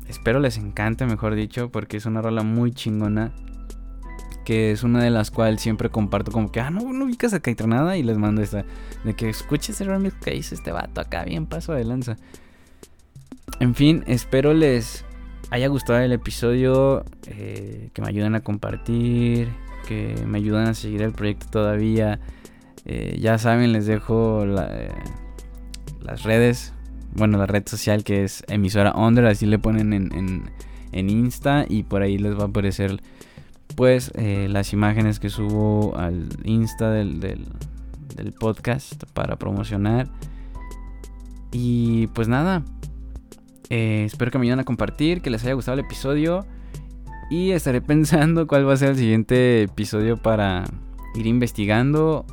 espero 0.08 0.40
les 0.40 0.58
encante, 0.58 1.06
mejor 1.06 1.34
dicho, 1.36 1.70
porque 1.70 1.96
es 1.98 2.06
una 2.06 2.20
rola 2.22 2.42
muy 2.42 2.72
chingona. 2.72 3.32
Que 4.44 4.72
es 4.72 4.82
una 4.82 5.02
de 5.02 5.10
las 5.10 5.30
cuales 5.30 5.60
siempre 5.60 5.88
comparto 5.88 6.32
como 6.32 6.50
que, 6.50 6.60
ah, 6.60 6.70
no, 6.70 6.92
no 6.92 7.04
ubicas 7.04 7.32
a 7.32 7.40
Caitranada 7.40 7.96
y 7.96 8.02
les 8.02 8.18
mando 8.18 8.42
esta. 8.42 8.64
De 9.04 9.14
que 9.14 9.28
escuches 9.28 9.80
el 9.80 9.88
remix 9.88 10.14
que 10.14 10.34
hizo 10.34 10.54
este 10.54 10.72
vato 10.72 11.00
acá, 11.00 11.24
bien 11.24 11.46
paso 11.46 11.72
de 11.72 11.84
lanza. 11.84 12.16
En 13.60 13.74
fin, 13.74 14.02
espero 14.06 14.54
les 14.54 15.04
haya 15.50 15.68
gustado 15.68 15.98
el 15.98 16.12
episodio, 16.12 17.04
eh, 17.26 17.90
que 17.92 18.02
me 18.02 18.08
ayuden 18.08 18.34
a 18.34 18.40
compartir, 18.40 19.48
que 19.86 20.14
me 20.26 20.38
ayuden 20.38 20.66
a 20.66 20.74
seguir 20.74 21.02
el 21.02 21.12
proyecto 21.12 21.46
todavía. 21.50 22.18
Eh, 22.84 23.18
ya 23.20 23.38
saben, 23.38 23.72
les 23.72 23.86
dejo 23.86 24.46
la, 24.46 24.68
eh, 24.72 24.90
las 26.00 26.22
redes, 26.22 26.72
bueno, 27.14 27.38
la 27.38 27.46
red 27.46 27.64
social 27.66 28.02
que 28.02 28.24
es 28.24 28.44
emisora 28.48 28.94
Under, 28.96 29.26
así 29.26 29.46
le 29.46 29.58
ponen 29.58 29.92
en, 29.92 30.12
en, 30.12 30.50
en 30.92 31.10
Insta 31.10 31.66
y 31.68 31.82
por 31.82 32.02
ahí 32.02 32.18
les 32.18 32.36
va 32.36 32.44
a 32.44 32.46
aparecer 32.46 33.00
pues 33.76 34.12
eh, 34.14 34.48
las 34.50 34.72
imágenes 34.72 35.18
que 35.18 35.30
subo 35.30 35.96
al 35.96 36.28
Insta 36.44 36.90
del, 36.90 37.20
del, 37.20 37.46
podcast 38.38 39.04
para 39.14 39.36
promocionar. 39.36 40.08
Y 41.50 42.06
pues 42.08 42.28
nada, 42.28 42.62
eh, 43.70 44.04
espero 44.04 44.30
que 44.30 44.38
me 44.38 44.44
ayuden 44.44 44.60
a 44.60 44.64
compartir, 44.64 45.22
que 45.22 45.30
les 45.30 45.42
haya 45.44 45.54
gustado 45.54 45.78
el 45.78 45.84
episodio. 45.84 46.46
Y 47.30 47.52
estaré 47.52 47.80
pensando 47.82 48.46
cuál 48.46 48.68
va 48.68 48.74
a 48.74 48.76
ser 48.76 48.90
el 48.90 48.96
siguiente 48.96 49.62
episodio 49.62 50.16
para 50.16 50.64
ir 51.14 51.26
investigando 51.26 52.26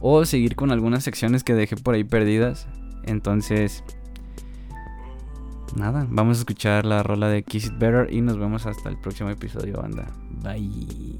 o 0.00 0.24
seguir 0.24 0.56
con 0.56 0.72
algunas 0.72 1.04
secciones 1.04 1.44
que 1.44 1.54
dejé 1.54 1.76
por 1.76 1.94
ahí 1.94 2.04
perdidas. 2.04 2.68
Entonces, 3.04 3.84
nada, 5.76 6.06
vamos 6.10 6.38
a 6.38 6.40
escuchar 6.40 6.84
la 6.86 7.02
rola 7.02 7.28
de 7.28 7.42
Kiss 7.42 7.66
It 7.66 7.78
Better 7.78 8.12
y 8.12 8.20
nos 8.20 8.38
vemos 8.38 8.66
hasta 8.66 8.88
el 8.88 8.98
próximo 8.98 9.30
episodio, 9.30 9.80
banda. 9.80 10.06
Bye. 10.42 11.18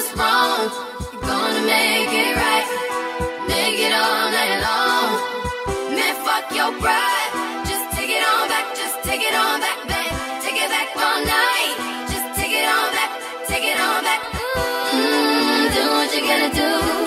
What's 0.00 0.16
wrong. 0.16 0.64
You're 1.12 1.20
gonna 1.20 1.60
make 1.60 2.08
it 2.08 2.32
right. 2.32 2.66
Make 3.52 3.80
it 3.84 3.92
all 3.92 4.32
night 4.32 4.56
long. 4.64 5.10
Man, 5.92 6.14
fuck 6.24 6.48
your 6.56 6.72
pride. 6.80 7.30
Just 7.68 7.84
take 7.92 8.08
it 8.08 8.24
on 8.24 8.48
back. 8.48 8.74
Just 8.74 8.96
take 9.04 9.20
it 9.20 9.34
on 9.34 9.60
back, 9.60 9.76
babe. 9.84 10.16
Take 10.40 10.56
it 10.56 10.70
back 10.72 10.88
all 10.96 11.20
night. 11.20 11.76
Just 12.08 12.40
take 12.40 12.56
it 12.56 12.64
on 12.64 12.88
back. 12.96 13.10
Take 13.46 13.64
it 13.64 13.78
on 13.78 14.02
back. 14.02 14.22
Mm, 14.96 15.68
do 15.74 15.82
what 15.92 16.08
you 16.16 16.22
gotta 16.24 16.50
do. 16.56 17.00